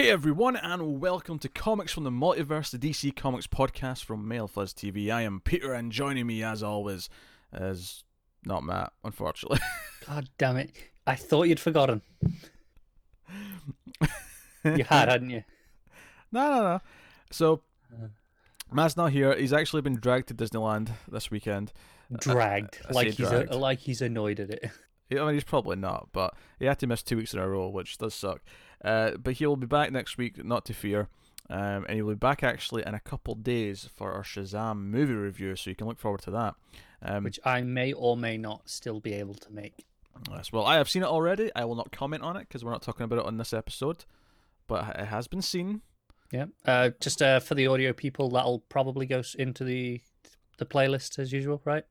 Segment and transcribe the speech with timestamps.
[0.00, 4.48] Hey everyone, and welcome to Comics from the Multiverse, the DC Comics podcast from Mail
[4.48, 5.12] Fuzz TV.
[5.12, 7.10] I am Peter, and joining me, as always,
[7.52, 8.02] is
[8.46, 9.58] not Matt, unfortunately.
[10.06, 10.74] God damn it.
[11.06, 12.00] I thought you'd forgotten.
[14.64, 15.44] you had, hadn't you?
[16.32, 16.80] no, no, no.
[17.30, 17.60] So,
[17.92, 18.06] uh.
[18.72, 19.36] Matt's not here.
[19.36, 21.74] He's actually been dragged to Disneyland this weekend.
[22.10, 22.78] Dragged.
[22.88, 23.52] I like he's dragged.
[23.52, 24.70] A, like he's annoyed at it.
[25.10, 27.68] I mean, he's probably not, but he had to miss two weeks in a row,
[27.68, 28.42] which does suck.
[28.84, 31.08] Uh, but he'll be back next week, not to fear.
[31.48, 35.56] Um, and he'll be back actually in a couple days for our Shazam movie review,
[35.56, 36.54] so you can look forward to that.
[37.02, 39.84] Um, Which I may or may not still be able to make.
[40.30, 41.50] Yes, well, I have seen it already.
[41.56, 44.04] I will not comment on it because we're not talking about it on this episode,
[44.68, 45.80] but it has been seen.
[46.30, 46.46] Yeah.
[46.64, 50.00] Uh, just uh, for the audio people, that'll probably go into the
[50.58, 51.84] the playlist as usual, right?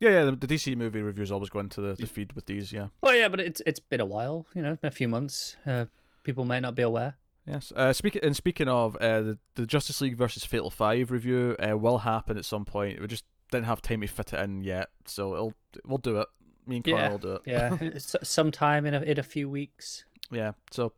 [0.00, 0.24] Yeah, yeah.
[0.24, 2.72] The, the DC movie reviews always go into the, the feed with these.
[2.72, 2.88] Yeah.
[3.02, 5.56] Oh yeah, but it's it's been a while, you know, a few months.
[5.66, 5.84] Uh,
[6.24, 7.16] people may not be aware.
[7.46, 7.72] Yes.
[7.74, 11.76] Uh, speaking and speaking of uh, the the Justice League versus Fatal Five review uh,
[11.76, 13.00] will happen at some point.
[13.00, 16.28] We just didn't have time to fit it in yet, so it'll we'll do it.
[16.66, 17.42] Me and Connor Yeah, will do it.
[17.46, 17.78] Yeah,
[18.22, 20.04] sometime in a, in a few weeks.
[20.30, 20.52] Yeah.
[20.70, 20.92] So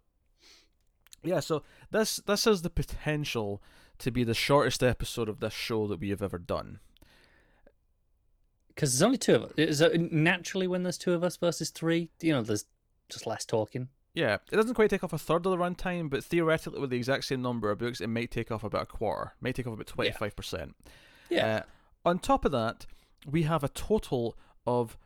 [1.25, 3.63] yeah, so this this has the potential
[3.99, 6.81] to be the shortest episode of this show that we have ever done.
[8.75, 9.53] Because there's only two of us.
[9.57, 12.65] It naturally when there's two of us versus three, you know, there's
[13.09, 13.89] just less talking.
[14.15, 16.97] Yeah, it doesn't quite take off a third of the runtime, but theoretically, with the
[16.97, 19.75] exact same number of books, it might take off about a quarter, might take off
[19.75, 20.75] about twenty five percent.
[21.31, 21.57] Yeah.
[21.57, 21.63] Uh,
[22.05, 22.87] on top of that,
[23.31, 24.99] we have a total of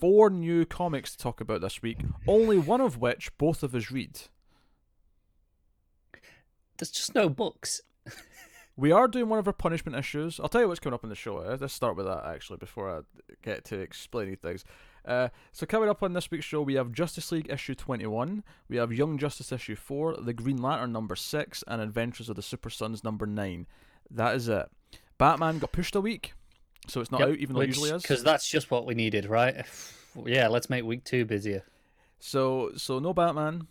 [0.00, 1.98] four new comics to talk about this week.
[2.26, 4.20] Only one of which both of us read.
[6.78, 7.80] There's just no books.
[8.76, 10.40] We are doing one of our punishment issues.
[10.40, 11.38] I'll tell you what's coming up in the show.
[11.40, 11.56] eh?
[11.60, 13.00] Let's start with that actually before I
[13.42, 14.64] get to explaining things.
[15.04, 18.76] Uh, so coming up on this week's show, we have Justice League issue 21, we
[18.76, 22.70] have Young Justice issue 4, The Green Lantern number 6, and Adventures of the Super
[22.70, 23.66] Sons number 9.
[24.10, 24.66] That is it.
[25.18, 26.32] Batman got pushed a week,
[26.88, 28.02] so it's not out even though it usually is.
[28.02, 29.64] Because that's just what we needed, right?
[30.24, 31.62] Yeah, let's make week two busier.
[32.18, 33.66] So so no Batman.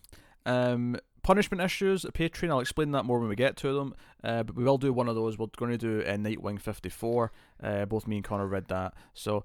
[0.46, 2.50] Um, punishment issues, a Patreon.
[2.51, 3.95] I'll explain that more when we get to them.
[4.23, 5.38] Uh, but we will do one of those.
[5.38, 7.31] We're going to do uh, Nightwing 54.
[7.61, 8.94] Uh, both me and Connor read that.
[9.13, 9.44] So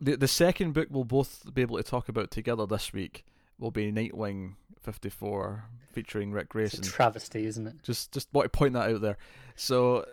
[0.00, 3.24] the the second book we'll both be able to talk about together this week
[3.58, 6.80] will be Nightwing 54 featuring Ric Grayson.
[6.80, 7.82] It's a travesty, isn't it?
[7.82, 9.18] Just just want to point that out there.
[9.54, 10.06] So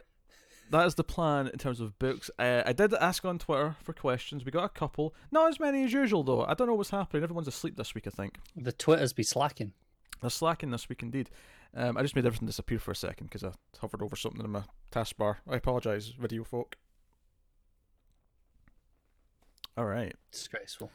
[0.72, 2.32] that is the plan in terms of books.
[2.40, 4.46] Uh, I did ask on Twitter for questions.
[4.46, 5.14] We got a couple.
[5.32, 6.46] Not as many as usual though.
[6.46, 7.24] I don't know what's happening.
[7.24, 8.08] Everyone's asleep this week.
[8.08, 8.40] I think.
[8.56, 9.74] The Twitters be slacking.
[10.24, 11.30] They're slacking this week indeed.
[11.76, 13.52] Um, I just made everything disappear for a second because I
[13.82, 15.36] hovered over something in my taskbar.
[15.50, 16.78] I apologise, video folk.
[19.76, 20.92] All right, Disgraceful.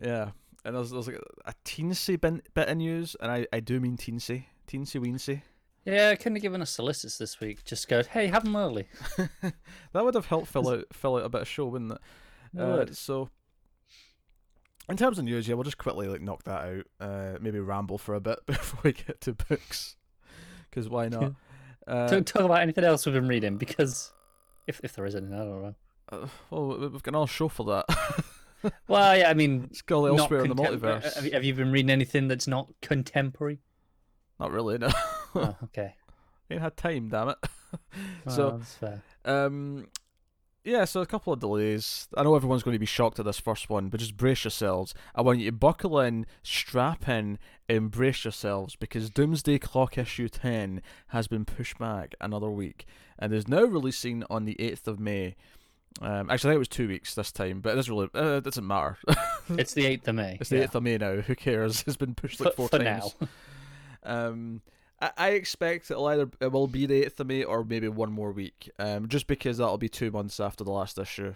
[0.00, 0.30] yeah,
[0.64, 3.96] and there's, there's like a teensy bit, bit of news, and I, I do mean
[3.96, 5.42] teensy, teensy weensy.
[5.86, 7.64] Yeah, couldn't have given us solicits this week.
[7.64, 8.86] Just go, hey, have them early.
[9.42, 11.98] that would have helped fill out fill out a bit of show, wouldn't it?
[12.54, 13.30] It Uh, so,
[14.88, 16.86] in terms of news, yeah, we'll just quickly like knock that out.
[17.00, 19.96] Uh, maybe ramble for a bit before we get to books,
[20.68, 21.34] because why not?
[21.86, 24.12] Uh, Don't talk about anything else we've been reading because
[24.66, 25.74] if if there is anything, I don't know.
[26.10, 28.24] Uh, well, we- we've got an all show for that.
[28.88, 31.14] Well, yeah, I mean, it's not elsewhere in the multiverse.
[31.14, 33.58] Have you, have you been reading anything that's not contemporary?
[34.38, 34.90] Not really, no.
[35.34, 35.94] oh, okay.
[36.50, 37.38] Ain't had time, damn it.
[38.26, 39.02] Well, so, that's fair.
[39.24, 39.86] um,
[40.64, 42.08] yeah, so a couple of delays.
[42.16, 44.94] I know everyone's going to be shocked at this first one, but just brace yourselves.
[45.14, 47.38] I want you to buckle in, strap in,
[47.68, 52.86] and brace yourselves because Doomsday Clock issue 10 has been pushed back another week
[53.18, 55.36] and is now releasing on the 8th of May.
[56.00, 58.36] Um, actually, I think it was two weeks this time, but it doesn't really, uh,
[58.38, 58.96] it doesn't matter.
[59.50, 60.36] It's the eighth of May.
[60.40, 60.66] It's the yeah.
[60.66, 61.16] 8th of May now.
[61.16, 61.82] Who cares?
[61.86, 63.14] It's been pushed like For- four for times.
[63.20, 63.28] now.
[64.02, 64.62] Um,
[65.00, 68.12] I, I expect it'll either it will be the 8th of May or maybe one
[68.12, 68.70] more week.
[68.78, 71.34] Um, just because that'll be two months after the last issue.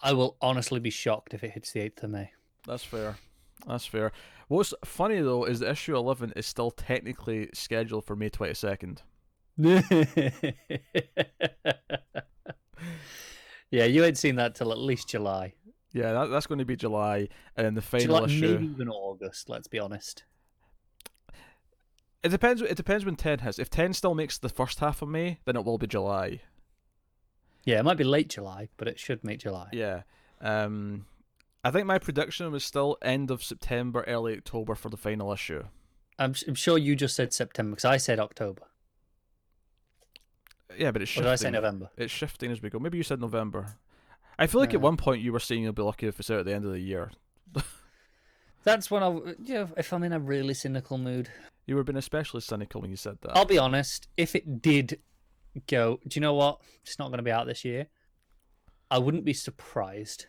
[0.00, 2.30] I will honestly be shocked if it hits the eighth of May.
[2.66, 3.16] That's fair.
[3.66, 4.12] That's fair.
[4.48, 8.98] What's funny though is the issue 11 is still technically scheduled for May 22nd.
[13.70, 15.54] yeah, you ain't seen that till at least July.
[15.92, 18.58] Yeah, that, that's going to be July, and then the final July, issue.
[18.58, 19.48] maybe even August.
[19.48, 20.24] Let's be honest.
[22.24, 22.62] It depends.
[22.62, 23.58] It depends when 10 hits.
[23.58, 26.40] If 10 still makes the first half of May, then it will be July.
[27.64, 29.68] Yeah, it might be late July, but it should make July.
[29.72, 30.02] Yeah.
[30.40, 31.06] Um,
[31.62, 35.64] I think my prediction was still end of September, early October for the final issue.
[36.18, 38.62] I'm, I'm sure you just said September because I said October.
[40.76, 41.24] Yeah, but it's Or shifting.
[41.24, 41.90] did I say November?
[41.96, 42.78] It's shifting as we go.
[42.78, 43.76] Maybe you said November.
[44.38, 46.40] I feel like at one point you were saying you'll be lucky if it's out
[46.40, 47.12] at the end of the year.
[48.64, 51.28] That's when I, you know, if I'm in a really cynical mood.
[51.66, 53.36] You would were being especially cynical when you said that.
[53.36, 54.08] I'll be honest.
[54.16, 55.00] If it did
[55.66, 56.60] go, do you know what?
[56.82, 57.86] It's not going to be out this year.
[58.90, 60.26] I wouldn't be surprised.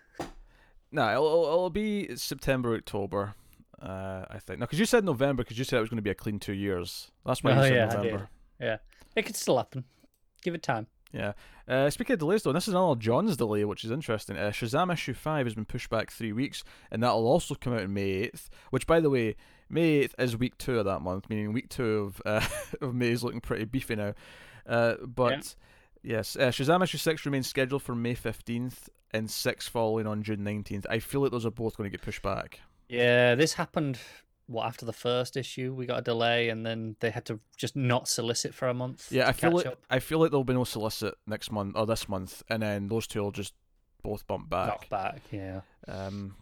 [0.92, 3.36] No, it'll, it'll, be September, October.
[3.82, 4.60] Uh, I think.
[4.60, 6.40] No, because you said November, because you said it was going to be a clean
[6.40, 7.12] two years.
[7.26, 8.30] That's why you Oh, said yeah, November.
[8.60, 8.78] Yeah,
[9.16, 9.84] it could still happen.
[10.42, 10.88] Give it time.
[11.12, 11.34] Yeah.
[11.68, 14.38] Uh, speaking of delays, though, this is another Johns' delay, which is interesting.
[14.38, 17.82] Uh, Shazam issue five has been pushed back three weeks, and that'll also come out
[17.82, 18.50] on May eighth.
[18.70, 19.36] Which, by the way,
[19.70, 22.46] May eighth is week two of that month, meaning week two of uh,
[22.82, 24.14] of May is looking pretty beefy now.
[24.68, 25.56] Uh, but
[26.04, 30.44] yes, uh, Shazam issue six remains scheduled for May fifteenth, and six following on June
[30.44, 30.86] nineteenth.
[30.90, 32.60] I feel like those are both going to get pushed back.
[32.90, 34.00] Yeah, this happened.
[34.48, 37.76] What after the first issue, we got a delay, and then they had to just
[37.76, 39.12] not solicit for a month.
[39.12, 39.82] Yeah, I feel like up.
[39.90, 43.08] I feel like there'll be no solicit next month or this month, and then those
[43.08, 43.54] two will just
[44.04, 44.68] both bump back.
[44.68, 45.22] knock back.
[45.32, 46.36] Yeah, Um,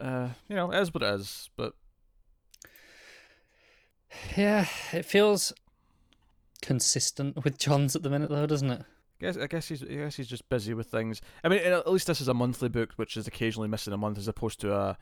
[0.00, 1.50] uh, you know, it is what it is.
[1.56, 1.74] But
[4.36, 5.52] yeah, it feels
[6.62, 8.80] consistent with Johns at the minute, though, doesn't it?
[9.20, 11.20] I guess I guess he's I guess he's just busy with things.
[11.42, 14.16] I mean, at least this is a monthly book, which is occasionally missing a month,
[14.16, 14.96] as opposed to a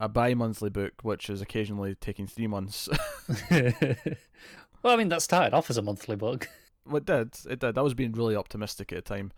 [0.00, 2.88] a bi-monthly book, which is occasionally taking three months.
[3.50, 6.48] well, I mean, that started off as a monthly book.
[6.86, 7.34] well, it did.
[7.48, 7.78] It did.
[7.78, 9.32] I was being really optimistic at the time.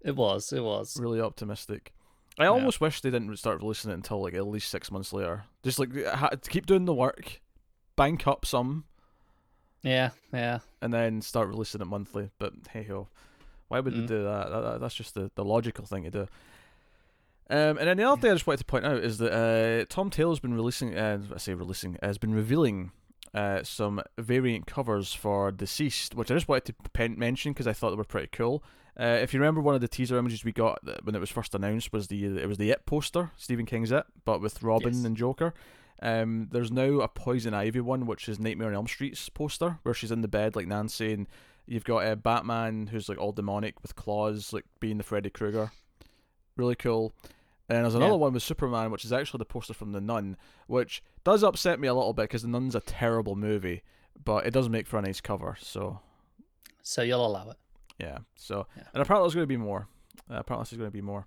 [0.00, 0.52] It was.
[0.52, 0.96] It was.
[0.98, 1.92] Really optimistic.
[2.38, 5.44] I almost wish they didn't start releasing it until like at least six months later.
[5.64, 5.90] Just like
[6.48, 7.40] keep doing the work,
[7.96, 8.84] bank up some,
[9.82, 10.60] Yeah, yeah.
[10.80, 12.30] and then start releasing it monthly.
[12.38, 13.08] But hey ho,
[13.66, 14.02] why would Mm.
[14.02, 14.50] they do that?
[14.50, 14.80] That- that?
[14.80, 16.28] That's just the, the logical thing to do.
[17.50, 19.84] Um, and then the other thing I just wanted to point out is that uh,
[19.88, 22.92] Tom Taylor's been releasing, uh, I say releasing, has been revealing
[23.34, 27.72] uh, some variant covers for DCeased, which I just wanted to pen- mention because I
[27.72, 28.62] thought they were pretty cool.
[29.00, 31.54] Uh, if you remember, one of the teaser images we got when it was first
[31.54, 35.04] announced was the it was the It poster, Stephen King's It, but with Robin Yes.
[35.04, 35.54] and Joker.
[36.02, 39.94] Um, there's now a Poison Ivy one, which is Nightmare on Elm Street's poster, where
[39.94, 41.26] she's in the bed like Nancy, and
[41.66, 45.70] you've got uh, Batman who's like all demonic with claws, like being the Freddy Krueger.
[46.56, 47.12] Really cool.
[47.68, 48.16] And there's another Yeah.
[48.18, 50.36] one with Superman, which is actually the poster from The Nun,
[50.66, 53.82] which does upset me a little bit because The Nun's a terrible movie,
[54.24, 55.56] but it does make for a nice cover.
[55.60, 56.00] So
[56.82, 57.56] So you'll allow it.
[57.98, 58.18] yeah.
[58.36, 58.84] So Yeah.
[58.94, 59.88] and apparently there's going to be more.
[60.30, 61.26] Uh, apparently there's going to be more.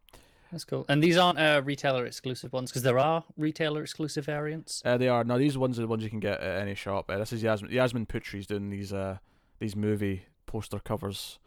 [0.52, 0.86] That's cool.
[0.90, 4.82] And these aren't uh, retailer exclusive ones because there are retailer exclusive variants.
[4.84, 5.38] Uh, they are now.
[5.38, 7.10] These ones are the ones you can get at any shop.
[7.10, 7.72] Uh, this is Yasmine.
[7.72, 9.20] Yasmine Putri's doing these uh
[9.60, 11.40] these movie poster covers.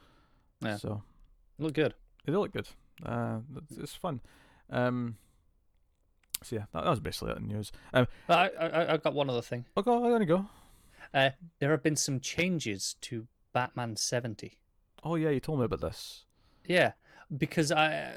[0.62, 0.76] Yeah.
[0.76, 1.02] So
[1.58, 1.94] Look good.
[2.24, 2.68] they do look good.
[3.04, 4.20] Uh, it's- it's fun.
[4.70, 5.16] Um.
[6.42, 7.72] So yeah, that, that was basically it in the news.
[7.92, 8.06] Um.
[8.28, 9.64] I, I, I've got one other thing.
[9.76, 10.00] Oh, go.
[10.00, 10.46] Gonna go.
[11.12, 11.30] Uh,
[11.60, 14.58] there have been some changes to Batman 70.
[15.04, 16.24] Oh yeah, you told me about this.
[16.66, 16.92] Yeah,
[17.36, 18.14] because I,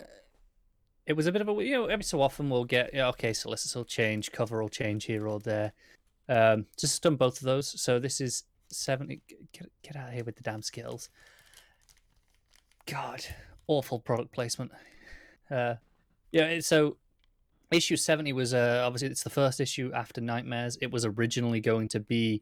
[1.06, 3.34] it was a bit of a you know every so often we'll get yeah, okay
[3.34, 5.74] solicitors will change, cover will change here or there.
[6.28, 7.80] Um, just done both of those.
[7.80, 9.22] So this is seventy.
[9.54, 11.10] Get get out of here with the damn skills.
[12.86, 13.24] God,
[13.68, 14.72] awful product placement.
[15.52, 15.76] Uh,
[16.32, 16.60] yeah.
[16.60, 16.98] So
[17.72, 20.78] issue seventy was uh, obviously it's the first issue after Nightmares.
[20.82, 22.42] It was originally going to be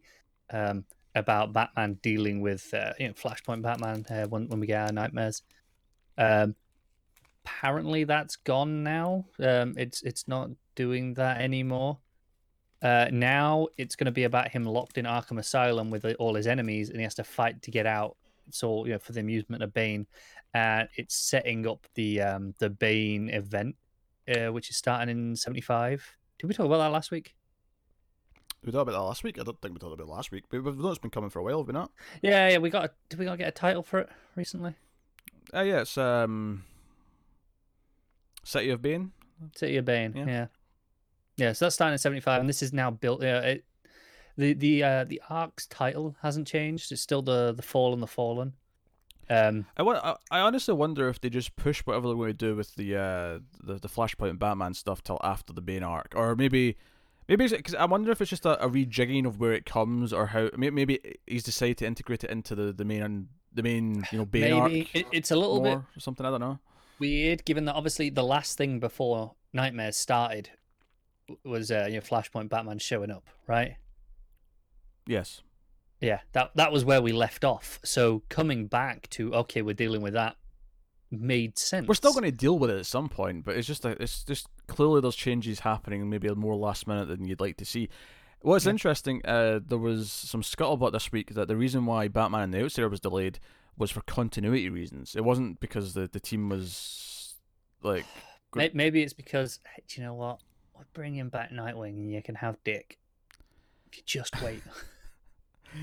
[0.52, 0.86] um,
[1.16, 4.92] about Batman dealing with uh, you know Flashpoint Batman uh, when when we get our
[4.92, 5.44] Nightmares.
[6.18, 6.56] Um,
[7.46, 9.26] apparently that's gone now.
[9.40, 12.00] Um, it's it's not doing that anymore.
[12.82, 16.48] Uh, now it's going to be about him locked in Arkham Asylum with all his
[16.48, 18.18] enemies, and he has to fight to get out.
[18.52, 20.08] So you know, for the amusement of Bane,
[20.54, 23.76] and it's setting up the um, the Bane event,
[24.28, 26.06] uh, which is starting in seventy five.
[26.40, 27.36] Did we talk about that last week?
[28.64, 29.40] We talked about that last week.
[29.40, 31.30] I don't think we talked about it last week, but we've known it's been coming
[31.30, 31.92] for a while, have we not?
[32.22, 32.58] Yeah, yeah.
[32.58, 32.86] We got.
[32.86, 34.74] A, did we got get a title for it recently?
[35.54, 36.64] Uh, yeah, it's um,
[38.44, 39.12] City of Bane.
[39.56, 40.14] City of Bane.
[40.16, 40.26] Yeah.
[40.26, 40.46] Yeah.
[41.38, 41.54] yeah.
[41.54, 43.22] so that's starting in seventy five, and this is now built.
[43.22, 43.66] Yeah, it,
[44.38, 46.92] the the uh, the arc's title hasn't changed.
[46.92, 48.54] It's still the the Fall and the Fallen.
[49.28, 52.34] Um, I, wa- I, I honestly wonder if they just push whatever they're going to
[52.34, 56.14] do with the uh the, the Flashpoint and Batman stuff till after the Bane arc,
[56.16, 56.78] or maybe
[57.28, 60.28] maybe because I wonder if it's just a, a rejigging of where it comes, or
[60.28, 64.26] how maybe he's decided to integrate it into the the main the main you know
[64.26, 66.26] Bane maybe arc it, it's a little bit or something.
[66.26, 66.60] I don't know.
[67.00, 70.52] weird, given that obviously the last thing before Nightmares started
[71.44, 73.78] was uh, you know Flashpoint Batman showing up, right?
[75.08, 75.42] Yes.
[76.02, 77.80] Yeah, that that was where we left off.
[77.84, 80.36] So coming back to okay, we're dealing with that
[81.12, 81.88] made sense.
[81.88, 84.24] We're still going to deal with it at some point, but it's just a, it's
[84.24, 87.90] just clearly there's changes happening, maybe more last minute than you'd like to see.
[88.42, 88.72] What's Yeah.
[88.72, 92.64] interesting, uh, there was some scuttlebutt this week that the reason why Batman and the
[92.64, 93.40] Outsider was delayed
[93.78, 95.16] was for continuity reasons.
[95.16, 97.36] It wasn't because the the team was
[97.82, 98.06] like
[98.56, 100.40] May- Maybe it's because hey, do you know what?
[100.76, 102.98] We're bringing back Nightwing, and you can have Dick.
[103.92, 104.62] If you just wait.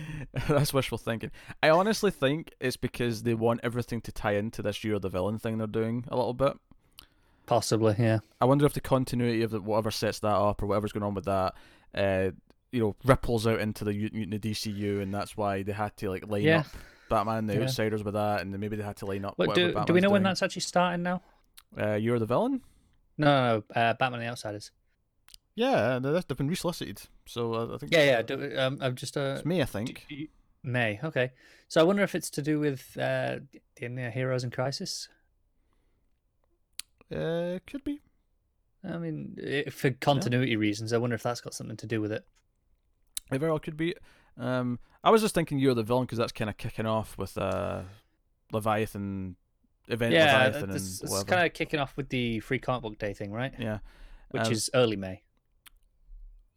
[0.49, 1.31] That's wishful thinking.
[1.63, 5.39] I honestly think it's because they want everything to tie into this year the villain
[5.39, 6.57] thing they're doing a little bit.
[7.47, 8.21] Possibly, yeah.
[8.41, 11.15] I wonder if the continuity of the, whatever sets that up or whatever's going on
[11.15, 11.55] with that,
[11.95, 12.31] uh,
[12.71, 16.27] you know, ripples out into the, the DCU, and that's why they had to like
[16.29, 16.61] line Yeah.
[16.61, 16.67] up
[17.11, 17.63] Batman and the Yeah.
[17.63, 19.35] Outsiders with that, and then maybe they had to line up.
[19.37, 21.21] Whatever do, do we know when that's actually starting now?
[21.77, 22.63] Uh, of the Villain?
[23.19, 23.81] No, no, no.
[23.81, 24.71] Uh, Batman and the Outsiders.
[25.55, 28.23] Yeah, they- they've been resolicited, so uh, I think Yeah, yeah.
[28.23, 30.07] Do, um, I'm just uh, it's May, I think.
[30.63, 30.99] May.
[31.05, 31.33] Okay.
[31.69, 33.41] So I wonder if it's to do with uh,
[33.77, 35.09] the uh, Heroes in Crisis.
[37.15, 38.01] Uh, could be.
[38.85, 42.13] I mean, i for continuity reasons, I wonder if that's got something to do with
[42.13, 42.25] it.
[43.31, 43.95] It very well could be.
[44.39, 47.37] Um, I was just thinking you're the Villain because that's kind of kicking off with
[47.39, 47.83] uh,
[48.53, 49.37] Leviathan
[49.89, 50.15] event.
[50.15, 53.13] yeah, Leviathan it's, and it's kind of kicking off with the free comic book day
[53.13, 53.53] thing, right?
[53.59, 53.79] Yeah.
[54.31, 55.23] Which Um, is early May.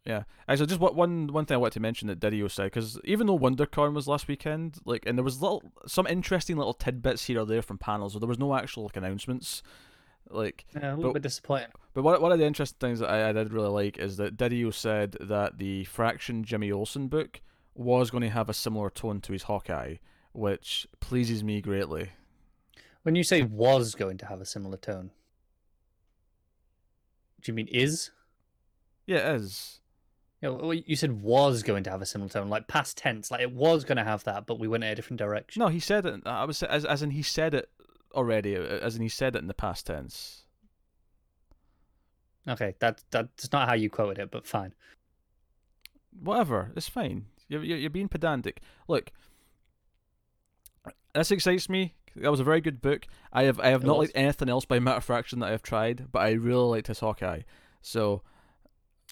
[0.06, 0.22] Yeah.
[0.48, 3.26] Actually, just what one one thing I wanted to mention that DiDio said because even
[3.26, 7.40] though WonderCon was last weekend, like, and there was little some interesting little tidbits here
[7.40, 9.62] or there from panels, so there was no actual like announcements.
[10.28, 11.68] Like, Yeah, a little but- bit disappointing.
[11.94, 14.36] but one one of the interesting things that I, I did really like is that
[14.36, 17.40] DiDio said that the Fraction Jimmy Olsen book
[17.74, 19.96] was going to have a similar tone to his Hawkeye,
[20.32, 22.10] which pleases me greatly.
[23.02, 25.10] When you say was going to have a similar tone,
[27.40, 28.10] do you mean is?
[29.06, 29.80] Yeah, it is.
[30.46, 33.40] You, know, you said was going to have a similar tone, like past tense, like
[33.40, 35.60] it was going to have that, but we went in a different direction.
[35.60, 36.20] No, he said it.
[36.26, 37.68] I was as as in he said it
[38.14, 40.44] already, uh, as in he said it in the past tense.
[42.48, 44.72] Okay, that that's not how you quoted it, but fine.
[46.18, 47.26] whatever, it's fine.
[47.48, 48.60] You're, you're, you're being pedantic.
[48.88, 49.10] Look,
[51.14, 51.94] this excites me.
[52.16, 53.06] That was a very good book.
[53.32, 54.08] I have I have It not was.
[54.08, 57.00] liked anything else by Matt Fraction that I have tried, but I really liked his
[57.00, 57.42] Hawkeye.
[57.82, 58.22] So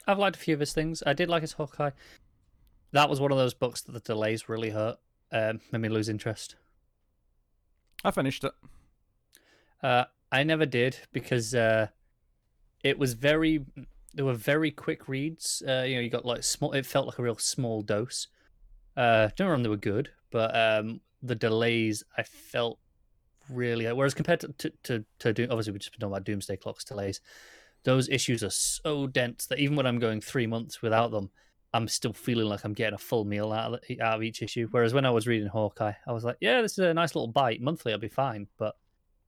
[0.07, 1.03] I've liked a few of his things.
[1.07, 1.91] I did like his Hawkeye.
[2.93, 4.99] That was one of those books that the delays really hurt.
[5.33, 6.57] Um, made me lose interest.
[8.05, 8.53] I finished it.
[9.83, 11.89] Uh, I never did because uh,
[12.83, 13.65] it was very.
[14.13, 15.63] There were very quick reads.
[15.67, 16.73] Uh, you know, you got like small.
[16.73, 18.29] It felt like a real small dose.
[18.97, 22.79] Uh, don't remember they were good, but um, the delays I felt
[23.51, 23.91] really.
[23.93, 26.85] Whereas compared to to to, to Doom, obviously we've just been talking about Doomsday Clock's
[26.85, 27.21] delays.
[27.85, 31.31] Those issues are so dense that even when I'm going three months without them,
[31.73, 34.69] I'm still feeling like I'm getting a full meal out of, out of each issue.
[34.71, 37.29] Whereas when I was reading Hawkeye, I was like, yeah, this is a nice little
[37.29, 37.61] bite.
[37.61, 38.47] Monthly, I'll be fine.
[38.59, 38.77] But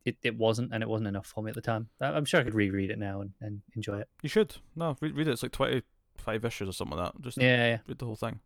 [0.05, 1.89] it, it wasn't, and it wasn't enough for me at the time.
[2.01, 4.09] I'm sure I could reread it now and, and enjoy it.
[4.23, 5.33] You should no read, read it.
[5.33, 5.83] It's like twenty
[6.19, 7.21] five issues or something like that.
[7.23, 7.79] Just Yeah, yeah.
[7.89, 8.41] read the whole thing.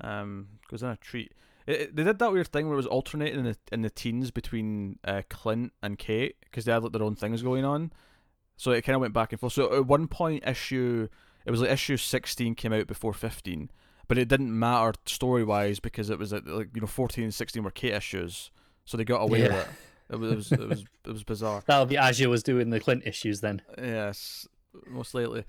[0.00, 1.32] Um, goes in a treat.
[1.66, 3.90] It, it- they did that weird thing where it was alternating in the in the
[3.90, 7.92] teens between uh, Clint and Kate because they had like their own things going on.
[8.56, 9.52] So it kind of went back and forth.
[9.52, 11.08] So at one point, issue
[11.44, 13.70] it was like issue sixteen came out before fifteen,
[14.08, 17.62] but it didn't matter story wise because it was like you know fourteen and sixteen
[17.62, 18.50] were Kate issues,
[18.84, 19.68] so they got away with it.
[20.08, 21.62] It was it was it was, it was bizarre.
[21.66, 23.60] That would be you was doing the Clint issues then.
[23.76, 24.46] Yes,
[24.86, 25.44] most likely.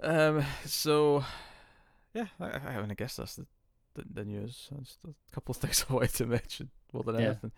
[0.00, 0.44] Um.
[0.64, 1.24] So,
[2.14, 3.46] yeah, I, I, I guess that's the,
[3.94, 4.68] the the news.
[4.72, 7.26] That's a couple of things I wanted to mention more than Yeah.
[7.26, 7.52] anything.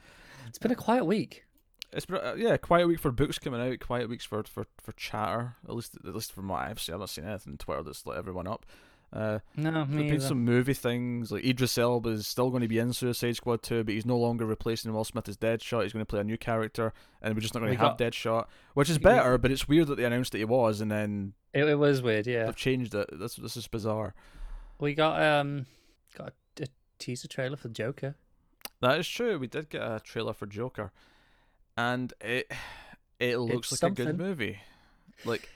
[0.49, 1.45] It's been a quiet week.
[1.95, 3.79] It's uh, yeah, quiet week for books coming out.
[3.81, 5.57] Quiet weeks for for for chatter.
[5.69, 8.05] At least at least from what I've seen, I've not seen anything on Twitter that's
[8.07, 8.67] lit everyone up.
[9.13, 12.81] Uh, No, me been some movie things like Idris Elba is still going to be
[12.81, 15.85] in Suicide Squad 2, but he's no longer replacing Will Smith as Deadshot.
[15.85, 17.97] He's going to play a new character, and we're just not going We to have
[17.97, 19.39] got- Deadshot, which is better.
[19.39, 22.27] But it's weird that they announced that he was, and then It, it was weird,
[22.27, 22.47] yeah.
[22.47, 23.09] they've changed it.
[23.13, 24.15] This this is bizarre.
[24.81, 25.67] We got um
[26.19, 26.67] got a, a
[26.99, 28.17] teaser trailer for Joker.
[28.81, 29.39] That is true.
[29.39, 30.91] We did get a trailer for Joker,
[31.77, 32.51] and it
[33.19, 34.59] it looks It's like a good movie.
[35.25, 35.49] Like,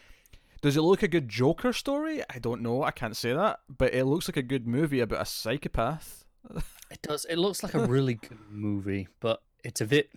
[0.60, 2.22] does it look a good Joker story?
[2.30, 2.82] I don't know.
[2.82, 6.24] I can't say that, but it looks like a good movie about a psychopath.
[6.90, 7.26] It does.
[7.26, 10.10] It looks like a really good movie, but it's a bit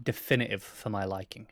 [0.00, 1.48] definitive for my liking.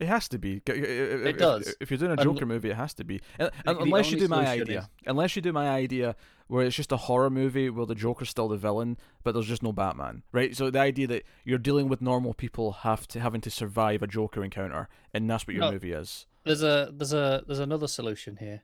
[0.00, 0.60] It has to be.
[0.66, 1.74] It It does.
[1.80, 3.20] If you're doing a Joker movie, it has to be.
[3.38, 4.80] Un- The- the Unless you do my idea.
[4.80, 6.16] is- Unless you do my idea
[6.48, 9.62] where it's just a horror movie where the Joker's still the villain, but there's just
[9.62, 10.54] no Batman, right?
[10.56, 14.06] So the idea that you're dealing with normal people have to having to survive a
[14.08, 15.72] Joker encounter, and that's what your No.
[15.72, 16.26] movie is.
[16.42, 18.62] There's a there's a there's another solution here.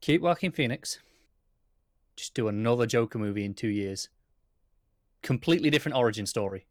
[0.00, 1.00] Keep Joaquin Phoenix.
[2.16, 4.08] Just do another Joker movie in two years.
[5.22, 6.66] Completely different origin story.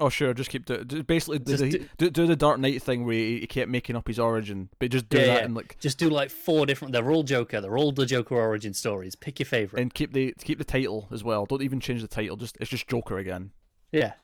[0.00, 3.04] Oh sure, just keep do, basically do, the, do- do, do the Dark Knight thing
[3.04, 5.44] where he, he kept making up his origin, but just do Yeah, that yeah.
[5.44, 6.92] and like Just do like four different.
[6.92, 7.60] They're all Joker.
[7.60, 9.14] They're all the Joker origin stories.
[9.14, 9.80] Pick your favorite.
[9.80, 11.46] and keep the keep the title as well.
[11.46, 12.36] Don't even change the title.
[12.36, 13.52] Just it's just Joker again.
[13.92, 14.14] yeah.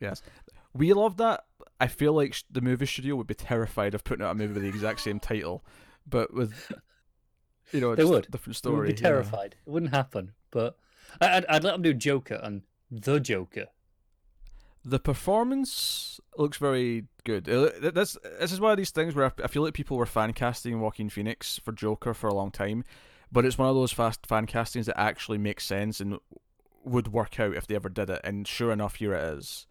[0.00, 0.22] Yes,
[0.74, 1.44] we love that.
[1.80, 4.62] I feel like the movie studio would be terrified of putting out a movie with
[4.62, 5.64] the exact same title,
[6.08, 6.72] but with
[7.72, 8.28] you know, They would.
[8.30, 8.88] different They would story.
[8.92, 9.08] be yeah.
[9.08, 9.56] terrified.
[9.66, 10.32] It wouldn't happen.
[10.50, 10.76] But
[11.20, 13.66] I'd, I'd let them do Joker and the Joker.
[14.84, 17.48] The performance looks very good.
[17.48, 20.32] Uh, This this is one of these things where I feel like people were fan
[20.32, 22.84] casting Joaquin Phoenix for Joker for a long time,
[23.30, 26.18] but it's one of those fast fan castings that actually makes sense and
[26.84, 28.20] would work out if they ever did it.
[28.24, 29.66] And sure enough, here it is.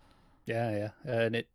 [0.46, 0.72] Yeah,
[1.06, 1.48] yeah, and it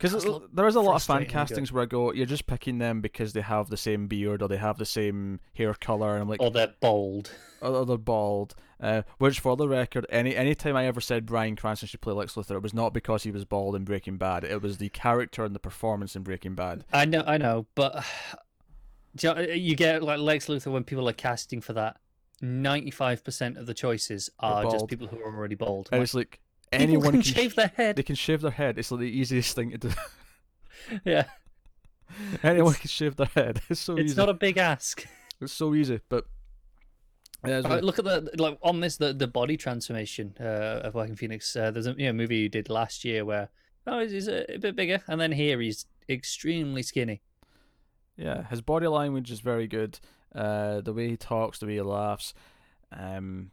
[0.00, 1.28] Because there is a lot of fan frustratingly good.
[1.28, 4.48] castings where I go, you're just picking them because they have the same beard or
[4.48, 8.54] they have the same hair color, and I'm like, or they're bald, or they're bald.
[8.78, 12.12] Uh, which, for the record, any any time I ever said Bryan Cranston should play
[12.12, 14.44] Lex Luthor, it was not because he was bald in Breaking Bad.
[14.44, 16.84] It was the character and the performance in Breaking Bad.
[16.92, 18.04] I know, I know, but
[19.20, 21.96] you, know, you get like Lex Luthor when people are casting for that.
[22.42, 25.88] Ninety-five percent of the choices are just people who are already bald.
[25.90, 27.96] And Like, it's like people anyone can can shave their head.
[27.96, 28.78] They can shave their head.
[28.78, 29.90] It's like the easiest thing to do.
[31.04, 31.24] Yeah,
[32.44, 33.60] anyone can shave their head.
[33.70, 34.16] It's so it's easy.
[34.16, 35.04] not a big ask.
[35.40, 36.26] It's so easy, but.
[37.44, 40.94] Yeah, it's Uh, look at the like on this the, the body transformation uh, of
[40.94, 41.54] Joaquin Phoenix.
[41.56, 43.48] Uh, there's a you know, movie you did last year where
[43.86, 47.20] oh he's, he's a, a bit bigger, and then here he's extremely skinny.
[48.16, 49.98] Yeah, his body language is very good.
[50.34, 52.32] Uh, the way he talks, the way he laughs,
[52.92, 53.50] um,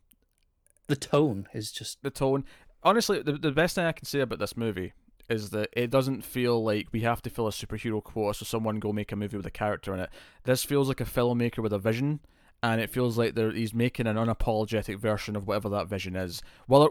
[0.88, 2.46] The tone is just the tone.
[2.84, 4.94] Honestly, the the best thing I can say about this movie
[5.30, 8.80] is that it doesn't feel like we have to fill a superhero quota so someone
[8.80, 10.10] go make a movie with a character in it.
[10.44, 12.20] This feels like a filmmaker with a vision,
[12.62, 16.42] and it feels like he's making an unapologetic version of whatever that vision is.
[16.68, 16.86] Whether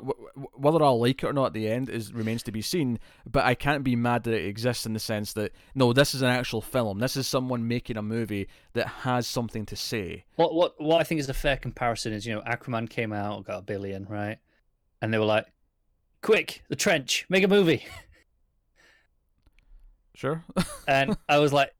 [0.54, 2.98] whether I'll like it or not at the end is remains to be seen.
[3.30, 6.22] But I can't be mad that it exists in the sense that no, this is
[6.22, 6.98] an actual film.
[6.98, 10.24] This is someone making a movie that has something to say.
[10.36, 13.44] what what what I think is a fair comparison is you know Aquaman came out
[13.44, 14.38] got a billion right,
[15.00, 15.46] and they were like,
[16.22, 17.84] quick the trench make a movie,
[20.14, 20.44] Sure.
[20.88, 21.72] and I was like.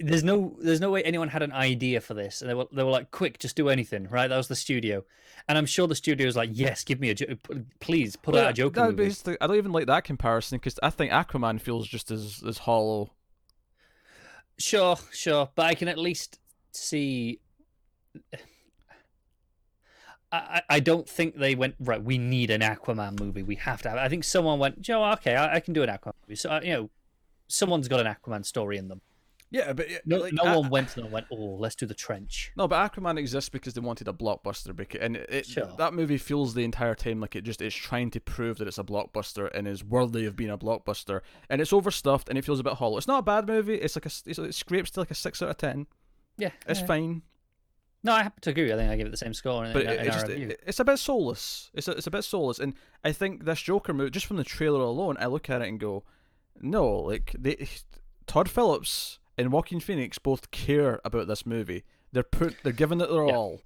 [0.00, 2.82] There's no, there's no way anyone had an idea for this, and they were, they
[2.82, 4.26] were like, "Quick, just do anything!" Right?
[4.26, 5.04] That was the studio,
[5.46, 7.36] and I'm sure the studio was like, "Yes, give me a, jo-
[7.78, 11.12] please put out a Joker movie." I don't even like that comparison because I think
[11.12, 13.10] Aquaman feels just as as hollow.
[14.56, 16.38] Sure, sure, but I can at least
[16.72, 17.40] see.
[20.30, 22.02] I, I don't think they went right.
[22.02, 23.42] We need an Aquaman movie.
[23.42, 23.98] We have to have.
[23.98, 25.04] I think someone went, Joe.
[25.12, 26.36] Okay, I, I can do an Aquaman movie.
[26.36, 26.90] So uh, you know,
[27.48, 29.00] someone's got an Aquaman story in them.
[29.50, 31.94] Yeah, but No, like, no I- one went to and went, oh, let's do the
[31.94, 32.52] trench.
[32.54, 34.76] No, but Aquaman exists because they wanted a blockbuster.
[34.76, 35.72] Because and it, Sure.
[35.78, 38.76] that movie feels the entire time like it just is trying to prove that it's
[38.76, 41.22] a blockbuster and is worthy of being a blockbuster.
[41.48, 42.98] And it's overstuffed and it feels a bit hollow.
[42.98, 43.76] It's not a bad movie.
[43.76, 45.86] It's like a it's, it scrapes to like a six out of ten.
[46.36, 46.86] Yeah, It's yeah.
[46.86, 47.22] fine,
[48.04, 48.72] No, I happen to agree.
[48.72, 50.28] I think I give it the same score in, but in, it, in it just
[50.28, 51.70] it- it's a bit soulless.
[51.74, 52.58] It's a, it's a bit soulless.
[52.60, 55.68] And I think this Joker movie, just from the trailer alone, I look at it
[55.68, 56.04] and go,
[56.60, 57.66] no, like they,
[58.26, 61.84] Todd Phillips and Joaquin Phoenix both care about this movie.
[62.12, 63.34] They're put, they're giving it their Yeah.
[63.36, 63.62] all.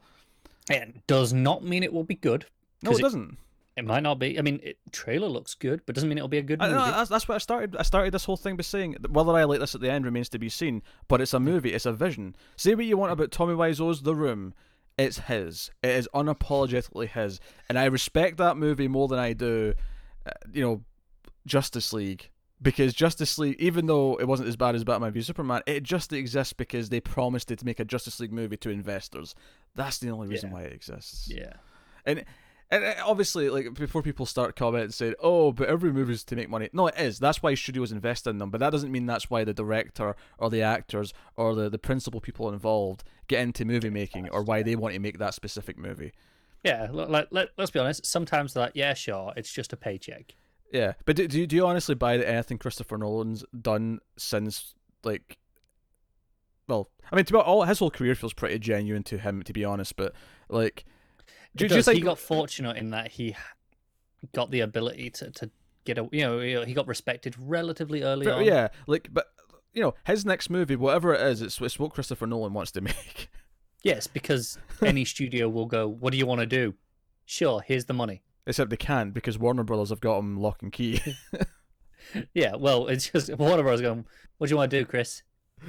[0.71, 2.47] It does not mean it will be good.
[2.83, 3.37] No, it it- doesn't.
[3.77, 4.39] It might not be.
[4.39, 6.79] I mean, it, trailer looks good, but doesn't mean it'll be a good I, movie.
[6.79, 7.75] no, that's, that's what I started.
[7.77, 10.29] I started this whole thing by saying whether I like this at the end remains
[10.31, 10.83] to be seen.
[11.09, 11.73] But it's a movie.
[11.73, 12.37] It's a vision.
[12.57, 14.53] Say what you want about Tommy Wiseau's The Room.
[14.99, 15.71] It's his.
[15.83, 19.73] It is unapologetically his, and I respect that movie more than I do,
[20.27, 20.83] uh, you know,
[21.47, 22.29] Justice League.
[22.61, 26.13] Because Justice League, even though it wasn't as bad as Batman v Superman, it just
[26.13, 29.35] exists because they promised it to make a Justice League movie to investors.
[29.75, 30.55] That's the only reason Yeah.
[30.55, 31.29] why it exists.
[31.29, 31.55] yeah.
[32.07, 32.25] And
[32.73, 36.37] and obviously, like before people start commenting and saying, "Oh, but every movie is to
[36.37, 37.19] make money." No, it is.
[37.19, 38.51] That's why studios invest in them.
[38.51, 42.21] But that doesn't mean that's why the director or the actors or the the principal
[42.21, 46.13] people involved get into movie making or why they want to make that specific movie.
[46.65, 48.07] Yeah, like, let, let's be honest.
[48.07, 50.35] Sometimes they're like, yeah, sure, it's just a paycheck.
[50.73, 54.75] Yeah, but do do you, do you honestly buy that anything Christopher Nolan's done since
[55.05, 55.37] like?
[56.69, 59.53] Well, I mean, to be all his whole career feels pretty genuine to him, to
[59.53, 59.97] be honest.
[59.97, 60.15] But
[60.49, 60.87] like,
[61.57, 61.85] do, It do you does.
[61.87, 63.37] think he got fortunate in that he
[64.33, 65.51] got the ability to, to
[65.85, 68.45] get a you know he got respected relatively early But, on.
[68.45, 69.27] yeah, like, but
[69.73, 72.81] you know, his next movie, whatever it is, it's, it's what Christopher Nolan wants to
[72.83, 73.29] make.
[73.83, 76.75] Yes, because any studio will go, "What do you want to do?"
[77.25, 78.23] Sure, here's the money.
[78.47, 81.01] Except they can't because Warner Brothers have got him lock and key.
[82.35, 83.81] Yeah, well, it's just Warner Bros.
[83.81, 84.05] going,
[84.39, 85.23] "What do you want to do, Chris?"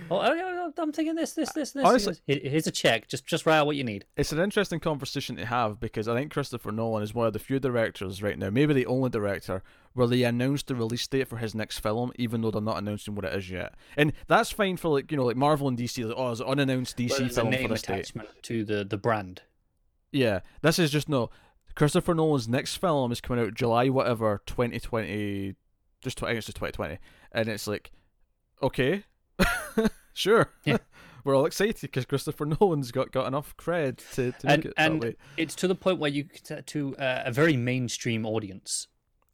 [0.09, 1.83] Oh, oh I- I- I'm thinking this, this, this, this.
[1.85, 3.07] Honestly- Here- Here's a check.
[3.07, 4.05] Just, just write out what you need.
[4.17, 7.39] it's an interesting conversation to have because I think Christopher Nolan is one of the
[7.39, 9.61] few directors right now, maybe the only director,
[9.93, 13.15] where they announced the release date for his next film, even though they're not announcing
[13.15, 13.75] what it is yet.
[13.95, 16.03] And that's fine for like you know, like Marvel and DC.
[16.05, 17.93] Like, oh, it's an unannounced DC a film for name this date.
[17.99, 19.41] attachment to the the brand.
[20.11, 21.29] Yeah, this is just no.
[21.75, 25.55] Christopher Nolan's next film is coming out July whatever 2020,
[26.01, 26.99] just I think it's just 2020,
[27.31, 27.91] and it's like,
[28.61, 29.03] okay,
[30.13, 30.77] sure, Yeah.
[31.23, 34.73] we're all excited because Christopher Nolan's got, got enough cred to, to make And- it
[34.77, 38.87] and it's to the point where you get to uh, a very mainstream audience.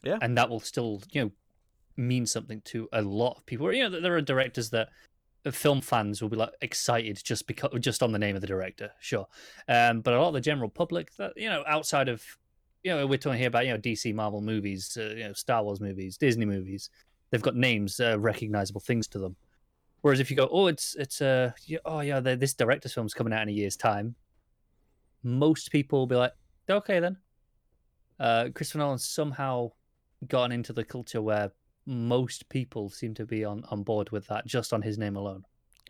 [0.03, 0.17] Yeah.
[0.21, 1.31] And that will still, you know,
[1.97, 3.73] mean something to a lot of people.
[3.73, 4.87] You know, there are directors that
[5.45, 8.47] uh, film fans will be like excited just because just on the name of the
[8.47, 9.27] director, sure.
[9.67, 12.23] Um, but a lot of the general public, that you know, outside of,
[12.83, 15.63] you know, we're talking here about you know DC, Marvel movies, uh, you know, Star
[15.63, 16.89] Wars movies, Disney movies.
[17.31, 19.35] They've got names, uh, recognizable things to them.
[20.01, 21.51] Whereas if you go, oh, it's it's uh,
[21.85, 24.15] oh yeah, this director's film's coming out in a year's time,
[25.23, 26.33] most people will be like,
[26.69, 27.17] okay then.
[28.19, 29.71] Uh, Christopher Nolan somehow
[30.27, 31.51] gotten into the culture where
[31.85, 35.43] most people seem to be on, on board with that just on his name alone.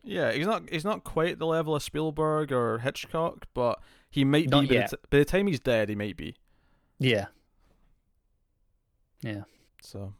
[0.04, 4.50] Yeah, he's not he's not quite the level of Spielberg or Hitchcock, but he might
[4.50, 4.68] Not be.
[4.68, 6.36] By the, t- by the time he's dead, he might be.
[7.00, 7.26] Yeah.
[9.22, 9.44] Yeah.
[9.82, 10.14] So,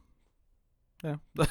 [1.02, 1.16] yeah.
[1.38, 1.46] I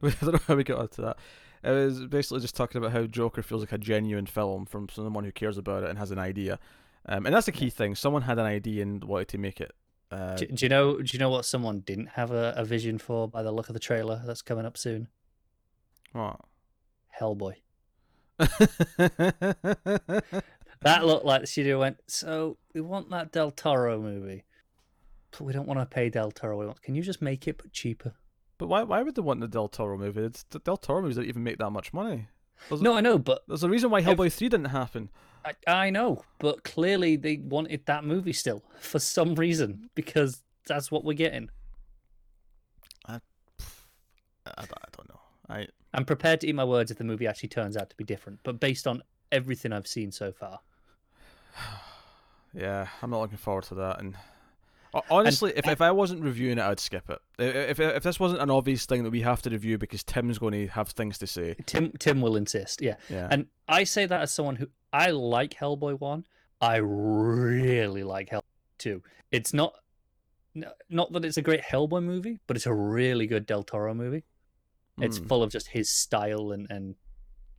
[0.00, 1.18] don't know how we got onto that.
[1.62, 5.24] It was basically just talking about how Joker feels like a genuine film from someone
[5.24, 6.58] who cares about it and has an idea.
[7.06, 7.94] Um, and that's the key thing.
[7.94, 9.72] Someone had an idea and wanted to make it.
[10.10, 10.96] Uh, Do, do you know?
[10.98, 13.74] Do you know what someone didn't have a, a vision for by the look of
[13.74, 15.08] the trailer that's coming up soon?
[16.12, 16.40] what?
[17.20, 17.54] Hellboy.
[20.84, 21.98] That looked like the studio went.
[22.08, 24.42] So we want that Del Toro movie,
[25.30, 26.58] but we don't want to pay Del Toro.
[26.58, 28.14] We want- Can you just make it but cheaper?
[28.58, 28.82] But why?
[28.82, 30.22] Why would they want the Del Toro movie?
[30.22, 32.28] It's, the Del Toro movies don't even make that much money.
[32.68, 35.10] There's, No, I know, but there's a reason why If- Hellboy three didn't happen.
[35.44, 40.90] I, I know, but clearly they wanted that movie still for some reason because that's
[40.92, 41.50] what we're getting.
[43.06, 43.14] I,
[44.46, 45.20] I, don't- I don't know.
[45.48, 48.04] I I'm prepared to eat my words if the movie actually turns out to be
[48.04, 50.60] different, but based on everything I've seen so far,
[52.54, 53.98] Yeah, I'm not looking forward to that.
[54.00, 54.14] And
[54.92, 57.18] ho- honestly, if, if I wasn't reviewing it, I'd skip it.
[57.38, 60.38] If, if if this wasn't an obvious thing that we have to review because Tim's
[60.38, 62.82] going to have things to say, Tim Tim will insist.
[62.82, 66.24] Yeah, yeah, and I say that as someone who I like Hellboy one.
[66.60, 68.42] I really like Hellboy
[68.78, 69.02] two.
[69.30, 69.74] It's not
[70.90, 74.24] not that it's a great Hellboy movie, but it's a really good Del Toro movie.
[75.00, 75.26] It's Mm.
[75.28, 76.94] full of just his style and, and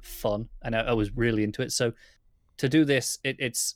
[0.02, 1.72] fun, and I, I was really into it.
[1.72, 1.94] So
[2.58, 3.76] to do this, it, it's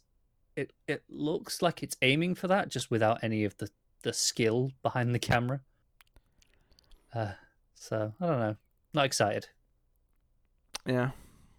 [0.57, 3.69] it it looks like it's aiming for that, just without any of the
[4.01, 5.61] the skill behind the camera.
[7.13, 7.33] Uh,
[7.75, 8.55] so I don't know,
[8.93, 9.47] not excited.
[10.85, 11.11] yeah.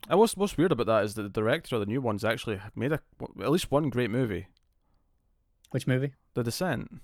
[0.08, 2.60] And what's what's weird about that is that the director of the new ones actually
[2.74, 3.00] made a
[3.40, 4.48] at least one great movie,
[5.70, 6.14] Which movie?
[6.34, 7.00] The Descent.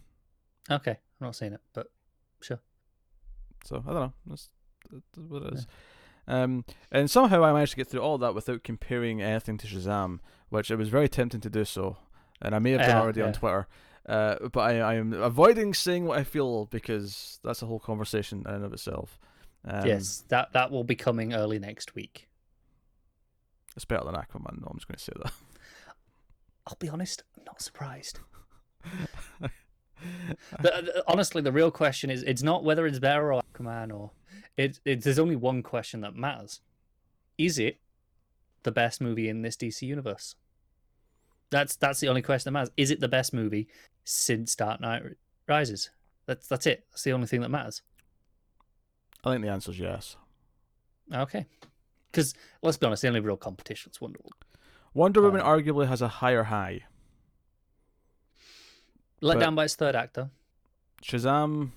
[0.70, 1.88] Okay, i am not seen it, but
[2.40, 2.60] sure.
[3.64, 4.12] So I don't know.
[4.26, 4.48] That's,
[4.90, 5.66] that's what it is.
[6.26, 10.20] Um, and somehow I managed to get through all that without comparing anything to Shazam,
[10.48, 11.96] which it was very tempting to do so,
[12.40, 13.32] and I may have done Yeah, already on.
[13.32, 13.66] Twitter.
[14.06, 18.42] Uh, but I, I am avoiding saying what I feel because that's a whole conversation
[18.46, 19.18] in and of itself.
[19.66, 22.28] Um, yes, that that will be coming early next week.
[23.76, 24.60] it's better than Aquaman.
[24.60, 25.32] No, I'm just going to say that.
[26.66, 28.20] I'll be honest, I'm not surprised.
[30.60, 34.10] The, the- honestly, the real question is it's not whether it's better or Aquaman or
[34.56, 35.02] it, it.
[35.02, 36.60] There's only one question that matters:
[37.38, 37.78] Is it
[38.62, 40.36] the best movie in this DC universe?
[41.50, 42.72] That's that's the only question that matters.
[42.76, 43.68] Is it the best movie
[44.04, 45.02] since Dark Knight
[45.48, 45.90] Rises?
[46.26, 46.84] That's that's it.
[46.90, 47.82] That's the only thing that matters.
[49.24, 50.16] I think the answer is yes.
[51.12, 51.46] Okay,
[52.10, 54.38] because let's be honest, the only real competition is Wonder Woman.
[54.94, 56.84] Wonder Woman Uh, arguably has a higher high.
[59.20, 60.30] Let down by its third actor.
[61.02, 61.70] Shazam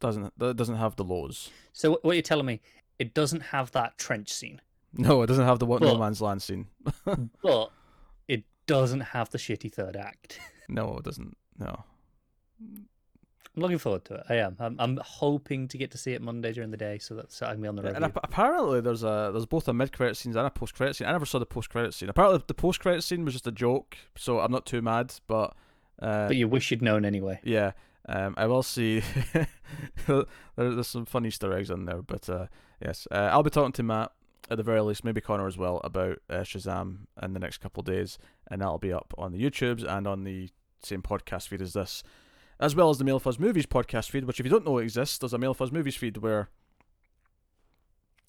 [0.00, 1.50] doesn't that doesn't have the laws.
[1.72, 2.60] So what you're telling me,
[2.98, 4.60] it doesn't have that trench scene,
[4.92, 6.66] No, it doesn't have the what no man's land scene.
[7.42, 7.70] but
[8.28, 10.40] it doesn't have the shitty third act.
[10.68, 11.36] No, it doesn't.
[11.58, 11.84] No.
[13.56, 14.22] I'm looking forward to it.
[14.28, 14.56] I am.
[14.60, 17.52] I'm, I'm hoping to get to see it Monday during the day, so that's I
[17.52, 18.04] can be on the And review.
[18.06, 21.08] ap- apparently, there's a there's both a mid credit scene and a post credit scene.
[21.08, 22.08] I never saw the post credit scene.
[22.08, 25.14] Apparently, the post credit scene was just a joke, so I'm not too mad.
[25.26, 25.54] But,
[26.00, 27.40] uh, but you wish you'd known anyway.
[27.42, 27.72] yeah,
[28.10, 29.02] um, I will see.
[30.06, 30.24] there,
[30.56, 32.46] there's some funny Easter eggs in there, but uh,
[32.84, 34.10] yes, uh, I'll be talking to Matt
[34.50, 37.82] at the very least, maybe Connor as well, about uh, Shazam in the next couple
[37.82, 38.18] of days,
[38.50, 40.48] and that'll be up on the YouTubes and on the
[40.82, 42.02] same podcast feed as this,
[42.58, 44.24] as well as the Mail Fuzz Movies podcast feed.
[44.24, 46.48] Which, if you don't know exists, there's a Mail Fuzz Movies feed where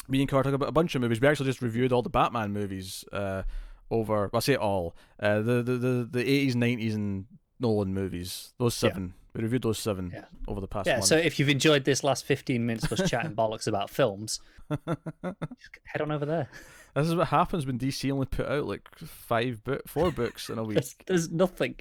[0.08, 1.20] me and Connor talk about a bunch of movies.
[1.20, 3.44] We actually just reviewed all the Batman movies uh,
[3.90, 4.30] over.
[4.32, 7.26] Well, I say all uh, the the the the eighties, nineties, and
[7.60, 8.54] Nolan movies.
[8.60, 8.76] Those
[9.08, 9.21] Yeah.
[9.34, 10.26] We reviewed those seven Yeah.
[10.48, 10.96] over the past Yeah.
[10.96, 11.06] month.
[11.06, 14.40] So if you've enjoyed this last 15 minutes of us chatting bollocks about films,
[14.86, 16.50] head on over there.
[16.96, 20.58] this is what happens when DC only put out like five book, four books in
[20.58, 20.76] a week.
[20.76, 21.76] There's, there's nothing.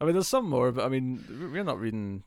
[0.00, 2.24] I mean, there's some more, but I mean, we're not reading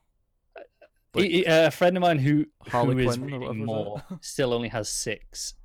[1.14, 4.54] Like- E- e- a friend of mine who Harley who is Quinn reading more still
[4.54, 5.56] only has six,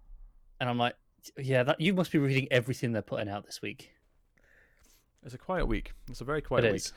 [0.60, 0.94] and I'm like,
[1.36, 3.90] yeah, that you must be reading everything they're putting out this week.
[5.24, 5.92] It's a quiet week.
[6.10, 6.76] It's a very quiet It week.
[6.76, 6.92] is.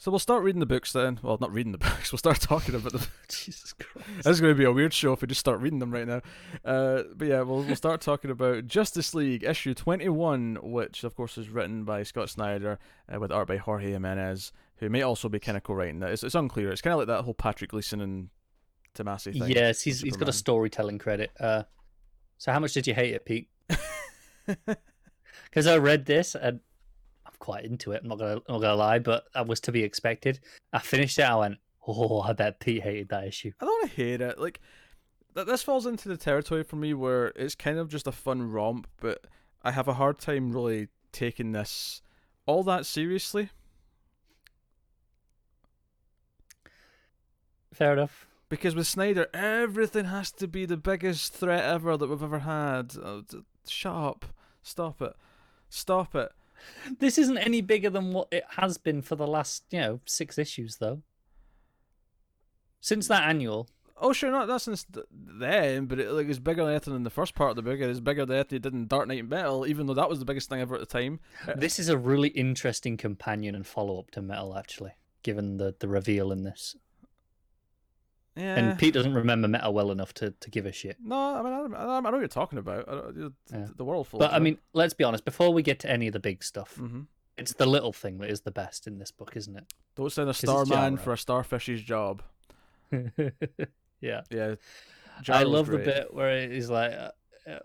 [0.00, 1.20] So we'll start reading the books then.
[1.22, 2.10] Well, not reading the books.
[2.10, 3.02] We'll start talking about them.
[3.28, 4.08] Jesus Christ.
[4.16, 6.08] This is going to be a weird show if we just start reading them right
[6.08, 6.22] now.
[6.64, 11.14] Uh, but yeah, we'll we'll start talking about Justice League issue twenty one, which of
[11.14, 12.78] course is written by Scott Snyder
[13.14, 16.12] uh, with art by Jorge Jimenez, who may also be kind of co-writing that.
[16.12, 16.70] It's, it's unclear.
[16.72, 18.30] It's kind of like that whole Patrick Gleason and
[18.94, 19.50] Tomasi thing.
[19.50, 21.30] Yes, he's he's got a storytelling credit.
[21.38, 21.64] Uh,
[22.38, 23.50] so how much did you hate it, Pete?
[25.50, 26.60] Because I read this and
[27.40, 28.02] quite into it.
[28.02, 30.38] I'm not gonna I'm not gonna lie, but that was to be expected.
[30.72, 31.22] I finished it.
[31.22, 33.50] I went, oh, I bet Pete hated that issue.
[33.60, 34.38] I don't hate it.
[34.38, 34.60] Like
[35.34, 38.50] th- this falls into the territory for me where it's kind of just a fun
[38.50, 39.26] romp, but
[39.64, 42.02] I have a hard time really taking this
[42.46, 43.50] all that seriously
[47.72, 48.26] Fair enough.
[48.48, 52.94] because with Snyder, everything has to be the biggest threat ever that we've ever had.
[53.02, 53.22] Oh,
[53.68, 54.24] shut up!
[54.62, 55.14] Stop it!
[55.68, 56.32] Stop it!
[56.98, 60.38] This isn't any bigger than what it has been for the last, you know, six
[60.38, 61.02] issues though.
[62.80, 63.68] Since that annual,
[64.02, 67.10] Oh, sure, not that's since then, but it, like it's bigger than anything in the
[67.10, 67.78] first part of the book.
[67.80, 70.24] It's bigger than anything it did in Dark Knight Metal, even though that was the
[70.24, 71.20] biggest thing ever at the time.
[71.46, 74.92] Uh, this is a really interesting companion and follow up to Metal, actually,
[75.22, 76.76] given the, the reveal in this.
[78.36, 78.56] Yeah.
[78.56, 80.96] And Pete doesn't remember meta well enough to, to give a shit.
[81.02, 83.14] No, I mean, I, don't- I, know what you're talking about.
[83.52, 83.66] Yeah.
[83.76, 84.20] The world full.
[84.20, 86.76] But I mean, let's be honest, before we get to any of the big stuff,
[86.76, 87.02] hmm
[87.40, 89.72] it's the little thing that is the best in this book, isn't it?
[89.96, 92.22] don't send a starman for a starfish's job.
[94.00, 94.20] yeah.
[94.30, 94.56] Yeah,
[95.28, 97.10] I love the bit where he's like, uh,
[97.48, 97.58] uh,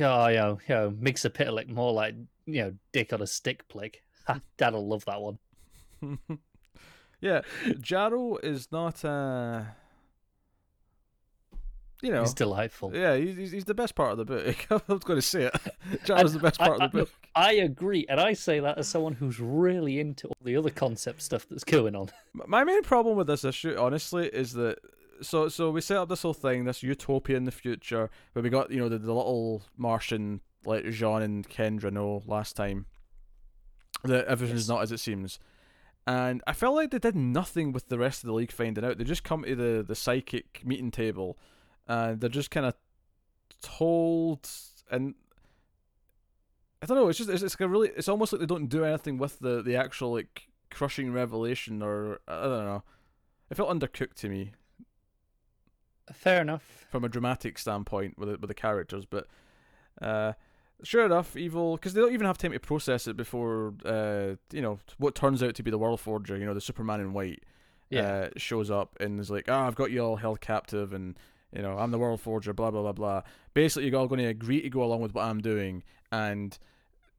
[0.00, 2.14] oh, you know, you know, makes a pitlick more like,
[2.46, 4.02] you know, dick on a stick plick.
[4.56, 5.38] Dad'll love that one.
[7.20, 7.42] yeah,
[7.80, 9.04] Jarro is not.
[9.04, 9.62] Uh,
[12.02, 12.92] you know, he's delightful.
[12.96, 14.66] yeah, he's, he's the best part of the book.
[14.70, 15.54] I was going to say it.
[16.04, 17.10] Jarro's the best part I- of the I- book.
[17.34, 21.20] I agree, and I say that as someone who's really into all the other concept
[21.22, 22.10] stuff that's going on.
[22.32, 24.78] My main problem with this issue, honestly, is that
[25.22, 28.48] so so we set up this whole thing, this utopia in the future, where we
[28.48, 32.86] got you know the, the little Martian like J'onn and Kendra know last time
[34.04, 34.68] that everything's Yes.
[34.68, 35.38] not as it seems,
[36.06, 38.98] and I felt like they did nothing with the rest of the league finding out.
[38.98, 41.38] They just come to the the psychic meeting table,
[41.86, 42.74] and they're just kind of
[43.62, 44.48] told
[44.90, 45.14] and.
[46.82, 47.08] I don't know.
[47.08, 47.90] It's just it's, it's like a really.
[47.94, 52.20] It's almost like they don't do anything with the the actual like crushing revelation, or
[52.26, 52.82] I don't know.
[53.50, 54.52] It felt undercooked to me
[56.12, 56.86] Fair enough.
[56.90, 59.26] from a dramatic standpoint with the, with the characters, but
[60.00, 60.32] uh,
[60.82, 64.62] sure enough, evil because they don't even have time to process it before uh, you
[64.62, 66.36] know what turns out to be the World Forger.
[66.36, 67.42] You know, the Superman in white
[67.90, 68.02] Yeah.
[68.02, 71.18] uh, shows up and is like, "Ah, I've got you all held captive, and
[71.54, 73.22] you know, I'm the World Forger." Blah blah blah blah.
[73.54, 76.56] Basically, you're all going to agree to go along with what I'm doing and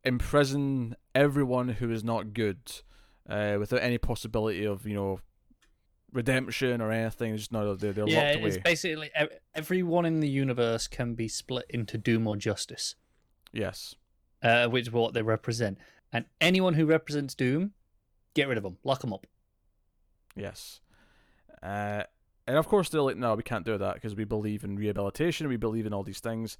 [0.04, 2.60] imprison everyone who is not good,
[3.30, 5.20] uh, without any possibility of you know
[6.14, 7.34] redemption or anything.
[7.34, 9.12] It's Just no, they're, they're yeah, locked it's basically
[9.56, 12.96] everyone in the universe can be split into Doom or Justice,
[13.54, 13.96] Yes.
[14.44, 15.78] uh, which is what they represent.
[16.14, 17.72] And anyone who represents Doom,
[18.34, 19.28] get rid of them, lock them up.
[20.36, 20.82] Yes.
[21.62, 22.04] Uh,
[22.48, 25.48] and of course they're like, no, we can't do that because we believe in rehabilitation,
[25.48, 26.58] we believe in all these things.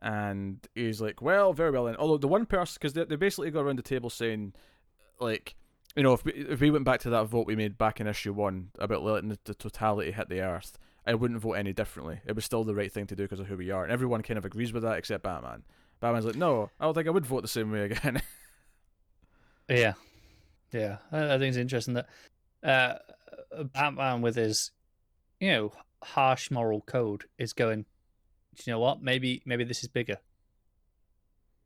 [0.00, 1.96] And he's like, well, very well then.
[1.96, 4.52] Although the one person, because they, they basically go around the table saying,
[5.20, 5.54] like,
[5.94, 8.06] you know, if we, if we went back to that vote we made back in
[8.06, 12.20] issue one about letting the, the totality hit the earth, I wouldn't vote any differently.
[12.26, 13.84] It was still the right thing to do because of who we are.
[13.84, 15.62] And everyone kind of agrees with that except Batman.
[16.02, 18.20] Batman's like, no, I don't think I would vote the same way again.
[19.68, 19.94] Yeah,
[20.72, 20.98] yeah.
[21.12, 22.08] I, think it's interesting that
[22.62, 22.98] uh,
[23.72, 24.72] Batman, with his,
[25.40, 27.86] you know, harsh moral code, is going.
[28.56, 29.00] "Do You know what?
[29.00, 30.18] Maybe, maybe this is bigger.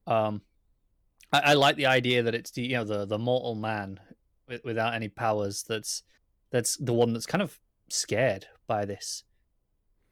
[0.06, 0.42] Um,
[1.32, 3.98] I, I like the idea that it's the you know the the mortal man
[4.46, 5.64] with, without any powers.
[5.66, 6.04] That's
[6.50, 9.24] that's the one that's kind of scared by this.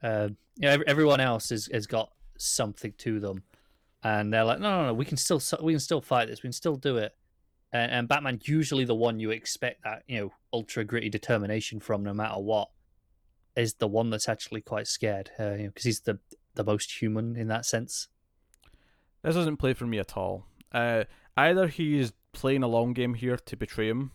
[0.03, 3.45] Uh, you know, ev- everyone else has has got something to them,
[4.05, 4.95] and they're like, no, no, no.
[4.95, 6.43] We can still we can still fight this.
[6.43, 7.14] We can still do it
[7.75, 12.05] and, and Batman usually the one you expect that you know ultra gritty determination from,
[12.05, 12.71] no matter what,
[13.57, 16.21] is the one that's actually quite scared, uh, you know, because he's the
[16.55, 18.09] the most human in that sense.
[19.23, 20.47] This doesn't play for me at all.
[20.71, 21.05] Uh,
[21.37, 24.12] either he's playing a long game here to betray him,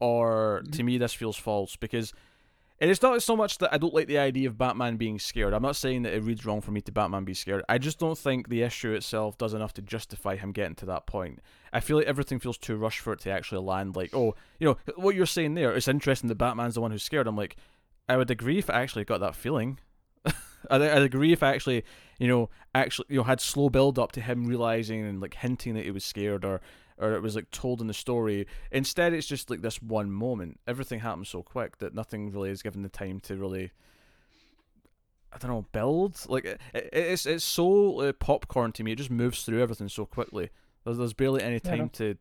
[0.00, 2.14] or to me this feels false because
[2.82, 5.54] it is not so much that I don't like the idea of Batman being scared.
[5.54, 7.62] I'm not saying that it reads wrong for me to Batman be scared.
[7.68, 11.06] I just don't think the issue itself does enough to justify him getting to that
[11.06, 11.38] point.
[11.72, 13.94] I feel like everything feels too rushed for it to actually land.
[13.94, 17.04] Like, oh, you know, what you're saying there, it's interesting that Batman's the one who's
[17.04, 17.28] scared.
[17.28, 17.54] I'm like,
[18.08, 19.78] I would agree if I actually got that feeling.
[20.24, 21.84] I'd, I'd agree if I actually,
[22.18, 25.74] you know, actually, you know, had slow build up to him realizing and like hinting
[25.74, 26.60] that he was scared, or
[27.02, 28.46] or it was like told in the story.
[28.70, 30.60] Instead, it's just like this one moment.
[30.66, 33.72] Everything happens so quick that nothing really is given the time to really.
[35.34, 38.92] I don't know, build like it, it, it's it's so uh, popcorn to me.
[38.92, 40.50] It just moves through everything so quickly.
[40.84, 41.88] There's there's barely any Yeah, time know.
[41.94, 42.16] to.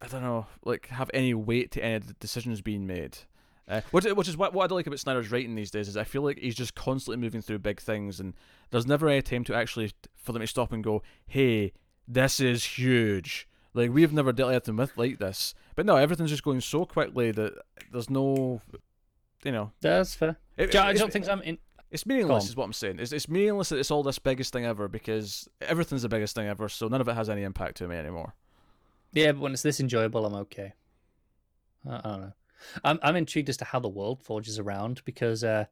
[0.00, 3.18] I don't know, like have any weight to any of the decisions being made.
[3.66, 5.96] Uh, which, which is what, what I don't like about Snyder's writing these days is
[5.96, 8.32] I feel like he's just constantly moving through big things and
[8.70, 11.72] there's never any time to actually for them to stop and go, hey,
[12.06, 13.47] this is huge.
[13.74, 15.54] Like we've never dealt anything with like this.
[15.76, 17.54] But no, everything's just going so quickly that
[17.92, 18.60] there's no,
[19.44, 20.38] you know, That's fair.
[20.56, 21.58] it- I it's, don't think I'm in.
[21.90, 22.44] it's meaningless.
[22.44, 22.48] on.
[22.48, 22.98] Is what I'm saying.
[22.98, 26.46] It's it's meaningless that it's all this biggest thing ever because everything's the biggest thing
[26.48, 26.68] ever.
[26.68, 28.34] So none of it has any impact to me anymore.
[29.12, 30.72] Yeah, but when it's this enjoyable, I'm okay.
[31.88, 32.32] I, I don't know.
[32.84, 35.66] I'm I'm intrigued as to how the world forges around because uh,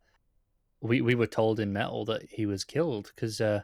[0.81, 3.63] we we were told in Metal that he was killed because uh,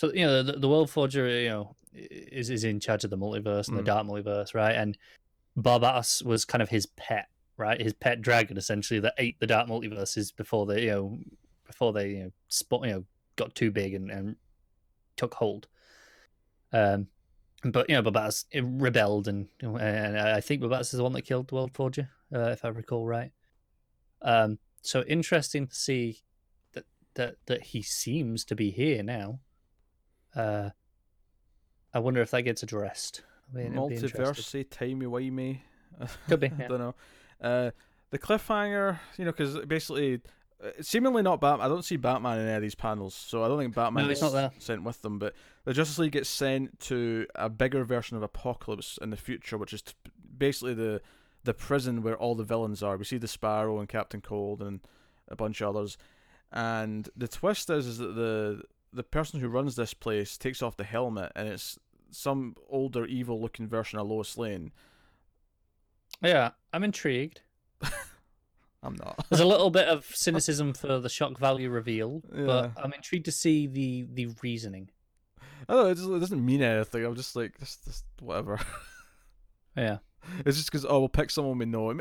[0.00, 3.18] so you know the, the world forger you know is is in charge of the
[3.18, 3.80] multiverse and Mm.
[3.80, 4.74] the dark multiverse, right?
[4.74, 4.96] And
[5.58, 7.78] Barbatos was kind of his pet, right?
[7.78, 11.18] His pet dragon essentially that ate the dark multiverses before they you know
[11.66, 13.04] before they you know spot you know
[13.36, 14.36] got too big and, and
[15.16, 15.68] took hold.
[16.72, 17.08] Um,
[17.62, 21.48] but you know, Barbatos rebelled, and and I think Barbatos is the one that killed
[21.48, 23.32] the World Forger, uh, if I recall right.
[24.22, 26.22] Um, so interesting to see
[26.72, 26.84] that
[27.16, 29.40] that that he seems to be here now.
[30.34, 30.70] Uh,
[31.92, 33.22] I wonder if that gets addressed.
[33.52, 34.20] I mean, it'd be interesting.
[34.22, 35.60] Multiverse, timey wimey.
[36.28, 36.68] Could be, I yeah.
[36.68, 36.94] don't know.
[37.40, 37.70] Uh,
[38.10, 40.20] the cliffhanger, you know, because basically,
[40.64, 41.66] uh, seemingly not Batman.
[41.66, 44.08] I don't see Batman in any of these panels, so I don't think Batman No,
[44.08, 44.50] gets not there.
[44.58, 45.18] sent with them.
[45.18, 49.58] But the Justice League gets sent to a bigger version of Apokolips in the future,
[49.58, 49.94] which is t-
[50.36, 51.00] basically the
[51.42, 52.96] the prison where all the villains are.
[52.96, 54.80] We see the Sparrow and Captain Cold and
[55.28, 55.96] a bunch of others.
[56.52, 60.76] And the twist is, is that the the person who runs this place takes off
[60.76, 61.78] the helmet, and it's
[62.10, 64.72] some older, evil-looking version of Lois Lane.
[66.22, 67.42] Yeah, I'm intrigued.
[68.82, 69.24] I'm not.
[69.28, 72.44] There's a little bit of cynicism for the shock value reveal, Yeah.
[72.46, 74.90] but I'm intrigued to see the the reasoning.
[75.68, 75.90] I don't know.
[75.90, 77.04] It doesn't, it doesn't mean anything.
[77.04, 78.58] I'm just like, just, just whatever.
[79.76, 79.98] Yeah.
[80.44, 81.92] It's just because oh, we'll pick someone we know.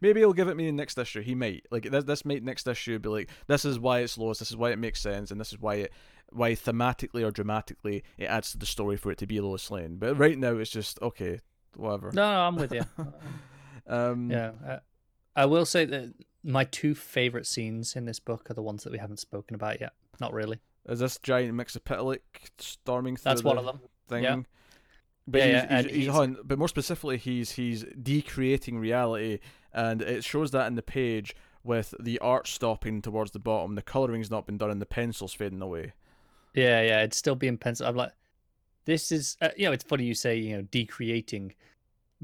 [0.00, 1.20] Maybe, he'll give it me next issue.
[1.22, 2.04] He might like this.
[2.04, 4.38] This might next issue be like, this is why it's Lois.
[4.38, 5.92] This is why it makes sense, and this is why it,
[6.30, 9.96] why thematically or dramatically it adds to the story for it to be Lois Lane.
[9.96, 11.40] But right now it's just okay,
[11.76, 12.10] whatever.
[12.12, 12.84] No, no, I'm with you.
[13.84, 14.78] Um, Yeah, uh,
[15.34, 18.92] I will say that my two favorite scenes in this book are the ones that
[18.92, 19.92] we haven't spoken about yet.
[20.20, 20.60] Not really.
[20.88, 22.18] Is this giant Mxyzptlk
[22.58, 23.80] storming through That's one of them.
[24.08, 24.24] thing?
[24.24, 24.36] Yeah.
[25.26, 28.78] But Yeah, he's, yeah, he's, and he's, he's- on, but more specifically, he's he's decreating
[28.78, 29.38] reality,
[29.72, 33.74] and it shows that in the page with the art stopping towards the bottom.
[33.76, 35.92] The coloring's not been done, and the pencils fading away.
[36.54, 37.86] Yeah, yeah, it's still being pencil.
[37.86, 38.12] I'm like,
[38.84, 41.54] this is, uh, you know, it's funny you say, you know, decreating,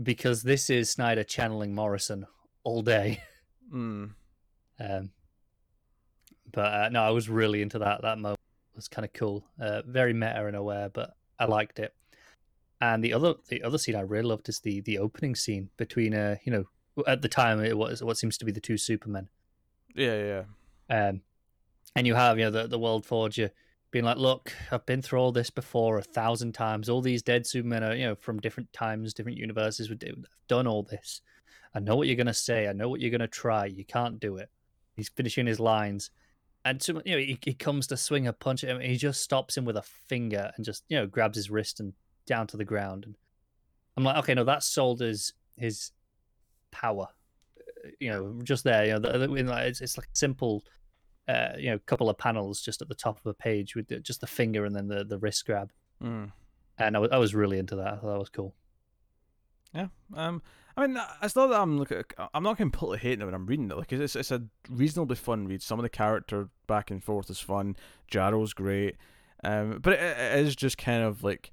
[0.02, 2.26] because this is Snyder channeling Morrison
[2.64, 3.22] all day.
[3.70, 4.12] Mm.
[4.80, 5.11] Um,
[6.50, 8.00] but uh, no, I was really into that.
[8.00, 8.40] That moment
[8.72, 9.44] It was kind of cool.
[9.61, 11.92] Uh, very meta and aware, but I liked it.
[12.80, 16.14] And the other, the other scene I really loved is the the opening scene between,
[16.14, 16.64] uh, you know,
[17.06, 19.28] at the time it was what seems to be the two Supermen.
[19.94, 20.44] Yeah,
[20.88, 21.08] yeah.
[21.08, 21.22] Um,
[21.96, 23.50] and you have, you know, the, the World Forger
[23.90, 26.88] being like, look, I've been through all this before a thousand times.
[26.88, 29.88] All these dead Supermen are, you know, from different times, different universes.
[29.88, 29.98] We've
[30.46, 31.22] done all this.
[31.74, 32.68] I know what you're going to say.
[32.68, 33.66] I know what you're going to try.
[33.66, 34.50] You can't do it.
[34.94, 36.10] He's finishing his lines.
[36.64, 38.96] And, so, you know, he, he comes to swing a punch at him and he
[38.96, 41.94] just stops him with a finger and just, you know, grabs his wrist and
[42.28, 43.04] down to the ground.
[43.06, 43.16] And
[43.96, 45.90] I'm like, okay, no, that's sold as his
[46.70, 47.08] power.
[47.58, 50.62] Uh, You know, just there, you know, the, the, in like, it's, it's like simple
[51.28, 54.00] uh, you know, couple of panels just at the top of a page with the,
[54.00, 55.70] just the finger and then the, the wrist grab.
[56.02, 56.32] Mm.
[56.78, 57.86] And I was, I was really into that.
[57.86, 58.54] I thought that was cool.
[59.74, 59.88] Yeah.
[60.14, 60.42] Um.
[60.76, 63.70] I mean, it's not that I'm like I'm not completely hating it when I'm reading
[63.70, 63.76] it.
[63.76, 65.60] Like it's it's a reasonably fun read.
[65.60, 67.76] Some of the character back and forth is fun.
[68.10, 68.96] Jarro's great.
[69.44, 69.81] Um.
[69.83, 71.52] But it, it is just kind of like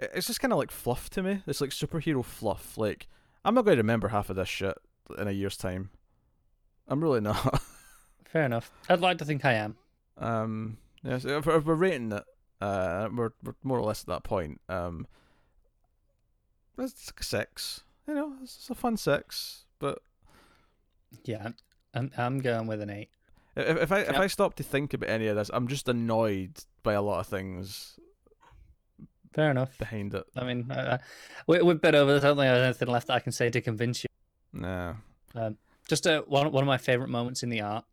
[0.00, 1.42] it's just kind of like fluff to me.
[1.46, 2.76] It's like superhero fluff.
[2.78, 3.06] Like
[3.44, 4.76] I'm not going to remember half of this shit
[5.18, 5.90] in a year's time.
[6.88, 7.62] I'm really not.
[8.26, 8.70] Fair enough.
[8.88, 9.76] I'd like to think I am.
[10.18, 12.24] Um, yeah, so if, if we're rating it,
[12.60, 14.60] uh, we're, we're more or less at that point.
[14.68, 15.06] Um,
[16.78, 17.82] it's like a six.
[18.06, 19.64] You know, it's, it's a fun six.
[19.78, 20.00] But
[21.24, 21.54] Yeah, I'm,
[21.94, 23.10] I'm, I'm going with an eight.
[23.56, 24.20] if, if I if Yep.
[24.20, 27.26] I stop to think about any of this, I'm just annoyed by a lot of
[27.26, 27.98] things
[29.32, 29.76] Fair enough.
[29.78, 30.24] behind it.
[30.36, 30.98] I mean, uh,
[31.46, 32.24] we, we've been over this.
[32.24, 34.08] I don't think there's anything left that I can say to convince you.
[34.52, 34.94] Nah.
[35.88, 37.84] Just uh, one, one of my favorite moments in the art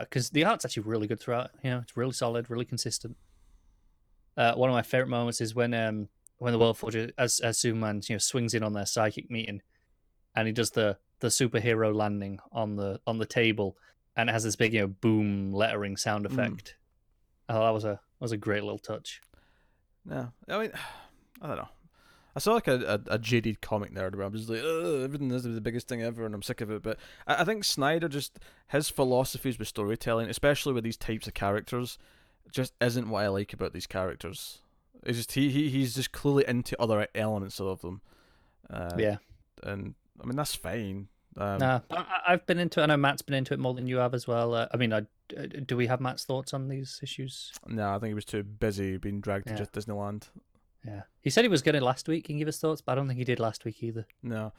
[0.00, 1.50] because uh, the art's actually really good throughout.
[1.62, 3.16] You know, it's really solid, really consistent.
[4.36, 6.08] Uh, one of my favorite moments is when um
[6.38, 9.60] when the World Forger as as Superman you know swings in on their psychic meeting,
[10.34, 13.76] and he does the the superhero landing on the on the table,
[14.16, 16.32] and it has this big you know boom lettering sound Mm.
[16.32, 16.76] effect.
[17.48, 19.20] Oh, that was a was a great little touch.
[20.10, 20.72] Yeah, I mean,
[21.42, 21.68] I don't know.
[22.34, 25.30] I saw like a, a, a jaded comic nerd where I'm just like, Ugh, everything
[25.32, 26.82] is the biggest thing ever, and I'm sick of it.
[26.82, 28.38] But I, I think Snyder just
[28.68, 31.98] his philosophies with storytelling, especially with these types of characters,
[32.52, 34.58] just isn't what I like about these characters.
[35.02, 38.00] It's just he, he he's just clearly into other elements of them.
[38.68, 39.16] Uh, yeah,
[39.62, 41.08] and I mean that's fine.
[41.36, 42.84] Um, nah, I, I've been into it.
[42.84, 44.54] I know Matt's been into it more than you have as well.
[44.54, 44.98] Uh, I mean, I,
[45.38, 47.52] uh, do we have Matt's thoughts on these issues?
[47.66, 49.52] No, I think he was too busy being dragged Yeah.
[49.56, 50.28] to just Disneyland.
[50.84, 52.94] Yeah, he said he was going to last week and give his thoughts, but I
[52.96, 54.06] don't think he did last week either.
[54.22, 54.52] No,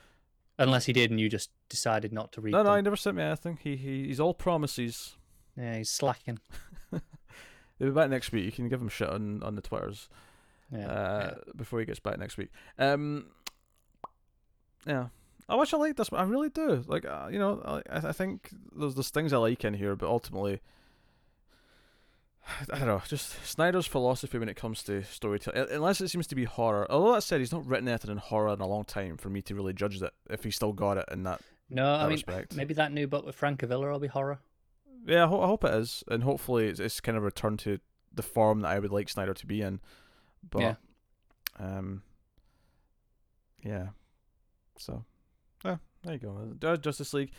[0.60, 2.52] Unless he did, and you just decided not to read.
[2.52, 3.58] no, no, he never sent me anything.
[3.64, 5.16] He, he he's all promises.
[5.58, 6.40] Yeah, he's slacking.
[6.92, 7.02] He'll
[7.88, 8.46] be back next week.
[8.46, 10.08] You can give him shit on, on the Twitters
[10.72, 12.50] Yeah, uh, before he gets back next week.
[12.78, 13.32] Um,
[14.86, 15.08] yeah,
[15.52, 16.10] I wish I liked this.
[16.12, 16.84] One, I really do.
[16.88, 20.08] Like, uh, you know, I I think there's there's things I like in here, but
[20.10, 20.62] ultimately,
[22.72, 23.02] I don't know.
[23.08, 26.88] Just Snyder's philosophy when it comes to storytelling, unless it seems to be horror.
[26.90, 29.42] Although that said, he's not written anything in horror in a long time for me
[29.44, 30.14] to really judge that.
[30.30, 32.56] If he still got it in that no, I mean respect.
[32.56, 34.40] maybe that new book with Frank Avila will be horror.
[35.06, 37.80] Yeah, I, ho- I hope it is, and hopefully it's, it's kind of returned to
[38.14, 39.80] the form that I would like Snyder to be in.
[40.48, 40.76] But, Yeah.
[41.60, 42.04] um,
[43.64, 43.88] yeah.
[44.78, 45.04] So,
[45.64, 46.54] yeah, there you go.
[46.60, 47.32] There's Justice League,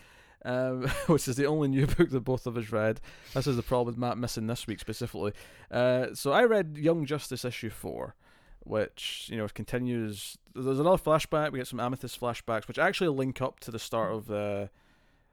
[0.45, 3.01] um, which is the only new book that both of us read.
[3.35, 5.33] This is the problem with Matt missing this week specifically.
[5.71, 8.15] Uh, so I read Young Justice issue four,
[8.61, 10.39] which you know continues.
[10.55, 11.53] There's another flashback.
[11.53, 14.71] We get some Amethyst flashbacks, which actually link up to the start of the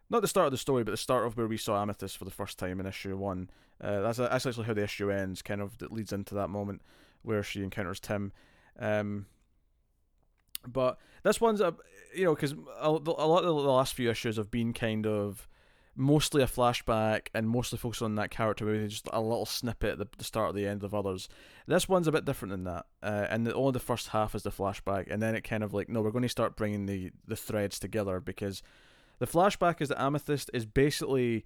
[0.10, 2.26] not the start of the story, but the start of where we saw Amethyst for
[2.26, 3.50] the first time in issue one.
[3.82, 5.42] Uh, that's that's actually how the issue ends.
[5.42, 6.82] Kind of that leads into that moment
[7.22, 8.32] where she encounters Tim.
[8.80, 9.28] Um,
[10.68, 11.76] but this one's a
[12.16, 15.48] you know because a, a lot of the last few issues have been kind of
[15.96, 19.98] mostly a flashback and mostly focused on that character with just a little snippet at
[19.98, 21.28] the, the start or the end of others.
[21.68, 24.44] This one's a bit different than that, uh, and the, only the first half is
[24.44, 27.12] the flashback, and then it kind of like no, we're going to start bringing the
[27.28, 28.64] the threads together because
[29.20, 31.46] the flashback is that Amethyst is basically.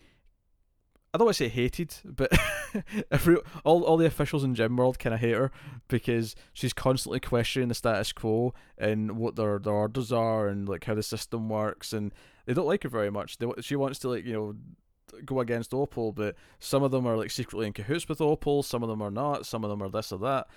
[1.14, 2.32] I don't want to say hated, but
[3.12, 5.52] every all all the officials in Gem World kind of hate her
[5.88, 10.86] because she's constantly questioning the status quo and what their their orders are and like
[10.86, 12.14] how the system works, and
[12.46, 13.38] they don't like her very much.
[13.38, 14.56] They, she wants to like you know
[15.24, 18.82] go against Opal, but some of them are like secretly in cahoots with Opal, some
[18.82, 20.48] of them are not, some of them are this or that.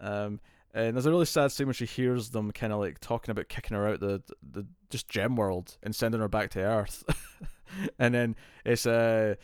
[0.00, 0.40] Um,
[0.74, 3.48] and there's a really sad scene when she hears them kind of like talking about
[3.48, 7.04] kicking her out the, the just Gem World and sending her back to Earth,
[7.98, 9.36] and then it's uh,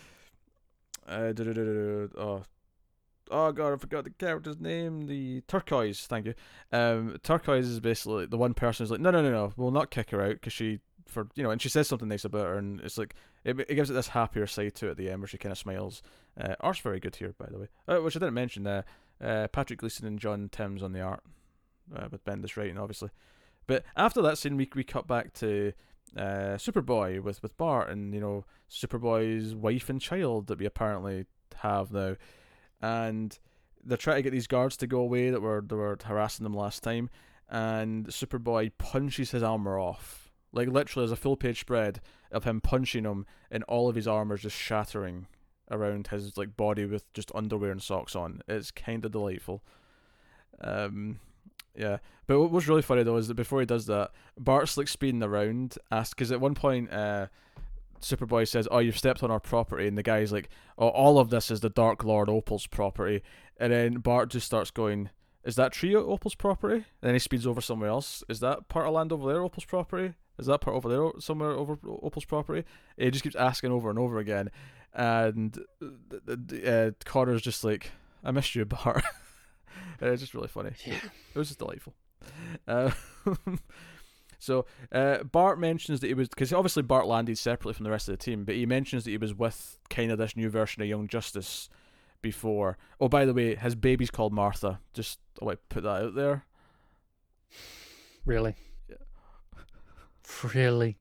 [1.06, 1.32] uh
[2.18, 2.42] oh.
[3.30, 6.34] Oh god I forgot the character's name the turquoise thank you.
[6.72, 9.90] Um turquoise is basically the one person who's like no no no no we'll not
[9.90, 12.58] kick her out because she for you know and she says something nice about her
[12.58, 15.20] and it's like it, it gives it this happier side to it at the end
[15.20, 16.02] where she kind of smiles.
[16.40, 17.68] Uh, art's very good here by the way.
[17.88, 18.82] Uh, which I didn't mention uh,
[19.22, 21.22] uh Patrick Gleason and John Timms on the art
[21.96, 23.10] uh, with Bendis writing obviously.
[23.66, 25.72] But after that scene we, we cut back to
[26.16, 31.26] uh, Superboy with, with Bart and you know Superboy's wife and child that we apparently
[31.56, 32.16] have now,
[32.80, 33.38] and
[33.84, 36.54] they're trying to get these guards to go away that were that were harassing them
[36.54, 37.10] last time,
[37.48, 40.30] and Superboy punches his armor off.
[40.52, 42.00] Like literally, there's a full page spread
[42.30, 45.26] of him punching him, and all of his armor is just shattering
[45.70, 48.42] around his like body with just underwear and socks on.
[48.46, 49.62] It's kind of delightful.
[50.60, 51.18] Um,
[51.74, 54.88] yeah, but what was really funny though is that before he does that, Bart's like
[54.88, 57.26] speeding around, ask because at one point, uh,
[58.00, 60.48] Superboy says, "Oh, you've stepped on our property," and the guy's like,
[60.78, 63.22] "Oh, all of this is the Dark Lord Opal's property,"
[63.56, 65.10] and then Bart just starts going.
[65.44, 66.76] Is that tree Opal's property?
[66.76, 68.22] And then he speeds over somewhere else.
[68.28, 70.14] Is that part of land over there Opal's property?
[70.38, 72.64] Is that part over there somewhere over Opal's property?
[72.96, 74.50] He just keeps asking over and over again,
[74.94, 77.90] and uh, Connor's just like,
[78.24, 79.04] "I missed you, Bart."
[80.02, 80.72] And it's just really funny.
[80.84, 80.96] Yeah.
[81.34, 81.94] It was just delightful.
[82.66, 82.90] Uh,
[84.38, 88.08] so uh, Bart mentions that he was because obviously Bart landed separately from the rest
[88.08, 90.82] of the team, but he mentions that he was with kind of this new version
[90.82, 91.68] of Young Justice
[92.20, 92.78] before.
[93.00, 94.80] Oh, by the way, his baby's called Martha.
[94.92, 96.44] Just I put that out there.
[98.24, 98.56] Really?
[98.88, 98.96] Yeah.
[100.54, 100.98] Really?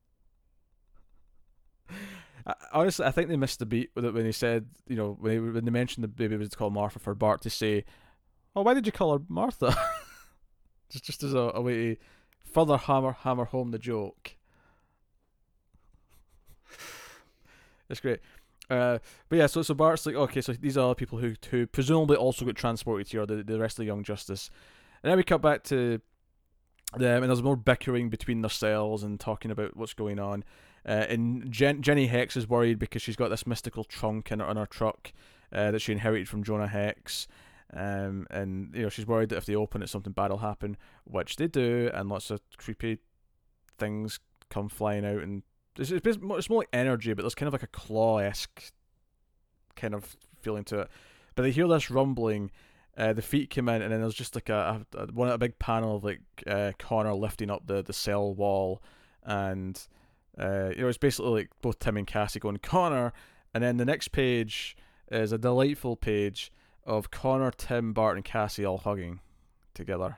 [2.46, 5.18] I, honestly, I think they missed the beat with it when he said, you know,
[5.20, 7.86] when they, when they mentioned the baby was called Martha for Bart to say,
[8.56, 9.76] "Oh, why did you call her Martha?"
[10.90, 11.96] just just as a, a way to
[12.44, 14.36] further hammer hammer home the joke.
[17.90, 18.20] It's great.
[18.70, 22.16] Uh, but yeah, so so Bart's like, okay, so these are people who who presumably
[22.16, 24.50] also got transported here, the the rest of the Young Justice,
[25.04, 26.00] and then we cut back to
[26.96, 30.44] them, and there's more bickering between their cells and talking about what's going on.
[30.86, 34.50] Uh, and Jen- Jenny Hex is worried because she's got this mystical trunk in her,
[34.50, 35.14] in her truck
[35.52, 37.28] uh, that she inherited from Jonah Hex.
[37.74, 40.78] Um, and you know she's worried that if they open it, something bad will happen,
[41.06, 43.00] which they do, and lots of creepy
[43.78, 44.20] things
[44.50, 45.44] come flying out, and
[45.78, 48.72] it's, it's, more, like energy, but there's kind of like a claw esque
[49.76, 50.90] kind of feeling to it.
[51.36, 52.52] But they hear this rumbling,
[52.98, 55.38] uh, the feet come in, and then there's just like a, a, a one a
[55.38, 58.84] big panel of like uh, Connor lifting up the the cell wall,
[59.24, 59.82] and
[60.38, 63.14] uh, you know it's basically like both Tim and Cassie going Connor,
[63.54, 64.76] and then the next page
[65.10, 66.52] is a delightful page
[66.86, 69.20] of Connor, Tim, Bart, and Cassie all hugging
[69.74, 70.18] together.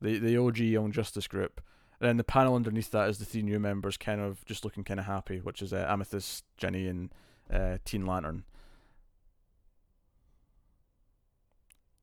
[0.00, 1.60] The the OG Young Justice group.
[2.00, 4.82] And then the panel underneath that is the three new members kind of just looking
[4.82, 7.10] kind of happy, which is uh, Amethyst, Jenny, and
[7.48, 8.42] uh, Teen Lantern.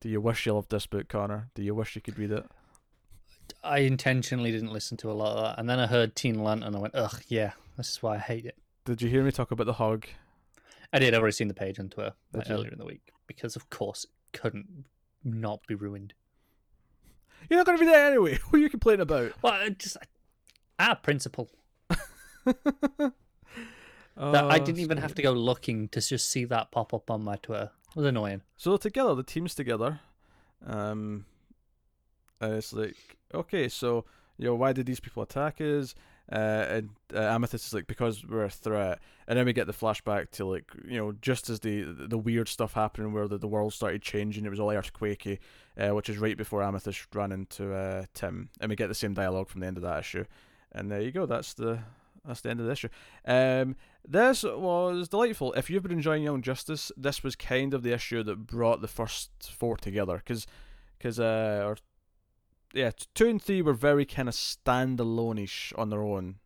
[0.00, 1.50] Do you wish you loved this book, Connor?
[1.54, 2.46] Do you wish you could read it?
[3.62, 6.68] I intentionally didn't listen to a lot of that, and then I heard Teen Lantern,
[6.68, 9.32] and I went, "Ugh, yeah, this is why I hate it." Did you hear me
[9.32, 10.06] talk about the hug?
[10.94, 11.12] I did.
[11.12, 14.04] I've already seen the page on Twitter like, earlier in the week because, of course,
[14.04, 14.86] it couldn't
[15.22, 16.14] not be ruined.
[17.48, 18.40] You're not going to be there anyway.
[18.48, 19.34] What are you complaining about?
[19.40, 19.96] Well, I just
[20.80, 21.48] of principle.
[21.86, 23.12] Oh,
[24.32, 27.22] That I didn't even have to go looking to just see that pop up on
[27.22, 27.70] my Twitter.
[27.90, 28.42] It was annoying.
[28.56, 30.00] So together, the team's together.
[30.66, 31.24] Um,
[32.40, 32.96] and it's like,
[33.32, 34.04] okay, so
[34.38, 35.94] you know, why did these people attack us?
[36.32, 39.72] Uh, and uh, Amethyst is like because we're a threat, and then we get the
[39.72, 43.48] flashback to like you know just as the the weird stuff happening where the, the
[43.48, 45.38] world started changing, it was all earthquakey,
[45.76, 49.12] uh, which is right before Amethyst ran into uh, Tim, and we get the same
[49.12, 50.24] dialogue from the end of that issue,
[50.70, 51.80] and there you go, that's the
[52.24, 52.88] that's the end of the issue.
[53.24, 53.74] Um,
[54.06, 55.52] this was delightful.
[55.54, 58.88] If you've been enjoying Young Justice, this was kind of the issue that brought the
[58.88, 60.46] first four together, because
[60.96, 61.76] because uh, or
[62.72, 66.36] yeah, two and three were very kind of standalone-ish on their own.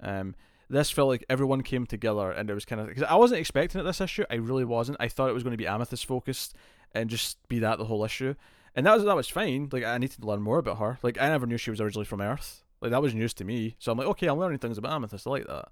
[0.00, 0.34] Um,
[0.70, 3.80] this felt like everyone came together, and it was kind of because I wasn't expecting
[3.80, 4.24] it this issue.
[4.30, 4.98] I really wasn't.
[5.00, 6.54] I thought it was going to be Amethyst focused
[6.92, 8.34] and just be that the whole issue,
[8.74, 9.68] and that was that was fine.
[9.72, 10.98] Like I needed to learn more about her.
[11.02, 12.64] Like I never knew she was originally from Earth.
[12.80, 13.76] Like that was news to me.
[13.78, 15.26] So I'm like, okay, I'm learning things about Amethyst.
[15.26, 15.68] I like that.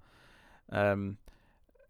[0.69, 1.17] Um,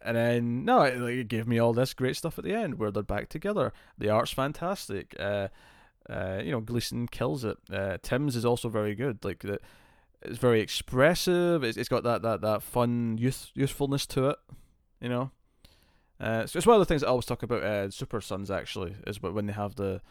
[0.01, 2.78] and then no, it, like, it gave me all this great stuff at the end
[2.78, 3.74] where they're back together.
[3.97, 5.15] The art's fantastic.
[5.20, 5.47] Uh,
[6.10, 7.58] uh, you know, Gleason kills it.
[7.72, 9.24] Uh, Tim's is also very good.
[9.24, 9.60] Like the,
[10.22, 11.64] it's very expressive.
[11.64, 14.38] It's, it's got that, that, that fun youth youthfulness to it.
[15.01, 15.32] You know,
[16.20, 17.64] uh, so it's one of the things I always talk about.
[17.64, 20.01] Uh, Super Sons actually is wh- when they have the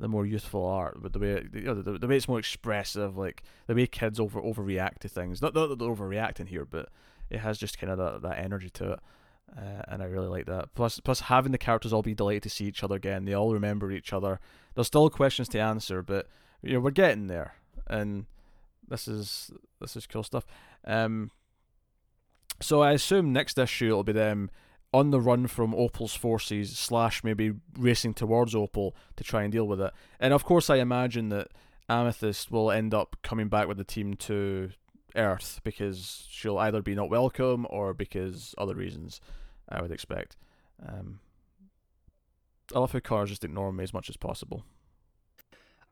[0.00, 3.16] the more youthful art, but the way you know, the, the way it's more expressive,
[3.16, 5.40] like the way kids over overreact to things.
[5.40, 6.88] Not, not that they're overreacting here, but
[7.30, 9.00] it has just kind of that, that energy to it.
[9.56, 10.74] Uh, and I really like that.
[10.74, 13.24] Plus, plus having the characters all be delighted to see each other again.
[13.24, 14.40] They all remember each other.
[14.74, 16.28] There's still questions to answer, but
[16.62, 17.54] you know we're getting there,
[17.86, 18.26] and
[18.88, 20.44] this is this is cool stuff.
[20.84, 21.30] Um,
[22.60, 24.50] so I assume next issue it'll be them
[24.92, 29.66] on the run from Opal's forces slash maybe racing towards Opal to try and deal
[29.66, 29.92] with it.
[30.20, 31.48] And of course, I imagine that
[31.88, 34.70] Amethyst will end up coming back with the team to
[35.16, 39.20] Earth because she'll either be not welcome or because other reasons.
[39.68, 40.36] I would expect.
[40.86, 41.20] Um,
[42.74, 44.64] I love how cars just ignore me as much as possible.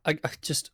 [0.04, 0.70] I, I just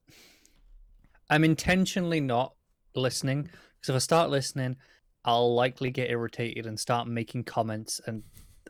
[1.31, 2.55] I'm intentionally not
[2.95, 4.77] listening because if I start listening,
[5.25, 8.23] I'll likely get irritated and start making comments, and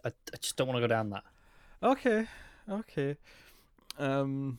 [0.05, 1.25] I, I just don't want to go down that.
[1.83, 2.27] Okay,
[2.69, 3.17] okay.
[3.99, 4.59] Um,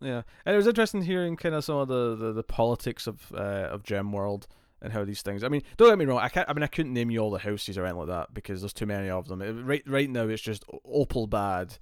[0.00, 3.32] yeah, and it was interesting hearing kind of some of the, the, the politics of
[3.34, 4.46] uh, of Gem World
[4.82, 5.42] and how these things.
[5.42, 6.18] I mean, don't get me wrong.
[6.20, 6.48] I can't.
[6.48, 8.72] I mean, I couldn't name you all the houses or anything like that because there's
[8.72, 9.40] too many of them.
[9.42, 11.76] It- right, right now, it's just Opal bad.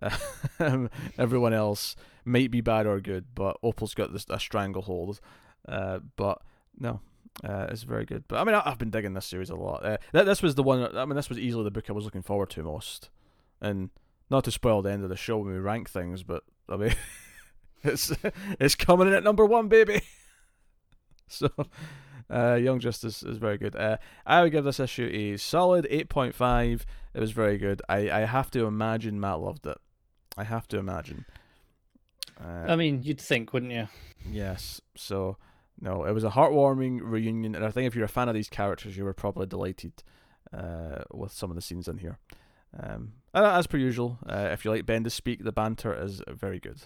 [0.58, 1.94] Um, everyone else
[2.24, 5.20] might be bad or good, but Opal's got this a stranglehold.
[5.68, 6.40] Uh, but
[6.78, 7.00] no,
[7.44, 8.24] uh, it's very good.
[8.28, 9.84] But I mean, I, I've been digging this series a lot.
[9.84, 10.96] Uh, th- this was the one.
[10.96, 13.10] I mean, this was easily the book I was looking forward to most.
[13.60, 13.90] And
[14.30, 16.94] not to spoil the end of the show when we rank things, but I mean,
[17.84, 18.12] it's
[18.60, 20.02] it's coming in at number one, baby.
[21.28, 21.48] so,
[22.30, 23.76] uh, Young Justice is very good.
[23.76, 26.86] Uh, I would give this issue a solid eight point five.
[27.14, 27.82] It was very good.
[27.88, 29.78] I, I have to imagine Matt loved it.
[30.36, 31.24] I have to imagine.
[32.42, 33.88] Uh, I mean, you'd think, wouldn't you?
[34.30, 34.80] Yes.
[34.96, 35.36] So
[35.80, 38.48] no, it was a heartwarming reunion, and I think if you're a fan of these
[38.48, 40.02] characters, you were probably delighted
[40.56, 42.18] uh, with some of the scenes in here.
[42.78, 46.60] Um, and as per usual, uh, if you like Bendis speak, the banter is very
[46.60, 46.82] good.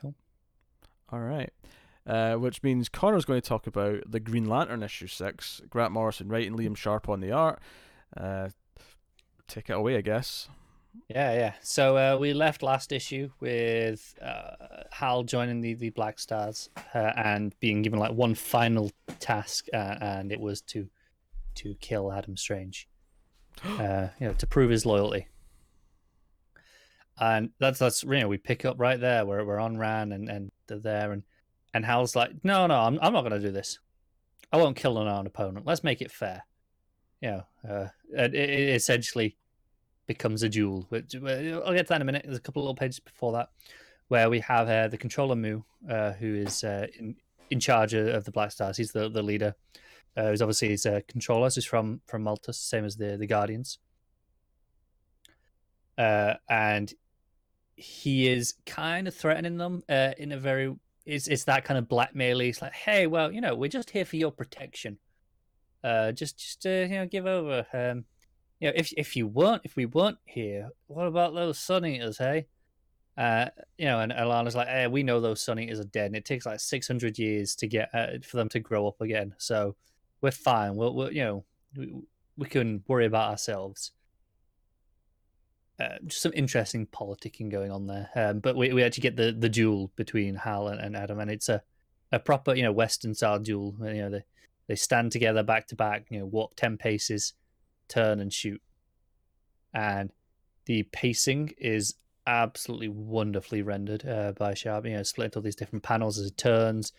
[0.00, 0.14] Cool.
[1.10, 1.52] All right.
[2.06, 5.60] uh, which means Connor's going to talk about the Green Lantern issue six.
[5.70, 7.60] Grant Morrison writing, Liam Sharp on the art.
[8.16, 8.48] Uh,
[9.46, 10.48] take it away, I guess.
[11.08, 11.52] Yeah, yeah.
[11.62, 14.56] So uh, we left last issue with uh,
[14.90, 19.96] Hal joining the, the Black Stars uh, and being given like one final task, uh,
[20.00, 20.88] and it was to
[21.54, 22.88] to kill Adam Strange,
[23.64, 25.28] uh, you know, to prove his loyalty.
[27.20, 30.28] And that's that's you know we pick up right there where we're on Rann and
[30.28, 31.22] and they're there and
[31.74, 33.78] and Hal's like, no, no, I'm I'm not going to do this.
[34.52, 35.66] I won't kill an unarmed opponent.
[35.66, 36.44] Let's make it fair.
[37.20, 39.36] You know, uh, it, it essentially
[40.06, 40.86] becomes a duel.
[40.88, 42.22] Which I'll get to that in a minute.
[42.24, 43.48] There's a couple of little pages before that
[44.08, 47.16] where we have uh, the controller Mu, uh, who is uh, in
[47.50, 48.76] in charge of the Black Stars.
[48.76, 49.54] He's the the leader.
[50.14, 51.48] Uh, obviously his uh, controller.
[51.48, 53.78] So he's from from Maltus, same as the the Guardians.
[55.96, 56.92] Uh, and
[57.74, 61.88] he is kind of threatening them uh, in a very it's it's that kind of
[61.88, 62.40] blackmail.
[62.40, 64.98] It's like, hey, well, you know, we're just here for your protection.
[65.82, 67.66] Uh, just just uh, you know, give over.
[67.72, 68.04] Um,
[68.60, 72.18] you know, if if you weren't, if we weren't here, what about those Sun Eaters,
[72.18, 72.46] hey?
[73.18, 73.46] Uh,
[73.76, 76.24] you know, and Alanna's like, hey, we know those Sun Eaters are dead, and it
[76.24, 79.34] takes like six hundred years to get uh, for them to grow up again.
[79.38, 79.74] So
[80.20, 80.76] we're fine.
[80.76, 81.44] We'll, we'll you know,
[81.76, 81.92] we,
[82.36, 83.90] we can worry about ourselves.
[85.80, 88.10] Uh, just some interesting politicking going on there.
[88.14, 91.30] Um, but we, we actually get the, the duel between Hal and, and, Adam, and
[91.30, 91.62] it's a,
[92.12, 93.74] a proper you know Western style duel.
[93.80, 94.24] You know they
[94.68, 96.06] they stand together back to back.
[96.10, 97.32] You know walk ten paces,
[97.88, 98.60] turn and shoot,
[99.72, 100.10] and
[100.66, 101.94] the pacing is
[102.26, 104.84] absolutely wonderfully rendered uh, by Sharp.
[104.84, 106.92] You know split all these different panels as it turns.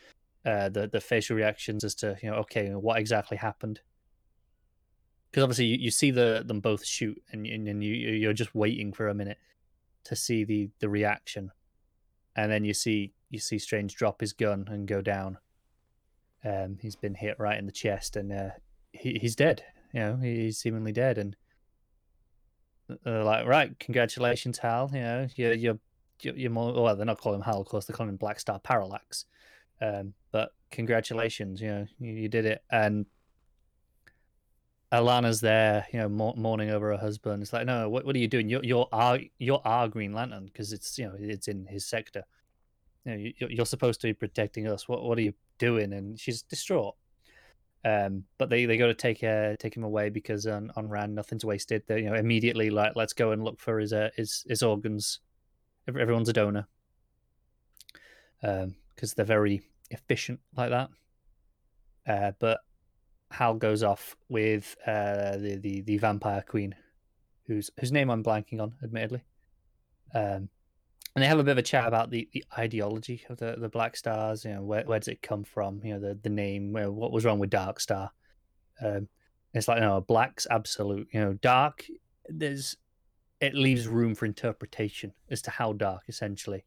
[0.46, 3.80] Uh, the the facial reactions as to you know okay what exactly happened
[5.34, 8.94] because obviously you, you see the them both shoot and and you you're just waiting
[8.94, 9.40] for a minute
[10.04, 11.52] to see the the reaction,
[12.36, 15.40] and then you see you see Strange drop his gun and go down.
[16.46, 18.50] Um, he's been hit right in the chest and uh,
[18.92, 19.64] he, he's dead.
[19.92, 21.36] You know, he's seemingly dead, and
[23.04, 24.92] they're like, right, congratulations, Hal.
[24.94, 25.80] You know, you're you're
[26.22, 26.74] you're more.
[26.74, 27.86] Well, they're not calling him Hal, of course.
[27.86, 29.26] They're calling him Black Star Parallax.
[29.82, 33.08] Um, but congratulations, you know, you, you did it, and
[34.94, 37.42] Alanna's there, you know, mourning over her husband.
[37.42, 38.48] It's like, no, what, what are you doing?
[38.48, 42.24] You're you're our you're our Green Lantern because it's you know it's in his sector.
[43.04, 44.88] You know, you're, you're supposed to be protecting us.
[44.88, 45.94] What what are you doing?
[45.94, 46.96] And she's distraught.
[47.86, 51.16] Um, but they, they go to take uh, take him away because on, on Rann
[51.16, 51.84] nothing's wasted.
[51.88, 55.20] They you know immediately like let's go and look for his uh, his his organs.
[55.88, 56.68] Everyone's a donor.
[58.44, 60.90] Um, because they're very efficient like that.
[62.08, 62.60] Uh, but
[63.34, 66.76] Hal goes off with uh, the, the the vampire queen,
[67.48, 69.24] whose whose name I'm blanking on, admittedly.
[70.14, 70.50] Um,
[71.16, 73.70] and they have a bit of a chat about the, the ideology of the, the
[73.70, 74.46] Black Stars.
[74.46, 75.82] You know, where where does it come from?
[75.84, 76.74] You know, the the name.
[76.74, 78.12] Where, what was wrong with Dark Star?
[78.84, 79.08] Um,
[79.54, 81.08] it's like no, Black's absolute.
[81.12, 81.86] You know, Dark.
[82.30, 82.78] There's
[83.42, 86.66] it leaves room for interpretation as to how dark, essentially.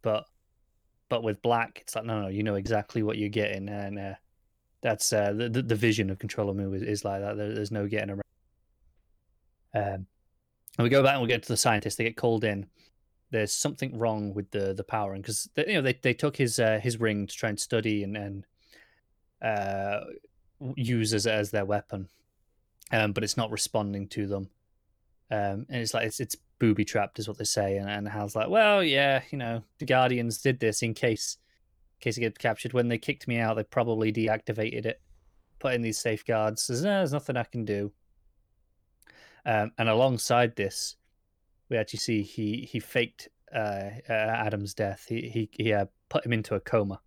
[0.00, 0.24] But
[1.10, 4.14] but with Black, it's like no, no, you know exactly what you're getting, and uh,
[4.82, 7.36] that's uh, the, the vision of Controller Mu is, is like that.
[7.36, 8.22] There, there's no getting around.
[9.74, 10.06] Um,
[10.76, 11.96] and we go back and we get to the scientists.
[11.96, 12.66] They get called in.
[13.30, 16.58] There's something wrong with the the power, and because you know they, they took his
[16.58, 18.46] uh, his ring to try and study and and
[19.40, 20.00] uh,
[20.76, 22.08] use as as their weapon,
[22.90, 24.50] um, but it's not responding to them.
[25.30, 27.78] Um, and it's like it's it's booby trapped, is what they say.
[27.78, 31.38] And, and Hal's like, well, yeah, you know, the Guardians did this in case
[32.02, 32.72] case it gets captured.
[32.72, 35.00] When they kicked me out, they probably deactivated it,
[35.58, 36.66] put in these safeguards.
[36.66, 37.92] There's, no, there's nothing I can do.
[39.46, 40.96] Um, and alongside this,
[41.68, 45.06] we actually see he he faked uh, uh, Adam's death.
[45.08, 47.00] He he he uh, put him into a coma.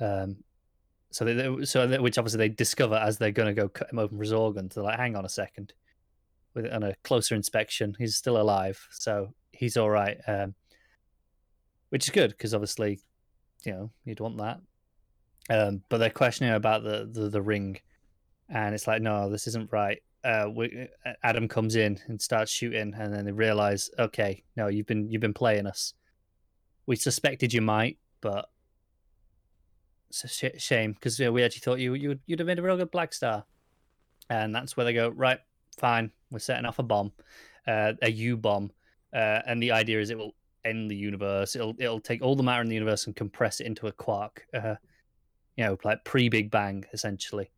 [0.00, 0.38] Um,
[1.10, 3.98] so they, so they, which obviously they discover as they're going to go cut him
[3.98, 4.74] open for his organs.
[4.74, 5.72] They're like, hang on a second.
[6.54, 10.18] With on a closer inspection, he's still alive, so he's all right.
[10.26, 10.54] Um,
[11.90, 13.00] which is good because obviously
[13.64, 14.60] you know you'd want that.
[15.50, 17.78] Um, but they're questioning about the, the, the ring,
[18.48, 20.02] and it's like, no, this isn't right.
[20.22, 24.68] Uh, we, uh, Adam comes in and starts shooting, and then they realize, okay, no,
[24.68, 25.94] you've been you've been playing us.
[26.86, 28.50] We suspected you might, but
[30.10, 32.62] it's a sh- shame because you we actually thought you you'd, you'd have made a
[32.62, 33.44] real good Black Star,
[34.28, 35.08] and that's where they go.
[35.08, 35.38] Right,
[35.78, 37.12] fine, we're setting off a bomb,
[37.66, 38.70] uh, a U bomb,
[39.14, 40.34] uh, and the idea is it will
[40.64, 41.56] end the universe.
[41.56, 44.46] It'll it'll take all the matter in the universe and compress it into a quark.
[44.52, 44.74] Uh,
[45.56, 47.50] you know, like pre Big Bang essentially,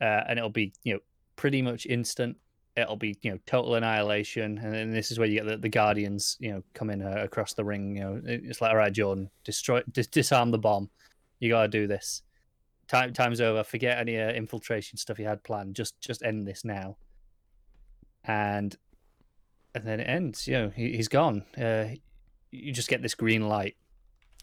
[0.00, 1.00] uh, and it'll be you know
[1.36, 2.36] pretty much instant.
[2.76, 5.68] It'll be you know total annihilation, and then this is where you get the, the
[5.68, 7.96] Guardians you know coming uh, across the ring.
[7.96, 10.90] You know, it's like all right, Jordan, destroy, dis- disarm the bomb.
[11.40, 12.22] you gotta do this.
[12.86, 13.62] Time time's over.
[13.64, 15.76] Forget any uh, infiltration stuff you had planned.
[15.76, 16.96] Just just end this now.
[18.24, 18.76] And
[19.74, 20.46] and then it ends.
[20.46, 21.44] You know, he, he's gone.
[21.56, 21.88] Uh,
[22.50, 23.76] you just get this green light,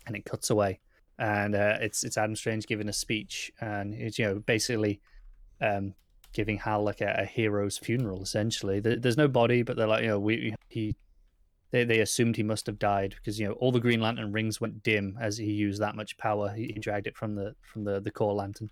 [0.05, 0.79] and it cuts away,
[1.17, 5.01] and uh, it's it's Adam Strange giving a speech, and it's you know basically
[5.61, 5.93] um,
[6.33, 8.21] giving Hal like a, a hero's funeral.
[8.21, 10.95] Essentially, there, there's no body, but they're like you know we he
[11.71, 14.61] they they assumed he must have died because you know all the Green Lantern rings
[14.61, 16.53] went dim as he used that much power.
[16.53, 18.69] He, he dragged it from the from the the core lantern,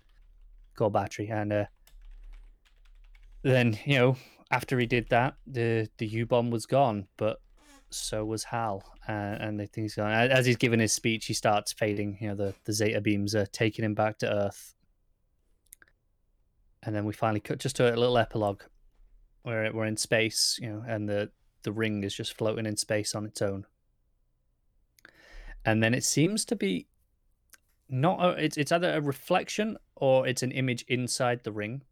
[0.76, 1.64] core battery, and uh,
[3.42, 4.16] then you know
[4.50, 7.40] after he did that, the the U bomb was gone, but
[7.96, 10.10] so was Hal, uh, and the things gone.
[10.10, 12.18] As he's giving his speech, he starts fading.
[12.20, 14.74] You know, the the Zeta beams are taking him back to Earth,
[16.82, 18.62] and then we finally cut just to a little epilogue
[19.42, 20.58] where we're in space.
[20.60, 21.30] You know, and the
[21.62, 23.66] the ring is just floating in space on its own,
[25.64, 26.88] and then it seems to be
[27.88, 31.82] not a, it's it's either a reflection or it's an image inside the ring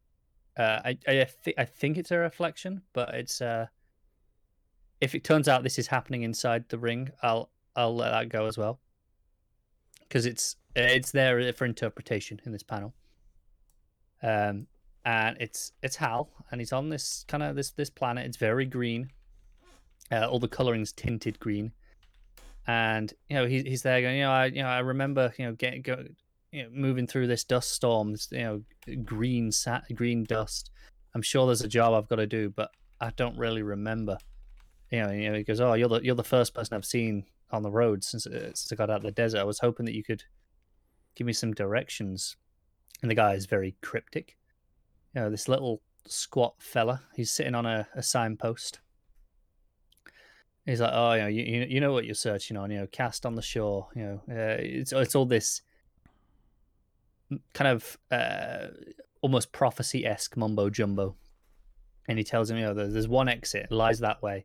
[0.57, 3.67] uh, I I, th- I think it's a reflection, but it's uh,
[5.03, 8.47] if it turns out this is happening inside the ring, I'll I'll let that go
[8.47, 8.79] as well,
[10.01, 12.95] because it's it's there for interpretation in this panel.
[14.23, 14.69] Um,
[15.05, 18.27] and it's it's Hal, and he's on this kind of this this planet.
[18.27, 19.11] It's very green.
[20.13, 21.73] Uh, all the coloring's tinted green,
[22.69, 24.19] and you know he's he's there going.
[24.19, 26.05] You know I you know I remember you know getting go,
[26.53, 28.63] you know, moving through this dust storm, this, you know,
[29.05, 30.71] green sat, green dust.
[31.13, 34.19] I'm sure there's a job I've got to do, but I don't really remember.
[34.93, 37.71] You know, he goes, "Oh, you're the you're the first person I've seen on the
[37.71, 39.41] road since uh, since I got out of the desert.
[39.41, 40.25] I was hoping that you could
[41.17, 42.37] give me some directions."
[43.01, 44.37] And the guy is very cryptic.
[45.15, 47.03] You know, this little squat fella.
[47.17, 48.81] He's sitting on a, a signpost.
[50.67, 52.71] He's like, "Oh, you know, you you know what you're searching on.
[52.71, 53.89] You know, cast on the shore.
[53.97, 55.63] You know, uh, it's it's all this."
[57.55, 58.69] kind of uh,
[59.21, 61.17] almost prophecy esque mumbo jumbo.
[62.09, 64.45] And he tells him, you know, there's one exit, lies that way.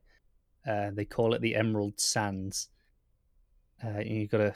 [0.67, 2.69] Uh, they call it the Emerald Sands.
[3.83, 4.55] Uh, you got to,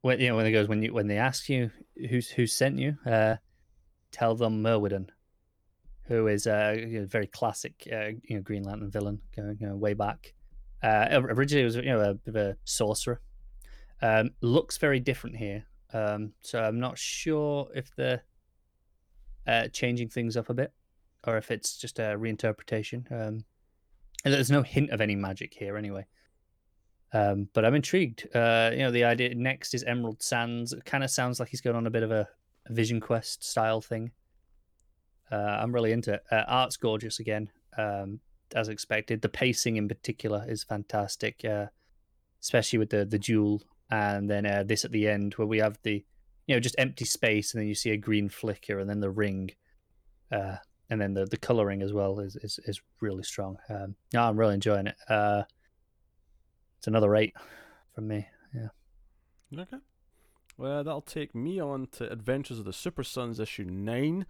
[0.00, 1.70] when you know, when it goes, when you when they ask you
[2.08, 3.36] who's who sent you, uh,
[4.10, 5.08] tell them Myrwhydden,
[6.04, 9.66] who is a you know, very classic, uh, you know, Green Lantern villain going you
[9.68, 10.34] know, way back.
[10.82, 13.20] Uh, originally, it was you know a bit of a sorcerer.
[14.02, 15.64] Um, looks very different here.
[15.92, 18.22] Um, so I'm not sure if they're
[19.46, 20.72] uh, changing things up a bit
[21.26, 23.10] or if it's just a reinterpretation.
[23.10, 23.44] Um,
[24.26, 26.04] and there's no hint of any magic here anyway.
[27.12, 28.26] Um, but I'm intrigued.
[28.34, 30.72] Uh, you know, the idea next is Emerald Sands.
[30.72, 32.28] It kind of sounds like he's going on a bit of a,
[32.68, 34.10] Vision Quest style thing.
[35.30, 36.24] Uh, I'm really into it.
[36.32, 37.48] Uh, art's gorgeous again,
[37.78, 38.18] um,
[38.56, 39.22] as expected.
[39.22, 41.66] The pacing in particular is fantastic, uh,
[42.42, 45.78] especially with the the duel and then uh, this at the end where we have
[45.84, 46.04] the
[46.48, 49.10] you know just empty space and then you see a green flicker and then the
[49.10, 49.52] ring
[50.32, 50.56] uh,
[50.90, 53.58] and then the the coloring as well is is, is really strong.
[53.68, 54.96] Um no, i'm really enjoying it.
[55.08, 55.42] Uh
[56.78, 57.34] it's another eight
[57.94, 59.60] from me yeah.
[59.62, 59.78] Okay.
[60.56, 64.26] Well that'll take me on to adventures of the super sons issue 9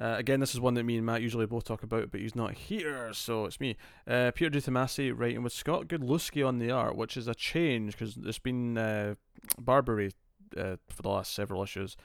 [0.00, 2.36] uh, again, this is one that me and Matt usually both talk about, but he's
[2.36, 3.76] not here, so it's me.
[4.06, 8.14] Uh, Peter DiTomasi writing with Scott Godlewski on the art, which is a change because
[8.14, 9.16] there's been uh,
[9.60, 10.12] Barberi
[10.56, 11.96] uh, for the last several issues.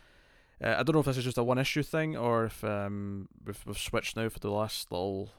[0.63, 3.27] Uh, I don't know if this is just a one issue thing or if um,
[3.45, 5.29] we've, we've switched now for the last little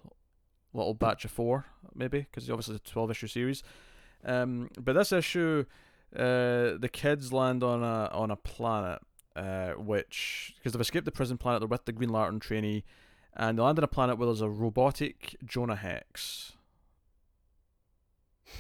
[0.75, 3.63] little batch of four, maybe, because obviously it's a 12 issue series.
[4.25, 5.65] Um, but this issue,
[6.15, 9.01] uh, the kids land on a on a planet
[9.37, 12.85] uh, which because they've escaped the prison planet, they're with the Green Lantern trainee,
[13.35, 16.53] and they land on a planet where there's a robotic Jonah Hex.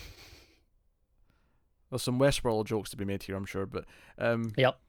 [1.91, 3.85] There's some Westworld jokes to be made here, I'm sure, but
[4.19, 4.81] um, yep.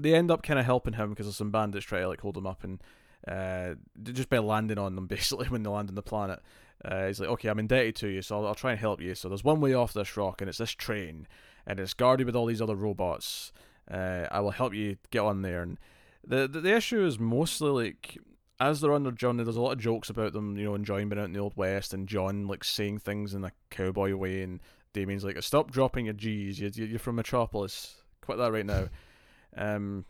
[0.00, 2.36] They end up kind of helping him because there's some bandits try to like hold
[2.36, 2.80] him up and
[3.26, 6.40] uh, just by landing on them basically when they land on the planet.
[6.84, 9.14] Uh, he's like, okay, I'm indebted to you, so I'll, I'll, try and help you.
[9.16, 11.26] So there's one way off this rock, and it's this train,
[11.66, 13.52] and it's guarded with all these other robots.
[13.90, 15.60] Uh, I will help you get on there.
[15.60, 15.78] And
[16.24, 18.16] the, the the issue is mostly like
[18.60, 21.08] as they're on their journey, there's a lot of jokes about them, you know, enjoying
[21.08, 24.42] being out in the old west, and Jon like saying things in a cowboy way,
[24.42, 24.60] and
[24.92, 26.60] Damian's like, "Stop dropping your G's.
[26.60, 27.96] You're, you're from Metropolis.
[28.20, 28.88] Quit that right now."
[29.58, 30.04] Um,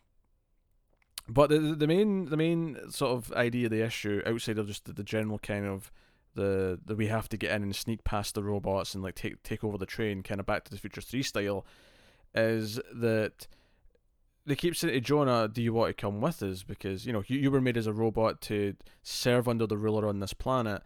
[1.28, 4.84] but the the main the main sort of idea of the issue, outside of just
[4.84, 5.90] the, the general kind of
[6.34, 9.42] the the we have to get in and sneak past the robots and like take
[9.42, 11.66] take over the train, kind of Back to the Future Three style,
[12.34, 13.46] is that
[14.46, 17.22] they keep saying to Jonah, "Do you want to come with us?" Because you know
[17.26, 20.82] you, you were made as a robot to serve under the ruler on this planet,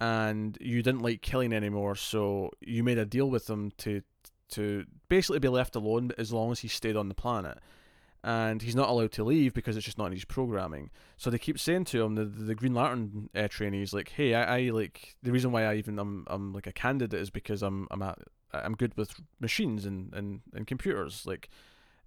[0.00, 4.02] and you didn't like killing anymore, so you made a deal with him to
[4.48, 7.58] to basically be left alone as long as he stayed on the planet.
[8.24, 10.90] And he's not allowed to leave because it's just not in his programming.
[11.16, 14.58] So they keep saying to him, the the Green Lantern uh, trainees, like, "Hey, I,
[14.58, 17.86] I like the reason why I even I'm I'm like a candidate is because I'm
[17.90, 18.18] I'm at,
[18.52, 21.24] I'm good with machines and and, and computers.
[21.24, 21.48] Like,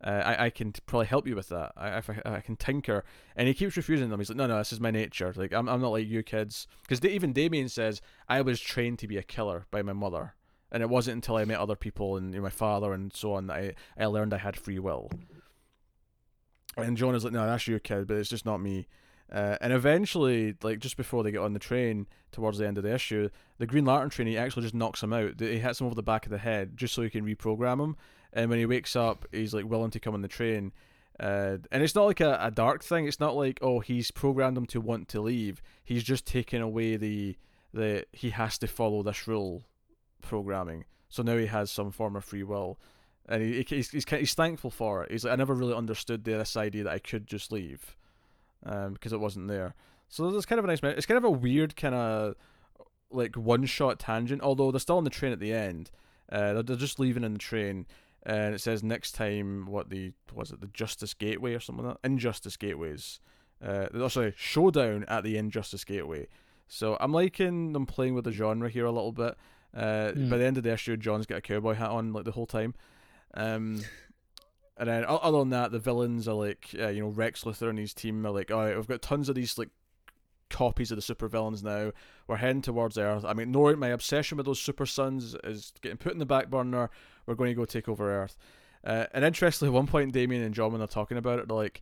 [0.04, 1.72] uh, I I can probably help you with that.
[1.78, 3.06] I, I I can tinker."
[3.36, 4.20] And he keeps refusing them.
[4.20, 5.32] He's like, "No, no, this is my nature.
[5.36, 9.08] Like, I'm I'm not like you kids." Because even Damian says, "I was trained to
[9.08, 10.34] be a killer by my mother."
[10.72, 13.34] And it wasn't until I met other people and you know, my father and so
[13.34, 15.10] on that I, I learned I had free will.
[16.82, 18.88] And John is like, no, that's your kid, but it's just not me.
[19.32, 22.84] Uh, and eventually, like just before they get on the train towards the end of
[22.84, 25.40] the issue, the Green Lantern trainee actually just knocks him out.
[25.40, 27.96] He hits him over the back of the head just so he can reprogram him.
[28.34, 30.72] And when he wakes up, he's like willing to come on the train.
[31.20, 33.08] Uh, and it's not like a, a dark thing.
[33.08, 35.62] It's not like oh he's programmed him to want to leave.
[35.84, 37.36] He's just taken away the
[37.74, 39.64] the he has to follow this rule
[40.22, 40.86] programming.
[41.10, 42.80] So now he has some form of free will
[43.30, 45.12] and he, he's, he's he's thankful for it.
[45.12, 47.96] He's like, I never really understood this idea that I could just leave,
[48.66, 49.76] um, because it wasn't there.
[50.10, 50.80] So it's kind of a nice.
[50.84, 52.36] It's kind of a weird kind of
[53.12, 54.42] like one shot tangent.
[54.42, 55.92] Although they're still on the train at the end.
[56.32, 57.86] Uh, they're, they're just leaving in the train,
[58.24, 62.02] and it says next time what the was it the Justice Gateway or something like
[62.02, 62.08] that?
[62.08, 63.20] Injustice Gateways.
[63.64, 66.28] Uh, oh, sorry, Showdown at the Injustice Gateway.
[66.68, 69.36] So I'm liking them playing with the genre here a little bit.
[69.76, 70.30] Uh, mm.
[70.30, 72.46] By the end of the issue, Jon's got a cowboy hat on like the whole
[72.46, 72.74] time.
[73.34, 73.82] Um,
[74.78, 77.78] and then other than that, the villains are like, uh, you know, Rex Luthor and
[77.78, 79.70] his team are like, all right, we've got tons of these like
[80.50, 81.92] copies of the super villains now.
[82.28, 83.26] We're heading towards Earth.
[83.26, 86.90] I'm ignoring my obsession with those super sons is getting put in the back burner.
[87.26, 88.38] We're going to go take over Earth.
[88.82, 91.58] Uh, and interestingly, at one point, Damian and Jon, when they're talking about it, they're
[91.58, 91.82] like,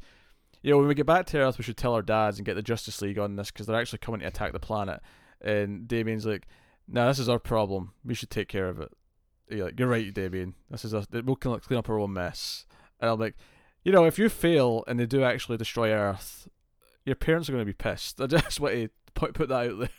[0.63, 2.55] you know, when we get back to Earth, we should tell our dads and get
[2.55, 5.01] the Justice League on this because they're actually coming to attack the planet.
[5.39, 6.47] And Damian's like,
[6.87, 7.91] nah, this is our problem.
[8.03, 8.91] We should take care of it
[9.49, 10.53] you're, like, you're right, Damian.
[10.69, 12.65] This is a we'll clean up our own mess.
[12.99, 13.35] And I'm like,
[13.83, 16.47] you know, if you fail and they do actually destroy Earth,
[17.05, 18.19] your parents are going to be pissed.
[18.21, 19.89] I just want to put put that out there.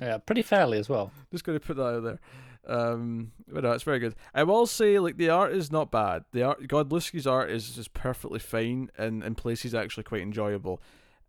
[0.00, 1.10] Yeah, pretty fairly as well.
[1.32, 2.20] Just going to put that out there.
[2.66, 4.14] Um, but no, it's very good.
[4.34, 6.24] I will say, like the art is not bad.
[6.32, 10.80] The art, Godlewski's art is just perfectly fine, and in places actually quite enjoyable.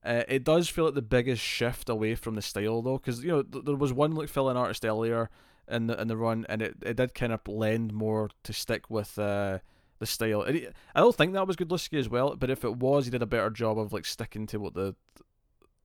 [0.04, 3.30] Uh, it does feel like the biggest shift away from the style though, because you
[3.30, 5.30] know th- there was one like fill-in artist earlier
[5.72, 8.90] in the in the run, and it, it did kind of lend more to stick
[8.90, 9.60] with uh,
[10.00, 10.44] the style.
[10.44, 13.22] It, I don't think that was Godlewski as well, but if it was, he did
[13.22, 14.96] a better job of like sticking to what the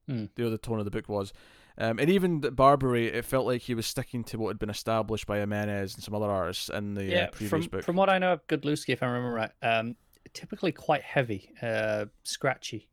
[0.09, 0.28] mm.
[0.34, 1.32] the other tone of the book was.
[1.78, 5.26] Um, and even Barberi, it felt like he was sticking to what had been established
[5.26, 7.84] by Jimenez and some other artists in the yeah, uh, previous from, book.
[7.84, 9.95] From what I know of Godlewski, if I remember right, um,
[10.32, 12.89] typically quite heavy, uh, scratchy.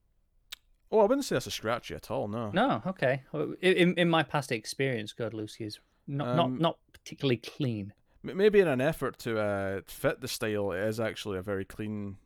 [0.92, 2.28] Oh, I wouldn't say that's a scratchy at all.
[2.28, 2.52] No.
[2.52, 2.82] No.
[2.86, 3.24] Okay.
[3.62, 7.94] In in my past experience, Godlewski is not um, not not particularly clean.
[8.24, 12.18] Maybe in an effort to uh, fit the style, it is actually a very clean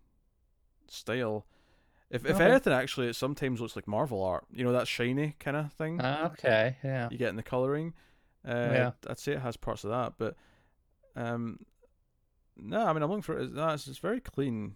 [0.87, 1.45] style.
[2.09, 2.45] If if okay.
[2.45, 4.45] anything, actually, it sometimes looks like Marvel art.
[4.51, 5.99] You know that shiny kind of thing.
[5.99, 7.09] Uh, okay, yeah.
[7.11, 7.93] You get in the coloring.
[8.47, 8.91] Uh, yeah.
[9.07, 10.35] I'd say it has parts of that, but
[11.15, 11.59] um,
[12.55, 13.51] no, I mean I'm looking for it.
[13.51, 14.75] No, it's, it's very clean,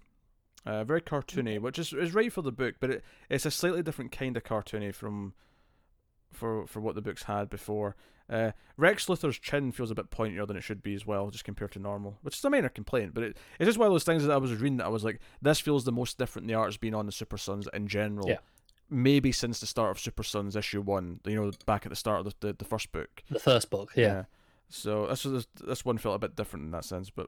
[0.66, 3.84] uh, very cartoony, which is is right for the book, but it it's a slightly
[3.84, 5.34] different kind of cartoony from
[6.34, 7.96] for for what the books had before.
[8.32, 11.44] Uh, Rex Luthor's chin feels a bit pointier than it should be as well, just
[11.44, 13.14] compared to normal, which is a minor complaint.
[13.14, 15.04] But it, it's just one of those things that I was reading that I was
[15.04, 18.30] like, this feels the most different the art's been on the Super Sons in general.
[18.30, 18.38] Yeah.
[18.90, 22.26] Maybe since the start of Super Sons issue one, you know, back at the start
[22.26, 23.24] of the the, the first book.
[23.30, 24.06] The first book, yeah.
[24.06, 24.24] yeah.
[24.70, 27.28] So this this one felt a bit different in that sense, but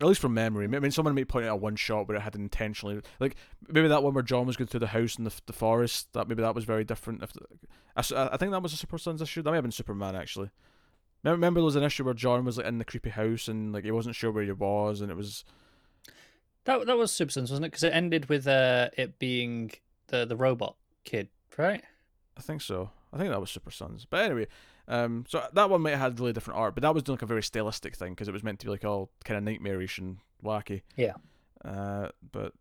[0.00, 0.64] at least from memory.
[0.64, 3.34] I mean, someone may point out one shot where it had intentionally, like
[3.68, 6.12] maybe that one where Jon was going through the house in the the forest.
[6.12, 7.22] That maybe that was very different.
[7.22, 7.32] If
[7.96, 9.42] I, I think that was a Super Sons issue.
[9.42, 10.50] That may have been Superman actually.
[11.24, 13.84] Remember, there was an issue where Jon was like in the creepy house and like
[13.84, 15.44] he wasn't sure where he was, and it was.
[16.64, 17.70] That that was Super Sons, wasn't it?
[17.70, 19.72] Because it ended with uh, it being
[20.08, 21.82] the the robot kid, right?
[22.36, 22.90] I think so.
[23.12, 24.06] I think that was Super Sons.
[24.08, 24.46] But anyway,
[24.88, 27.22] um, so that one might have had really different art, but that was doing like
[27.22, 29.98] a very stylistic thing because it was meant to be like all kind of nightmarish
[29.98, 30.80] and wacky.
[30.96, 31.14] Yeah.
[31.62, 32.54] Uh, but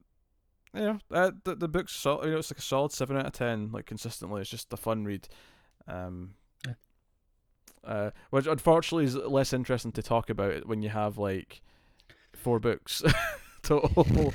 [0.74, 2.26] you know, uh, the the book's solid.
[2.26, 4.42] You know, it's like a solid seven out of ten, like consistently.
[4.42, 5.30] It's just a fun read.
[5.88, 6.32] Um,
[6.66, 6.74] yeah.
[7.86, 11.62] uh, which unfortunately is less interesting to talk about when you have like
[12.34, 13.02] four books
[13.64, 14.34] total.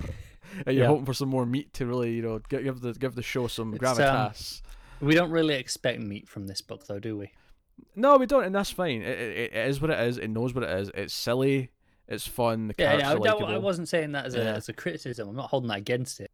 [0.66, 0.86] and you're yeah.
[0.86, 3.74] hoping for some more meat to really, you know, give the give the show some
[3.74, 4.62] it's, gravitas.
[5.02, 7.32] Um, we don't really expect meat from this book, though, do we?
[7.94, 9.02] No, we don't, and that's fine.
[9.02, 10.18] It, it, it is what it is.
[10.18, 10.90] It knows what it is.
[10.94, 11.70] It's silly.
[12.08, 12.68] It's fun.
[12.68, 14.54] The yeah, yeah I, I, wasn't saying that as a yeah.
[14.54, 15.28] as a criticism.
[15.28, 16.30] I'm not holding that against it.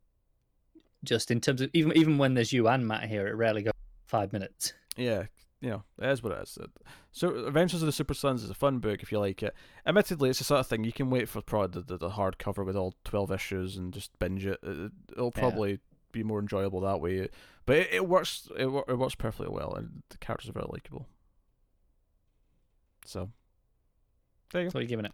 [1.04, 3.72] Just in terms of even even when there's you and Matt here, it rarely goes
[4.06, 4.72] five minutes.
[4.96, 5.24] Yeah,
[5.60, 6.58] you know, it is what it is.
[7.12, 9.54] So Adventures of the Super Sons is a fun book if you like it.
[9.86, 12.64] Admittedly, it's the sort of thing you can wait for probably the, the, the hardcover
[12.64, 14.58] with all twelve issues and just binge it.
[14.62, 15.40] it it'll Yeah.
[15.40, 15.78] probably
[16.12, 17.28] be more enjoyable that way.
[17.66, 18.48] But it, it works.
[18.56, 21.06] It, it works perfectly well, and the characters are very likable.
[23.08, 23.30] So
[24.52, 24.70] there you go.
[24.70, 25.12] So what are you giving it?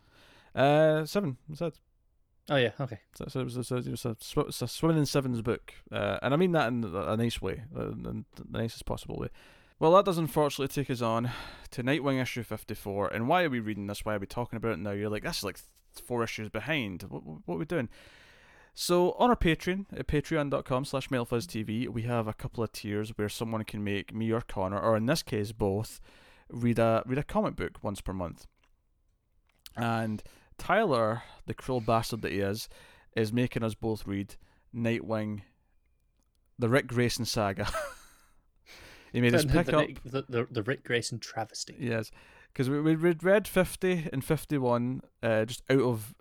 [0.54, 1.36] Uh, seven.
[1.50, 1.72] I said.
[2.50, 3.00] Oh yeah, okay.
[3.16, 5.72] So, so it was, a, it was a, sw- it's a swimming in sevens book,
[5.90, 9.16] uh, and I mean that in a a nice way, uh, in the nicest possible
[9.16, 9.28] way.
[9.78, 11.30] Well, that does unfortunately take us on
[11.70, 13.08] to Nightwing issue fifty-four.
[13.08, 14.04] And why are we reading this?
[14.04, 14.90] Why are we talking about it now?
[14.90, 15.58] You're like, that's like
[16.04, 17.04] four issues behind.
[17.04, 17.88] What, what, what are we doing?
[18.74, 23.28] So on our Patreon at patreon.com slash mailfuzztv, we have a couple of tiers where
[23.28, 26.00] someone can make me or Connor, or in this case both,
[26.50, 28.46] read a read a comic book once per month.
[29.76, 30.22] And
[30.58, 32.68] Tyler, the cruel bastard that he is,
[33.16, 34.36] is making us both read
[34.74, 35.42] Nightwing,
[36.58, 37.68] the Ric Grayson saga.
[39.12, 39.88] he made us pick the, up.
[40.04, 41.76] The, the, the Ric Grayson travesty.
[41.78, 42.10] Yes,
[42.52, 46.14] because we we read read fifty and fifty one, uh, just out of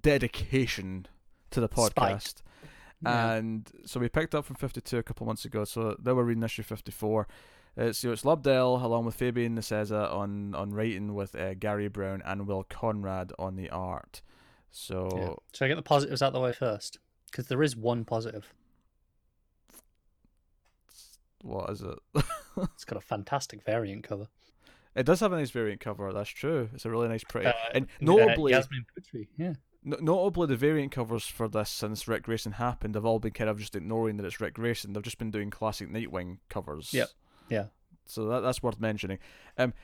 [0.00, 1.06] dedication
[1.50, 2.42] to the podcast.
[3.02, 3.34] Yeah.
[3.34, 5.64] And so we picked up from 52 a couple months ago.
[5.64, 7.26] So now we're reading issue 54.
[7.76, 11.88] It's, you know, it's Lobdell along with Fabian Nicieza on, on writing with uh, Gary
[11.88, 14.22] Brown and Will Conrad on the art.
[14.70, 15.34] So Yeah.
[15.54, 16.98] Should I get the positives out the way first?
[17.30, 18.52] Because there is one positive.
[21.42, 21.98] what is it?
[22.74, 24.26] It's got a fantastic variant cover.
[24.94, 26.12] it does have a nice variant cover.
[26.12, 26.68] That's true.
[26.74, 27.46] It's a really nice, pretty.
[27.46, 29.28] Uh, and uh, notably, Yasmine Putri.
[29.38, 29.52] Yeah.
[29.84, 33.58] notably, the variant covers for this since Ric Grayson happened have all been kind of
[33.58, 34.92] just ignoring that it's Ric Grayson.
[34.92, 36.92] They've just been doing classic Nightwing covers.
[36.92, 37.08] Yep.
[37.50, 37.66] Yeah.
[38.06, 39.18] So that that's worth mentioning.
[39.58, 39.74] Um,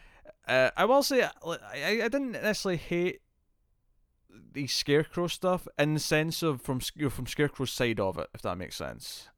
[0.49, 1.31] uh, I will say I,
[1.75, 3.21] I didn't necessarily hate
[4.53, 8.57] the Scarecrow stuff in the sense of from from Scarecrow's side of it, if that
[8.57, 9.29] makes sense.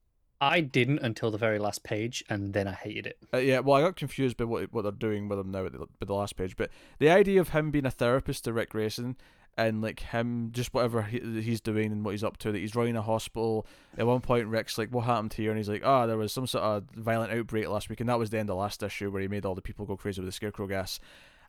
[0.40, 3.18] I didn't until the very last page, and then I hated it.
[3.34, 5.72] Uh, yeah, well, I got confused by what what they're doing with him now at
[5.72, 8.70] the, with the last page, but the idea of him being a therapist to Ric
[8.70, 9.16] Grayson
[9.58, 12.74] and like him just whatever he, he's doing and what he's up to, that he's
[12.74, 13.66] running a hospital.
[13.98, 16.46] At one point, Ric's like, "What happened here?" And he's like, "Ah, there was some
[16.46, 19.20] sort of violent outbreak last week, and that was the end of last issue where
[19.20, 21.00] he made all the people go crazy with the Scarecrow gas."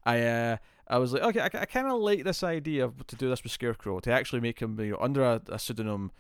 [0.05, 0.57] I uh,
[0.88, 3.43] I was like, okay, I, I kind of like this idea of to do this
[3.43, 6.12] with Scarecrow to actually make him you know under a, a pseudonym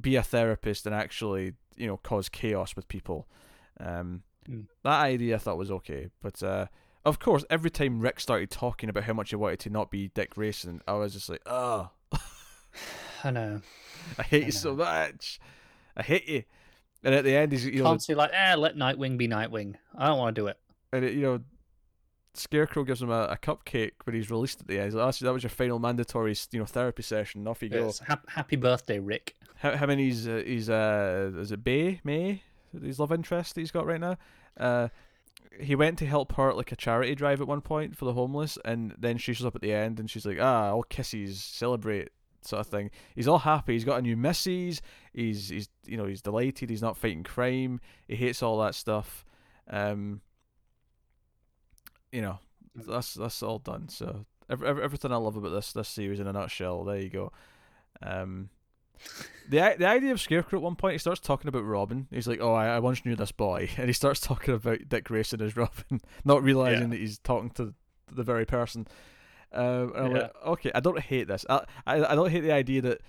[0.00, 3.28] be a therapist and actually you know cause chaos with people.
[3.80, 4.66] Um, Mm.
[4.82, 6.66] That idea I thought was okay, but uh,
[7.04, 10.08] of course, every time Ric started talking about how much he wanted to not be
[10.08, 11.90] Dick Grayson, I was just like, oh,
[13.24, 13.60] I know.
[14.18, 15.40] I hate I you so much.
[15.96, 16.44] I hate you.
[17.04, 19.74] And at the end, he's you know, like, eh, let Nightwing be Nightwing.
[19.96, 20.58] I don't want to do it.
[20.92, 21.40] and it, you know,
[22.34, 24.86] Scarecrow gives him a, a cupcake when he's released at the end.
[24.86, 27.46] He's like, "Oh, so that was your final mandatory, you know, therapy session.
[27.46, 27.98] Off you go." Yes.
[27.98, 29.36] Hap- happy birthday, Ric.
[29.56, 32.42] How, how many he's uh, he's uh is it Bay May
[32.82, 34.16] his love interest that he's got right now?
[34.56, 34.88] Uh,
[35.60, 38.12] he went to help her at like a charity drive at one point for the
[38.12, 41.42] homeless, and then she shows up at the end and she's like, ah, all kisses,
[41.42, 42.08] celebrate,
[42.42, 42.90] sort of thing.
[43.14, 43.74] He's all happy.
[43.74, 44.80] He's got a new missus.
[45.12, 46.70] He's he's you know he's delighted.
[46.70, 47.80] He's not fighting crime.
[48.08, 49.24] He hates all that stuff.
[49.68, 50.20] Um,
[52.10, 52.38] you know,
[52.74, 53.88] that's that's all done.
[53.88, 56.84] So every, every, everything I love about this this series in a nutshell.
[56.84, 57.32] There you go.
[58.02, 58.50] Um,
[59.48, 62.06] the the idea of Scarecrow at one point, he starts talking about Robin.
[62.10, 65.04] He's like, "Oh, I, I once knew this boy," and he starts talking about Dick
[65.04, 66.88] Grayson as Robin, not realizing Yeah.
[66.88, 67.74] that he's talking to
[68.10, 68.86] the very person.
[69.52, 70.22] Um, I'm Yeah.
[70.22, 71.44] like, okay, I don't hate this.
[71.50, 73.00] I, I I don't hate the idea that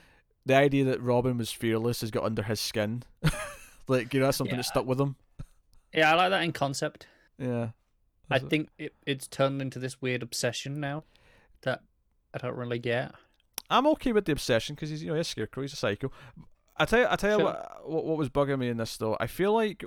[0.45, 3.03] the idea that Robin was fearless has got under his skin.
[3.87, 5.15] like you know, that's something that stuck with him.
[5.93, 7.07] Yeah, I like that in concept.
[7.37, 7.69] Yeah,
[8.29, 11.03] I That's- think it, it's turned into this weird obsession now
[11.61, 11.81] that
[12.33, 13.13] I don't really get.
[13.73, 16.11] I'm okay with the obsession because he's you know he's a scarecrow, he's a psycho.
[16.77, 19.17] I tell you, I tell you what, what what was bugging me in this though.
[19.19, 19.83] I feel like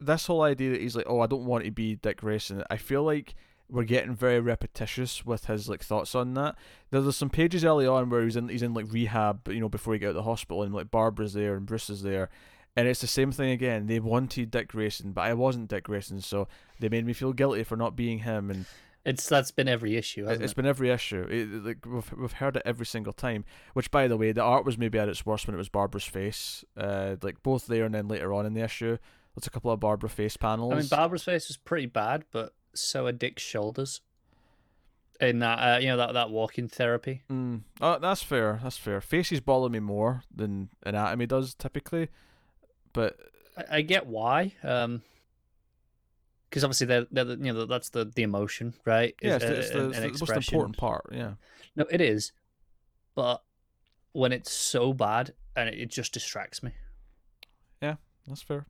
[0.00, 2.62] this whole idea that he's like, oh, I don't want to be Dick Grayson.
[2.70, 3.34] I feel like
[3.70, 6.56] we're getting very repetitious with his like thoughts on that.
[6.90, 9.68] There- There's some pages early on where he's in he's in like rehab, you know,
[9.68, 12.28] before he got out of the hospital, and like Barbara's there and Bruce is there.
[12.76, 13.86] And it's the same thing again.
[13.88, 16.46] They wanted Dick Grayson, but I wasn't Dick Grayson, so
[16.78, 18.50] they made me feel guilty for not being him.
[18.50, 18.66] And
[19.04, 20.56] It's that's been every issue, it- it?
[20.56, 21.22] been every issue.
[21.30, 23.44] It- like we've we've heard it every single time.
[23.72, 26.04] Which, by the way, the art was maybe at its worst when it was Barbara's
[26.04, 26.64] face.
[26.76, 28.98] Uh, like both there and then later on in the issue,
[29.34, 30.72] there's a couple of Barbara face panels.
[30.72, 34.00] I mean, Barbara's face was pretty bad, but so are Dick's shoulders.
[35.20, 37.22] In that, uh, you know, that that walking therapy.
[37.28, 37.62] Mm.
[37.80, 38.60] Oh, that's fair.
[38.62, 39.00] That's fair.
[39.00, 42.08] Faces bother me more than anatomy does typically,
[42.92, 43.16] but
[43.56, 44.54] I, I get why.
[44.62, 45.02] Um,
[46.48, 49.14] because obviously they're, they're the, you know that's the the emotion, right?
[49.22, 51.06] yeah, it's, the- it's the, an- it's the most important part.
[51.12, 51.32] Yeah.
[51.76, 52.32] No, it is,
[53.14, 53.42] but
[54.12, 56.72] when it's so bad and it, it just distracts me.
[57.82, 57.96] Yeah,
[58.26, 58.66] that's fair.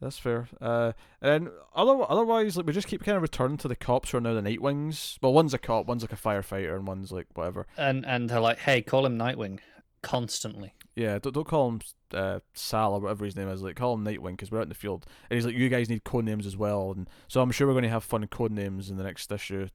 [0.00, 0.48] That's fair.
[0.60, 4.18] Uh, and other, otherwise, like we just keep kind of returning to the cops who
[4.18, 5.16] are now the Nightwings.
[5.22, 7.66] Well, one's a cop, one's like a firefighter, and one's like whatever.
[7.78, 9.60] And and they're like, hey, call him Nightwing,
[10.02, 10.74] constantly.
[10.96, 11.80] Yeah, don't, don't call him
[12.14, 13.62] uh, Sal or whatever his name is.
[13.62, 15.06] Like call him Nightwing because we're out in the field.
[15.30, 16.92] And he's like, you guys need code names as well.
[16.96, 19.68] And so I'm sure we're going to have fun code names in the next issue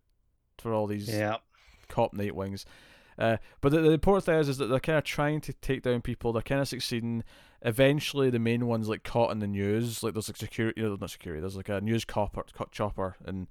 [0.58, 1.38] for all these Yeah.
[1.90, 2.66] cop Nightwings.
[3.20, 5.82] Uh, but the, the important thing is, is that they're kind of trying to take
[5.82, 6.32] down people.
[6.34, 7.24] They're kind of succeeding.
[7.64, 10.04] Eventually, the main one's like caught in the news.
[10.04, 11.42] Like there's like security, you know, not security.
[11.42, 13.48] There's like a news copper, cop chopper, and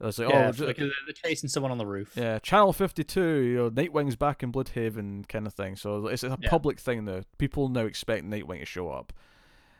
[0.00, 2.12] there's like yeah, oh, j- because they're chasing someone on the roof.
[2.16, 5.76] yeah, Channel 52, you know, Nightwing's back in Blüdhaven kind of thing.
[5.76, 6.48] So it's a Yeah.
[6.48, 7.22] public thing now.
[7.38, 9.12] People now expect Nightwing to show up.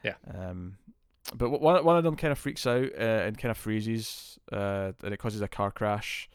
[0.03, 0.15] Yeah.
[0.33, 0.77] Um,
[1.35, 4.93] but one one of them kind of freaks out uh, and kind of freezes, uh,
[5.03, 6.29] and it causes a car crash.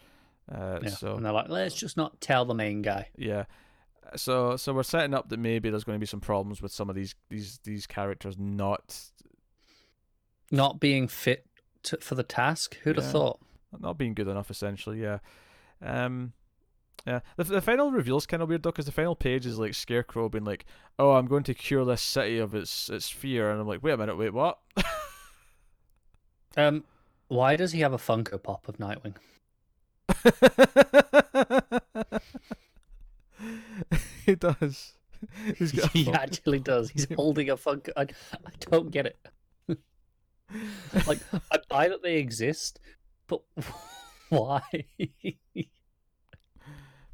[0.52, 0.90] Uh, Yeah.
[0.90, 3.10] So And they're like, let's just not tell the main guy.
[3.18, 3.46] yeah.
[4.16, 6.90] So so we're setting up that maybe there's going to be some problems with some
[6.90, 9.00] of these these these characters not
[10.52, 11.46] Not being fit
[11.84, 12.78] to, for the task.
[12.84, 13.04] Who'd Yeah.
[13.04, 13.40] have thought?
[13.82, 15.02] Not being good enough essentially.
[15.02, 15.20] Yeah.
[15.82, 16.34] Um.
[17.06, 19.76] Yeah, the, the final reveal's kind of weird though, because the final page is like
[19.76, 20.66] Scarecrow being like,
[20.98, 23.92] "Oh, I'm going to cure this city of its its fear," and I'm like, "Wait
[23.92, 24.58] a minute, wait, what?"
[26.58, 26.84] Um,
[27.28, 29.16] why does he have a Funko Pop of Nightwing?
[34.26, 34.94] he does.
[35.58, 36.90] He's got he actually does.
[36.90, 37.90] He's holding a Funko.
[37.98, 39.18] I, I don't get it.
[41.08, 41.20] like,
[41.52, 42.80] I buy that they exist,
[43.28, 43.42] but
[44.30, 44.62] why?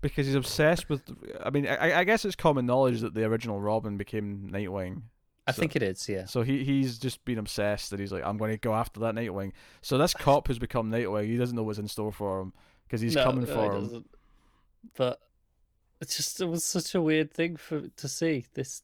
[0.01, 1.01] because he's obsessed with.
[1.43, 5.03] I mean, I, I guess it's common knowledge that the original Robin became Nightwing.
[5.47, 6.07] I So- think it is.
[6.09, 6.26] Yeah.
[6.26, 9.16] So he he's just been obsessed that he's like, I'm going to go after that
[9.16, 9.51] Nightwing.
[9.82, 12.53] So this cop who's become Nightwing, he doesn't know what's in store for him
[12.88, 13.84] because he's No, coming no, for it him.
[13.84, 14.09] doesn't.
[14.97, 15.20] But
[15.99, 18.82] it's just it was such a weird thing for to see this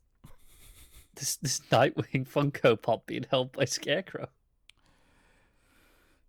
[1.16, 4.28] this this Nightwing Funko Pop being held by Scarecrow.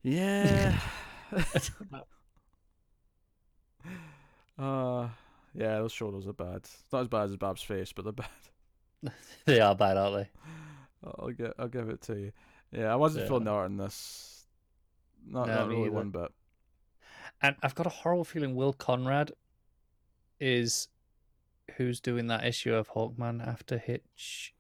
[0.03, 0.79] Yeah.
[4.59, 5.09] Uh,
[5.55, 6.57] yeah, those shoulders are bad.
[6.57, 8.29] It's not as bad as Bab's face, but they're bad.
[9.47, 10.31] They are bad, aren't they?
[11.05, 12.33] I'll get, I'll give it to you.
[12.73, 13.29] Yeah, I wasn't Yeah.
[13.29, 14.47] feeling art in this.
[15.25, 15.93] Not, No, not really either.
[15.93, 16.33] one bit.
[17.41, 19.31] And I've got a horrible feeling Will Conrad
[20.41, 20.89] is
[21.77, 24.55] who's doing that issue of Hawkman after Hitch.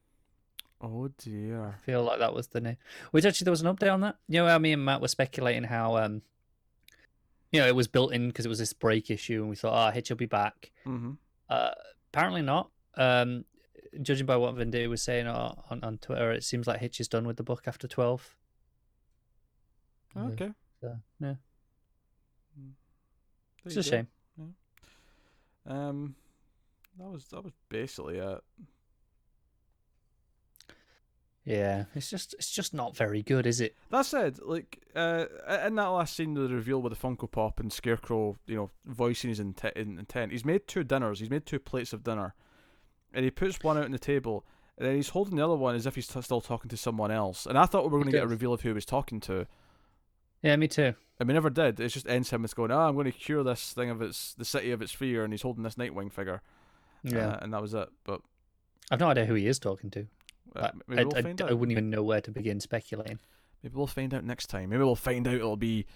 [0.81, 1.64] Oh dear.
[1.66, 2.76] I feel like that was the name.
[3.11, 4.16] Which actually there was an update on that.
[4.29, 6.22] You know how me and Matt were speculating how um
[7.53, 9.72] you know it was built in because it was this break issue and we thought,
[9.72, 10.70] ah, Hitch will be back.
[10.87, 11.12] Mm-hmm.
[11.49, 11.70] Uh,
[12.12, 12.70] apparently not.
[12.97, 13.45] Um,
[14.03, 17.09] judging by what Venditti was saying on, on on Twitter, it seems like Hitch is
[17.09, 18.37] done with the book after twelve.
[20.16, 20.51] Okay.
[20.81, 21.37] So, yeah, There
[23.66, 23.83] it's a go.
[23.83, 24.09] shame.
[25.66, 26.14] Um,
[26.99, 28.41] that was that was basically it.
[31.51, 33.75] Yeah, it's just it's just not very good, is it?
[33.91, 35.25] That said, like uh,
[35.65, 38.71] in that last scene of the reveal with the Funko Pop and Scarecrow, you know,
[38.85, 41.21] voicing his intent, intent, he's made two dinners.
[41.21, 42.35] He's made two plates of dinner,
[43.15, 44.45] and he puts one out on the table,
[44.77, 47.11] and then he's holding the other one as if he's t- still talking to someone
[47.11, 47.47] else.
[47.47, 49.19] And I thought we were going to get a reveal of who he was talking
[49.21, 49.47] to,
[50.43, 50.93] Yeah, me too.
[51.19, 51.81] and we never did.
[51.81, 54.35] It just ends him as going, "Ah, I'm going to cure this thing of its
[54.35, 56.43] the city of its fear," and he's holding this Nightwing figure.
[57.03, 57.89] Yeah, uh, and that was it.
[58.05, 58.21] But
[58.91, 60.07] I've no idea who he is talking to.
[60.59, 63.19] I, we'll I- I wouldn't even know where to begin speculating.
[63.63, 64.71] Maybe we'll find out next time.
[64.71, 65.87] Maybe we'll find out it'll be,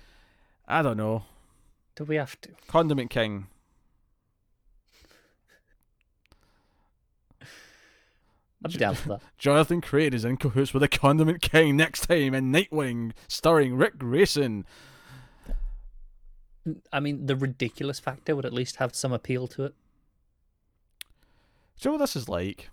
[0.66, 1.24] I don't know,
[1.96, 2.50] Do we have to?
[2.68, 3.46] Condiment King.
[8.62, 9.22] Be down for that.
[9.38, 13.98] Jonathan Crane is in cahoots with the Condiment King next time in Nightwing, starring Ric
[13.98, 14.64] Grayson.
[16.92, 19.74] I mean, the ridiculous factor would at least have some appeal to it.
[21.80, 22.70] Do you know what this is like?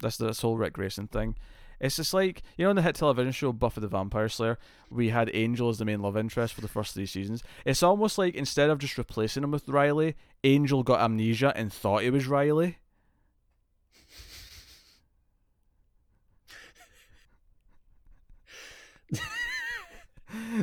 [0.00, 1.36] This this whole Ric Grayson thing.
[1.80, 4.58] It's just like you know in the hit television show Buffy the Vampire Slayer,
[4.90, 7.42] we had Angel as the main love interest for the first three seasons.
[7.64, 12.02] It's almost like instead of just replacing him with Riley, Angel got amnesia and thought
[12.02, 12.78] he was Riley.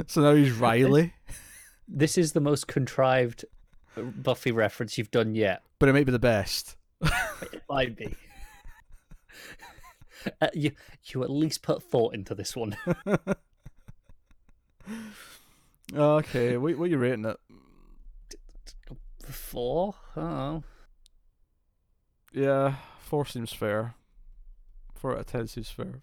[0.08, 1.14] so now he's Riley,
[1.88, 3.46] This is the most contrived
[3.96, 5.62] Buffy reference you've done yet.
[5.80, 6.76] but it may be the best.
[7.02, 8.16] It might be.
[10.42, 10.72] Uh, you
[11.04, 12.76] you at least put thought into this one.
[15.94, 17.38] Okay, what, what are you rating it?
[19.24, 19.94] Four?
[20.16, 20.64] Oh,
[22.34, 23.94] Yeah, four seems fair.
[24.96, 26.00] Four out of ten seems fair.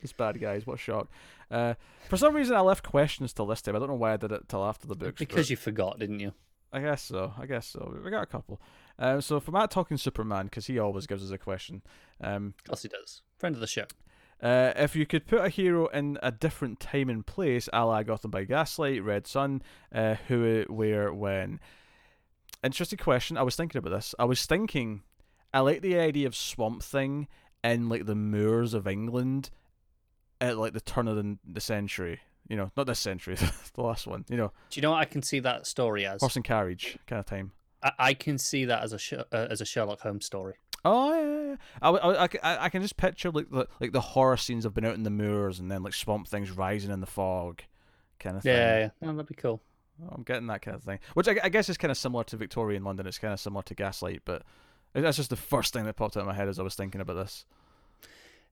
[0.00, 0.66] It's bad guys.
[0.66, 1.08] What a shock.
[1.50, 1.74] Uh,
[2.08, 3.76] for some reason, I left questions to list him.
[3.76, 5.18] I don't know why I did it till after the books.
[5.18, 6.32] because you forgot, didn't you?
[6.72, 7.32] I guess so.
[7.38, 7.94] I guess so.
[8.04, 8.60] We got a couple.
[8.98, 11.82] Um, so for Matt talking Superman, because he always gives us a question.
[12.20, 13.22] Um, Of course he does.
[13.38, 13.84] Friend of the show.
[14.42, 18.02] Uh, if you could put a hero in a different time and place, a la
[18.02, 19.62] Gotham by Gaslight, Red Sun,
[19.94, 21.58] uh, who, where, when?
[22.62, 23.38] Interesting question.
[23.38, 24.14] I was thinking about this.
[24.18, 25.02] I was thinking,
[25.54, 27.28] I like the idea of Swamp Thing
[27.64, 29.50] in like the moors of England
[30.40, 32.20] at like the turn of the, the century.
[32.48, 33.34] You know, not this century,
[33.74, 34.24] the last one.
[34.28, 36.20] You know, Do you know what I can see that story as?
[36.20, 37.52] horse and carriage kind of time.
[37.82, 40.54] I, I can see that as a Sh- uh, as a Sherlock Holmes story.
[40.84, 41.56] Oh yeah, yeah.
[41.82, 44.84] I, I, I, I- can just picture like the like the horror scenes have been
[44.84, 47.62] out in the moors and then like swamp things rising in the fog,
[48.20, 48.52] kind of thing.
[48.54, 48.88] Yeah, yeah.
[49.00, 49.60] No, that'd be cool.
[50.10, 52.36] I'm getting that kind of thing, which I, I guess is kind of similar to
[52.36, 53.06] Victorian London.
[53.06, 54.42] It's kind of similar to Gaslight, but
[54.92, 57.00] that's just the first thing that popped out of my head as I was thinking
[57.00, 57.46] about this.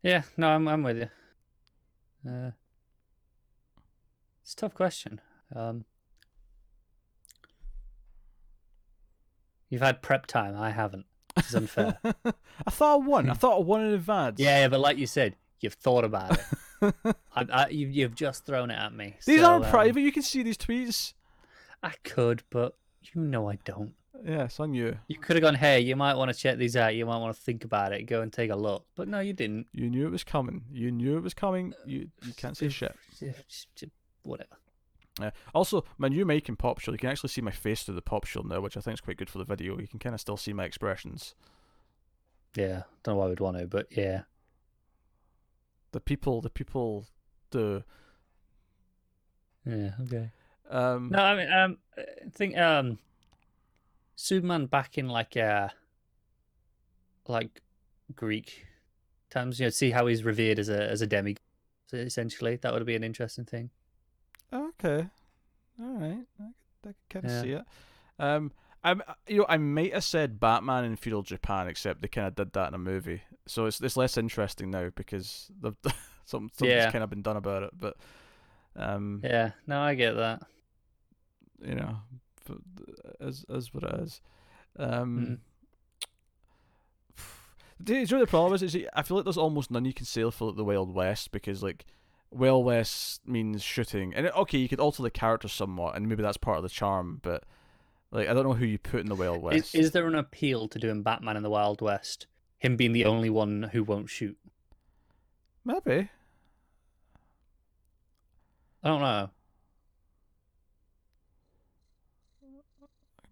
[0.02, 1.08] Yeah, no, I'm I'm with you.
[2.26, 2.50] Uh,
[4.42, 5.20] it's a tough question.
[5.54, 5.84] Um,
[9.68, 10.56] you've had prep time.
[10.56, 11.06] I haven't.
[11.36, 11.98] This is unfair.
[12.04, 13.30] I thought I won.
[13.30, 14.38] I thought I won in advance.
[14.38, 16.94] yeah, yeah, but like you said, you've thought about it.
[17.34, 19.16] I, I, you, you've just thrown it at me.
[19.26, 20.00] These so, aren't um, private.
[20.00, 21.14] You can see these tweets.
[21.82, 23.94] I could, but you know I don't.
[24.24, 24.96] Yeah, it's on you.
[25.08, 26.94] You could have gone, hey, you might want to check these out.
[26.94, 28.04] You might want to think about it.
[28.04, 28.86] Go and take a look.
[28.94, 29.66] But no, you didn't.
[29.72, 30.62] You knew it was coming.
[30.72, 31.74] You knew it was coming.
[31.84, 32.94] You you can't say shit.
[34.22, 34.56] Whatever.
[35.20, 35.30] Yeah.
[35.54, 38.02] Also, my new mic in Pop Shield, you can actually see my face through the
[38.02, 39.78] Pop Shield now, which I think is quite good for the video.
[39.78, 41.34] You can kind of still see my expressions.
[42.56, 44.22] Yeah, don't know why we'd want to, but yeah.
[45.92, 47.06] The people, the people
[47.50, 47.84] do.
[49.64, 50.30] Yeah, okay.
[50.68, 52.98] Um, No, I mean, um, I think um,
[54.16, 55.68] Superman back in like uh,
[57.28, 57.62] like
[58.14, 58.66] Greek
[59.30, 61.40] times, you know, see how he's revered as a as a demigod.
[61.86, 63.70] So essentially, that would be an interesting thing.
[64.54, 65.08] Okay.
[65.80, 66.24] All right.
[66.40, 66.42] I,
[66.82, 67.42] could- I can kind of Yeah.
[67.42, 67.62] see it.
[68.18, 68.52] Um,
[68.84, 72.34] I'm, you know, I might have said Batman in feudal Japan, except they kind of
[72.34, 75.72] did that in a movie, so it's it's less interesting now because the
[76.26, 76.90] some something's Yeah.
[76.92, 77.70] kind of been done about it.
[77.78, 77.96] But,
[78.76, 80.42] um, Yeah, no, I get that.
[81.62, 81.96] you know,
[83.20, 84.20] as as what it is.
[84.78, 85.40] Um,
[87.82, 88.62] Do you know the problem is?
[88.62, 91.32] is I feel like there's almost none you can say for like the Wild West
[91.32, 91.84] because like
[92.34, 96.36] Wild West means shooting, and okay, you could alter the character somewhat, and maybe that's
[96.36, 97.20] part of the charm.
[97.22, 97.44] But
[98.10, 99.74] like, I don't know who you put in the Wild Is, West.
[99.74, 102.26] is there an appeal to doing Batman in the Wild West?
[102.58, 104.36] Him being the only one who won't shoot.
[105.64, 106.10] Maybe.
[108.82, 109.30] I don't know.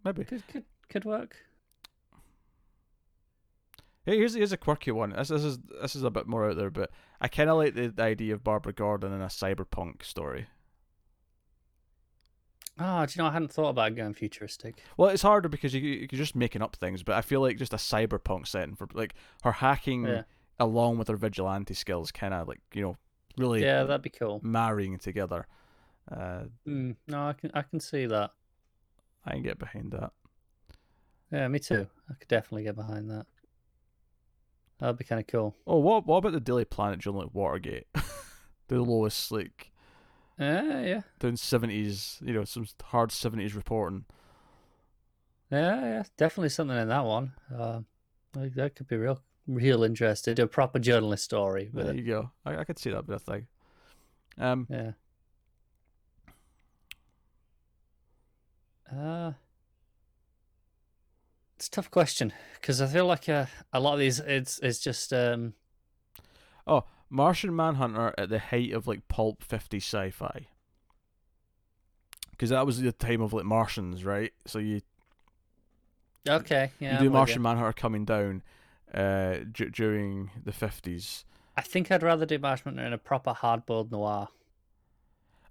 [0.04, 0.24] Maybe.
[0.24, 1.36] Could could could work.
[4.04, 5.10] Hey, here's here's a quirky one.
[5.10, 7.74] This, this is this is a bit more out there, but I kind of like
[7.74, 10.46] the, the idea of Barbara Gordon in a cyberpunk story.
[12.78, 14.82] Oh, do you know I hadn't thought about going futuristic.
[14.96, 17.58] Well, it's harder because you you- you're just making up things, but I feel like
[17.58, 20.22] just a cyberpunk setting for like her hacking Yeah.
[20.58, 22.96] along with her vigilante skills, kind of like you know
[23.36, 24.40] really Yeah, that'd be cool.
[24.42, 25.46] marrying together.
[26.10, 28.32] Uh, Mm, no, I can I can see that.
[29.24, 30.12] I can get behind that.
[31.30, 31.86] Yeah, me too.
[32.10, 33.26] I could definitely get behind that.
[34.82, 35.54] That'd be kind of cool.
[35.64, 37.86] Oh, what what about the Daily Planet during like Watergate?
[38.68, 39.70] the lowest like
[40.40, 44.06] Yeah, yeah, doing seventies, you know, some hard seventies reporting.
[45.52, 46.02] yeah, yeah.
[46.16, 47.32] Definitely something in that one.
[47.56, 47.82] Uh,
[48.34, 50.40] like, that could be real, real interesting.
[50.40, 51.96] A proper journalist story There it.
[51.96, 52.30] you go.
[52.44, 53.46] I, I could see that bit of thing.
[54.36, 54.92] Um, Yeah.
[58.90, 59.32] Uh,
[61.62, 64.80] it's a tough question because I feel like uh, a lot of these it's it's
[64.80, 65.54] just um
[66.66, 70.48] oh, Martian Manhunter at the height of like pulp fifty sci-fi.
[72.32, 74.32] Because that was the time of like Martians, right?
[74.44, 74.80] So you
[76.28, 76.94] okay yeah.
[76.94, 77.42] you I'm do Martian.
[77.42, 78.42] Manhunter coming down,
[78.92, 81.24] uh, d- during the fifties.
[81.56, 84.26] I think I'd rather do Martian Manhunter in a proper hard-boiled noir.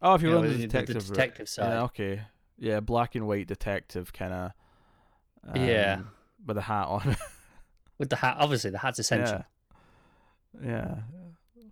[0.02, 1.16] Oh, if you're You on know, the the- the detective, route.
[1.16, 1.70] detective side.
[1.70, 2.22] Yeah, okay.
[2.58, 4.52] Yeah, black and white detective kind of.
[5.55, 6.01] Yeah.
[6.45, 7.15] With the hat on.
[7.97, 9.45] With the hat, obviously the hat's essential.
[10.61, 10.68] Yeah.
[10.68, 10.95] Yeah.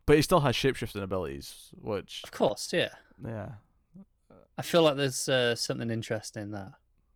[0.06, 2.90] But he still has shapeshifting abilities, which Of course, yeah.
[3.24, 3.50] yeah,
[4.58, 6.72] I feel like there's uh, something interesting in that.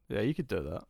[0.09, 0.83] yeah, you could do that.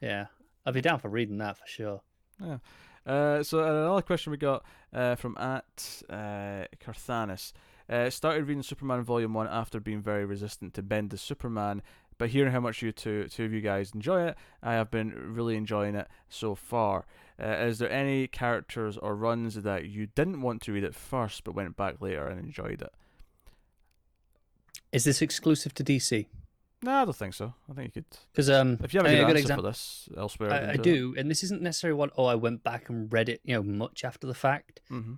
[0.00, 0.26] Yeah,
[0.64, 2.00] I'd be down for reading that for sure.
[2.42, 2.58] Yeah.
[3.06, 7.52] Uh, so another question we got uh, from at uh, Carthanis.
[7.90, 11.82] Uh, started reading Superman Volume One after being very resistant to Bendis Superman,
[12.22, 15.34] but hearing how much you two two of you guys enjoy it, I have been
[15.34, 17.04] really enjoying it so far.
[17.42, 21.42] Uh, is there any characters or runs that you didn't want to read at first
[21.42, 22.92] but went back later and enjoyed it?
[24.92, 26.26] Is this exclusive to DC?
[26.80, 27.54] No, I don't think so.
[27.68, 28.18] I think you could.
[28.30, 29.64] Because um, If you have a good mean, answer example.
[29.64, 32.12] for this elsewhere, I, I do, and this isn't necessarily what.
[32.16, 34.80] Oh, I went back and read it, you know, much after the fact.
[34.88, 35.14] hmm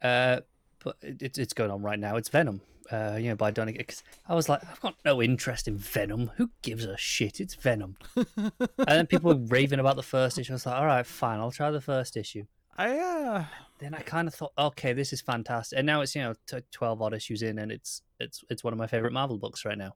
[0.00, 0.42] Uh,
[0.84, 2.14] but it, it's it's going on right now.
[2.14, 2.60] It's Venom.
[2.90, 3.72] Uh, you know, by Donny.
[3.72, 6.30] Because I was like, I've got no interest in Venom.
[6.36, 7.40] Who gives a shit?
[7.40, 7.96] It's Venom.
[8.16, 8.52] and
[8.86, 10.52] then people were raving about the first issue.
[10.52, 12.44] I was like, all right, fine, I'll try the first issue.
[12.78, 13.44] I uh,
[13.78, 15.78] Then I kind of thought, okay, this is fantastic.
[15.78, 18.72] And now it's you know t- twelve odd issues in, and it's it's it's one
[18.72, 19.94] of my favorite Marvel books right now.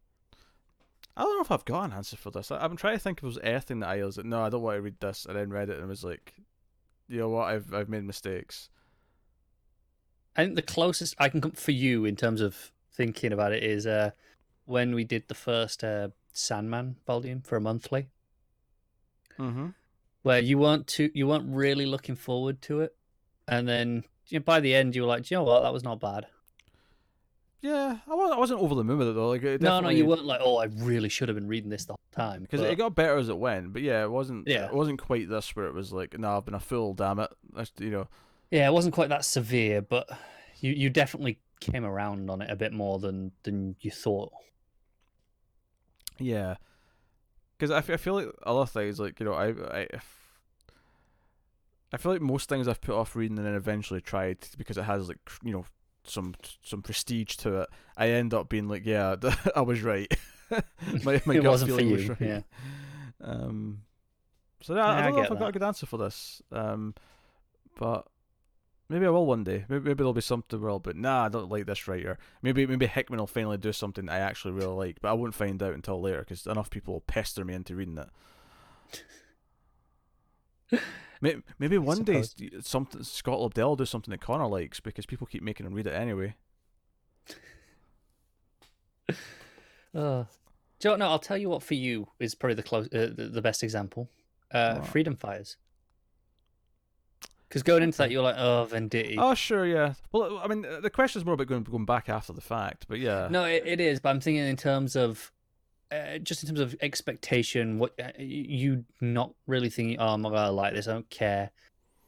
[1.17, 2.51] I don't know if I've got an answer for this.
[2.51, 4.49] I, I'm trying to think if it was anything that I was like, no, I
[4.49, 6.35] don't want to read this, and then read it and was like,
[7.09, 8.71] you know what, I've I've made mistakes.
[10.37, 13.63] I think the closest I can come for you in terms of thinking about it
[13.63, 14.11] is uh,
[14.67, 18.09] when we did the first uh, Sandman volume for a monthly,
[19.39, 19.69] Mm-hmm.
[20.23, 22.95] where you weren't too, you weren't really looking forward to it,
[23.49, 25.73] and then you know, by the end you were like, "Do you know what, that
[25.73, 26.27] was not bad.
[27.63, 29.29] Yeah, I wasn't, I wasn't over the moon with it though.
[29.29, 31.85] Like, it No, no, you weren't like, "Oh, I really should have been reading this
[31.87, 33.73] the whole time." because but- it got better as it went.
[33.73, 34.47] But yeah, it wasn't.
[34.49, 34.67] Yeah.
[34.67, 36.95] it wasn't quite this where it was like, no, I've been a fool.
[36.95, 37.31] Damn it.
[37.55, 38.09] That's, you know.
[38.51, 40.09] yeah, it wasn't quite that severe, but
[40.61, 44.33] you you definitely came around on it a bit more than than you thought.
[46.19, 46.57] Yeah,
[47.57, 49.49] because I, f- I feel like other things like you know I
[49.81, 49.87] I
[51.93, 54.83] I feel like most things I've put off reading and then eventually tried because it
[54.85, 55.65] has like you know
[56.05, 57.69] some some prestige to it.
[57.97, 59.17] I end up being like, yeah,
[59.57, 60.13] I was right.
[61.05, 62.21] my my it gut wasn't for feeling was right.
[62.21, 62.41] Yeah.
[63.23, 63.83] Um.
[64.63, 66.43] So yeah, Yeah, I I don't know if I've got a good answer for this.
[66.53, 66.95] Um,
[67.79, 68.07] but
[68.91, 69.65] maybe I will one day.
[69.69, 72.19] Maybe, maybe there'll be something where I'll be, nah, I don't like this writer.
[72.43, 75.63] Maybe maybe Hickman will finally do something I actually really like, but I won't find
[75.63, 78.09] out until later because enough people will pester me into reading it.
[81.23, 82.23] Maybe, maybe one day
[82.63, 85.87] something Scott Lobdell will do something that Connor likes because people keep making him read
[85.87, 86.35] it anyway.
[89.93, 90.23] Uh,
[90.79, 93.11] do you know, no, I'll tell you what for you is probably the close, uh,
[93.13, 94.09] the, the best example.
[94.53, 94.81] Uh?
[94.83, 95.57] Freedom Fires.
[97.51, 99.17] Because going into that, you're like, oh, Venditti.
[99.19, 99.95] Oh sure, yeah.
[100.13, 103.01] Well, I mean, the question is more about going going back after the fact, but
[103.01, 103.27] yeah.
[103.29, 105.33] No, it, it is, but I'm thinking in terms of,
[105.91, 110.31] uh, just in terms of expectation, what uh, you not really thinking, oh, I'm not
[110.31, 111.51] gonna like this, I don't care,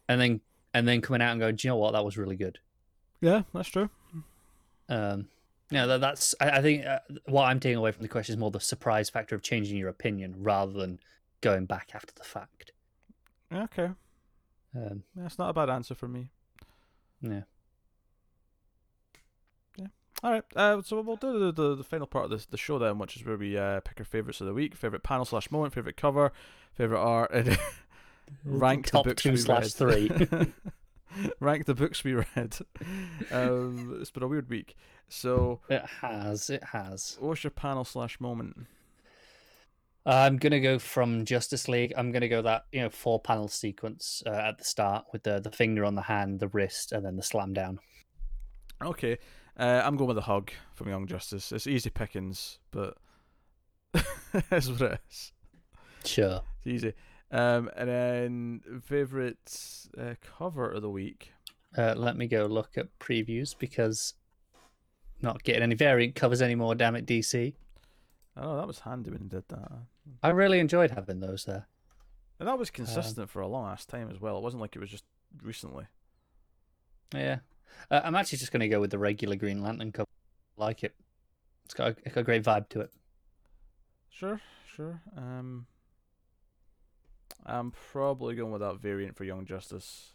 [0.09, 0.40] and then
[0.73, 2.60] and then coming out and going, do you know what, that was really good.
[3.20, 3.90] Yeah, that's true.
[4.89, 5.27] Um,
[5.70, 8.39] yeah, that, that's I, I think uh, what I'm taking away from the question is
[8.39, 11.01] more the surprise factor of changing your opinion rather than
[11.40, 12.70] going back after the fact.
[13.52, 13.90] Okay,
[14.74, 16.31] Um, that's not a bad answer for me.
[17.20, 17.43] yeah.
[19.77, 19.86] Yeah.
[20.23, 22.78] All right, uh, so we'll do the, the, the final part of this, the show
[22.78, 25.51] then, which is where we uh, pick our favorites of the week, favorite panel slash
[25.51, 26.32] moment, favorite cover,
[26.74, 27.59] favorite art, and
[28.44, 30.28] rank top the books two we slash read.
[30.28, 30.53] three.
[31.40, 32.57] rank the books we read.
[33.31, 34.77] Um, it's been a weird week.
[35.09, 37.16] So, it has, it has.
[37.20, 38.66] what's your panel slash moment?
[40.05, 41.93] I'm gonna go from Justice League.
[41.97, 45.41] I'm gonna go that you know four panel sequence uh, at the start with the
[45.41, 47.79] the finger on the hand, the wrist, and then the slam down.
[48.83, 49.19] Okay,
[49.59, 51.53] uh, I'm going with a hug from Young Justice.
[51.53, 52.97] It's easy pickings, but
[54.51, 55.33] that's what it is.
[56.05, 56.41] Sure.
[56.59, 56.95] It's easy.
[57.31, 61.33] Um, and then favorite uh, cover of the week.
[61.77, 64.15] Uh, let me go look at previews because
[65.23, 66.74] not getting any variant covers anymore.
[66.74, 67.55] Damn it, DC.
[68.37, 69.71] Oh, that was handy when you did that.
[70.23, 71.67] I really enjoyed having those there.
[72.39, 74.37] And that was consistent for a long ass time as well.
[74.39, 75.05] It wasn't like it was just
[75.43, 75.85] recently.
[77.15, 77.41] Yeah,
[77.91, 80.09] uh, I'm actually just gonna go with the regular Green Lantern cover.
[80.59, 80.95] I like it.
[81.67, 82.91] It's got a, it's got a great vibe to it.
[84.11, 85.01] Sure, sure.
[85.17, 85.67] Um,
[87.45, 90.15] I'm probably going with that variant for Young Justice.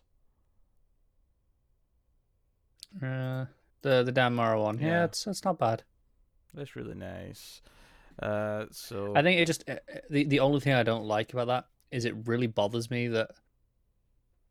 [3.02, 3.45] Uh,
[3.81, 4.80] the the Dan Mora one.
[4.80, 5.03] Yeah, Yeah.
[5.06, 5.84] it's it's not bad.
[6.53, 7.61] That's really nice.
[8.22, 11.34] Uh, so I think it just uh, uh, the the only thing I don't like
[11.34, 13.31] about that is it really bothers me that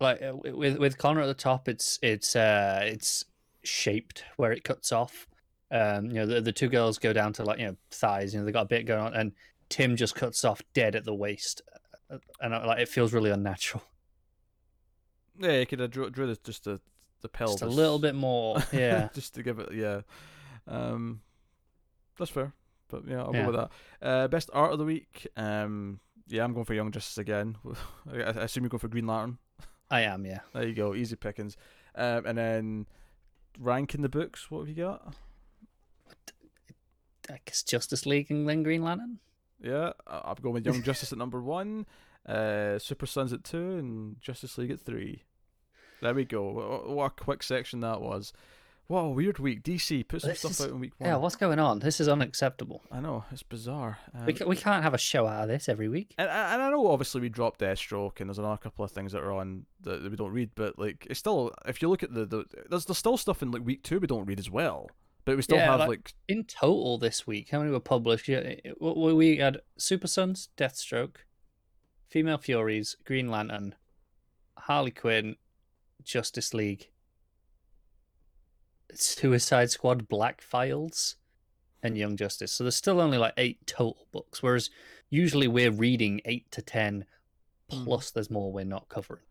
[0.01, 3.24] like uh, with with Connor at the top, it's it's uh it's
[3.64, 5.26] shaped where it cuts off.
[5.70, 8.32] Um, you know, the the two girls go down to like you know thighs.
[8.32, 9.32] You know, they got a bit going on, and
[9.68, 11.62] Tim just cuts off dead at the waist,
[12.10, 13.82] Uh, and I, like it feels really unnatural.
[15.38, 16.80] yeah, you could have drew, drew the, just the
[17.22, 19.09] the pelvis Just a little bit more, yeah.
[19.14, 20.02] just to give it, yeah.
[20.68, 21.20] Um,
[22.18, 22.52] that's fair,
[22.88, 23.42] but yeah, I'll Yeah.
[23.46, 24.06] go with that.
[24.06, 25.26] Uh, best art of the week.
[25.36, 27.56] Um, yeah, I'm going for Young Justice again.
[28.12, 29.38] I, assume you're going for Green Lantern.
[29.90, 30.40] I am, yeah.
[30.52, 31.56] There you go, easy pickings.
[31.94, 32.86] Um, and then
[33.58, 34.50] ranking the books.
[34.50, 35.14] What have you got?
[37.30, 39.18] I guess Justice League and then Green Lantern.
[39.60, 41.86] Yeah, I- I'm going with Young Justice at number one,
[42.26, 45.24] uh, Super Sons at two, and Justice League at three.
[46.02, 46.82] There we go.
[46.86, 48.32] What a quick section that was.
[48.88, 49.64] What a weird week.
[49.64, 51.08] DC put some This stuff is- out in week one.
[51.10, 51.80] Yeah, what's going on?
[51.80, 52.82] This is unacceptable.
[52.92, 53.98] I know it's bizarre.
[54.14, 56.14] Um, We, ca- we can't have a show out of this every week.
[56.18, 59.22] and, and I know obviously we dropped Deathstroke and there's another couple of things that
[59.24, 62.14] are on that, that we don't read, but like it's still if you look at
[62.14, 64.88] the, the there's there's still stuff in like week two we don't read as well,
[65.24, 68.28] but we still Yeah, have like- like In total this week, how many were published?
[68.28, 71.16] Yeah, it- it- we we had Super Sons, Deathstroke,
[72.08, 73.74] Female Furies, Green Lantern,
[74.58, 75.34] Harley Quinn,
[76.04, 76.90] Justice League,
[79.01, 81.16] Suicide Squad, Black Files,
[81.82, 82.52] and Young Justice.
[82.52, 84.70] So there's still only like eight total books, whereas
[85.10, 87.05] usually we're reading eight to ten.
[87.70, 87.85] Hmm.
[87.85, 89.23] Plus, there's more we're not covering.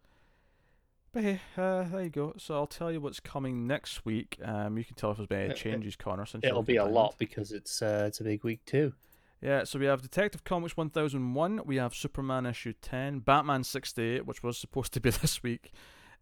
[1.14, 2.34] But hey, uh, there you go.
[2.38, 4.38] So I'll tell you what's coming next week.
[4.44, 6.26] Um, you can tell if there's been any It- it- changes, Connor.
[6.26, 8.94] Since It'll be a lot because it's uh, it's a big week too.
[9.42, 14.42] Yeah, so we have Detective Comics 1001, we have Superman issue 10, Batman 68, which
[14.42, 15.72] was supposed to be this week,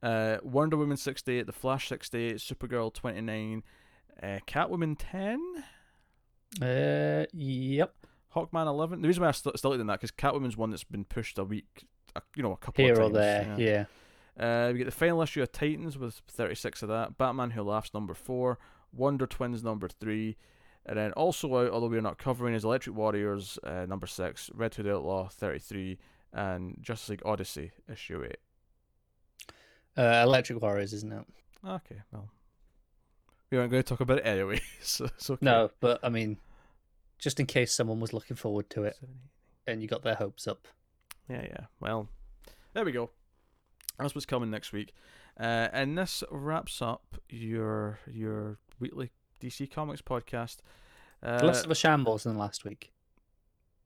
[0.03, 3.63] uh, Wonder Woman 68, The Flash 68, Supergirl 29,
[4.21, 5.39] uh, Catwoman 10,
[6.61, 7.95] Uh, yep.
[8.35, 9.01] Hawkman 11.
[9.01, 11.43] The reason why I st- still doing that because Catwoman's one that's been pushed a
[11.43, 11.85] week,
[12.15, 13.13] uh, you know, a couple Here of or times.
[13.13, 13.85] there, yeah.
[14.67, 17.17] Uh, we get the final issue of Titans with 36 of that.
[17.17, 18.57] Batman Who Laughs number 4.
[18.91, 20.35] Wonder Twins number 3.
[20.85, 24.49] And then also out, although we're not covering, is Electric Warriors uh, number 6.
[24.55, 25.99] Red Hood Outlaw 33.
[26.34, 28.35] And Justice League Odyssey issue 8.
[29.98, 31.26] Uh, Electric Warriors, isn't it?
[31.68, 32.30] Okay, well.
[33.52, 34.61] We aren't going to talk about it anyway.
[34.82, 35.38] so okay.
[35.41, 36.38] No, but I mean,
[37.20, 38.98] just in case someone was looking forward to it
[39.68, 40.68] and you got their hopes up.
[41.30, 41.65] Yeah, yeah.
[41.80, 42.10] Well,
[42.74, 43.11] there we go.
[43.99, 44.94] That's what's coming next week,
[45.40, 50.57] uh, and this wraps up your your weekly DC Comics podcast.
[51.22, 52.91] Uh, Less of a shambles than last week.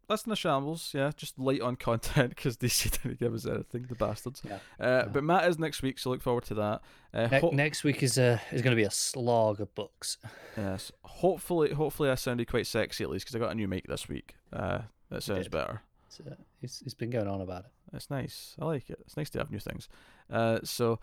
[0.09, 1.11] Less than the shambles, yeah.
[1.15, 4.41] Just light on content because DC didn't give us anything, the bastards.
[4.47, 4.59] Yeah.
[4.79, 5.09] Uh, No.
[5.13, 6.81] But Matt is next week, so look forward to that.
[7.13, 10.17] Uh, Ne- ho- next week is uh, is going to be a slog of books.
[10.57, 13.87] yes, hopefully, hopefully I sounded quite sexy at least because I got a new mic
[13.87, 14.35] this week.
[14.53, 14.79] Uh,
[15.09, 15.81] that sounds better.
[16.07, 17.71] It's, uh, it's, it's been going on about it.
[17.93, 18.55] It's nice.
[18.59, 18.99] I like it.
[19.05, 19.87] It's nice to have new things.
[20.29, 20.99] Uh, so,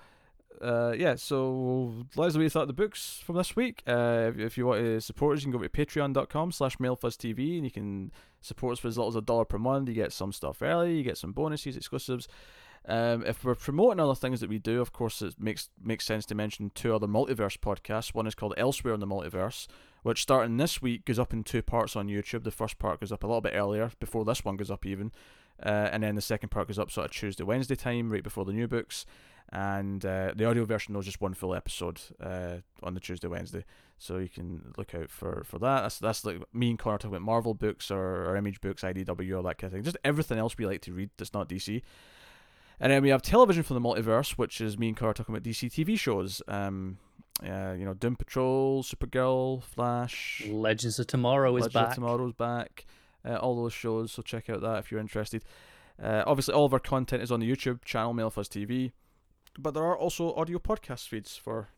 [0.61, 1.15] uh, yeah.
[1.17, 3.83] So let us know what you thought of the books from this week.
[3.87, 7.57] Uh, if, if you want to support us, you can go to patreon.com slash mailfuzztv
[7.57, 8.13] and you can
[8.45, 9.89] support us for as little as a dollar per month.
[9.89, 12.29] You get some stuff early, you get some bonuses, exclusives.
[12.87, 16.27] Um, if we're promoting other things that we do, of course, it makes makes sense
[16.27, 18.15] to mention two other multiverse podcasts.
[18.15, 19.66] One is called Elsewhere in the Multiverse,
[20.03, 22.45] which starting this week goes up in two parts on YouTube.
[22.45, 25.12] The first part goes up a little bit earlier, before this one goes up even,
[25.65, 28.45] uh, and then the second part goes up sort of Tuesday, Wednesday time, right before
[28.45, 29.07] the new books.
[29.51, 33.65] And uh, the audio version knows just one full episode uh, on the Tuesday, Wednesday,
[34.05, 35.83] so you can look out for, for that.
[35.83, 39.37] That's that's like me and Connor talking about Marvel books or, or Image books, IDW,
[39.37, 39.83] all that kind of thing.
[39.83, 41.81] Just everything else we like to read that's not DC.
[42.81, 45.45] And then we have television from the multiverse, which is me and Connor talking about
[45.45, 46.43] DC TV shows.
[46.49, 46.99] Um,
[47.43, 51.95] uh, you know, Doom Patrol, Supergirl, Flash, Legends of Tomorrow is Legend of back.
[51.95, 52.87] Tomorrow's back.
[53.27, 55.43] Uh, all those shows, so check out that if you're interested.
[56.03, 58.93] Uh, obviously, all of our content is on the YouTube channel, Mailfuzz TV,
[59.59, 61.69] but there are also audio podcast feeds for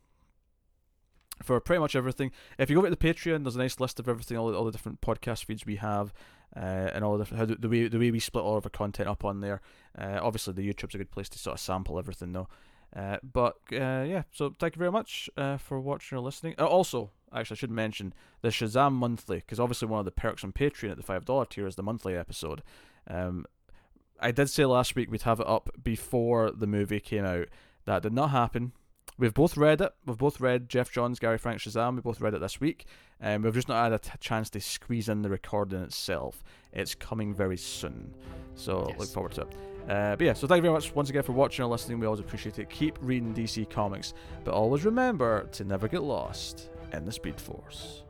[1.41, 2.31] for pretty much everything.
[2.57, 4.57] If you go over to the Patreon, there's a nice list of everything, all the,
[4.57, 6.13] all the different podcast feeds we have,
[6.55, 8.65] uh, and all the different, how the, the way the way we split all of
[8.65, 9.61] our content up on there.
[9.97, 12.47] Uh, obviously, the YouTube's a good place to sort of sample everything, though.
[12.95, 16.55] Uh, but uh, yeah, so thank you very much uh, for watching or listening.
[16.57, 20.43] Uh, also, actually, I should mention the Shazam monthly because obviously one of the perks
[20.43, 22.63] on Patreon at the five dollar tier is the monthly episode.
[23.07, 23.45] Um,
[24.19, 27.49] I did say last week we'd have it up before the movie came out.
[27.85, 28.71] That did not happen.
[29.19, 29.91] We've both read it.
[30.05, 31.95] We've both read Geoff Johns, Gary Frank Shazam.
[31.95, 32.85] We both read it this week,
[33.19, 36.43] and we've just not had a t- chance to squeeze in the recording itself.
[36.71, 38.13] It's coming very soon,
[38.53, 38.99] so Yes.
[38.99, 39.55] look forward to it.
[39.89, 41.99] Uh, but yeah, so thank you very much once again for watching and listening.
[41.99, 42.69] We always appreciate it.
[42.69, 44.13] Keep reading DC Comics,
[44.43, 48.03] but always remember to never get lost in the Speed Force.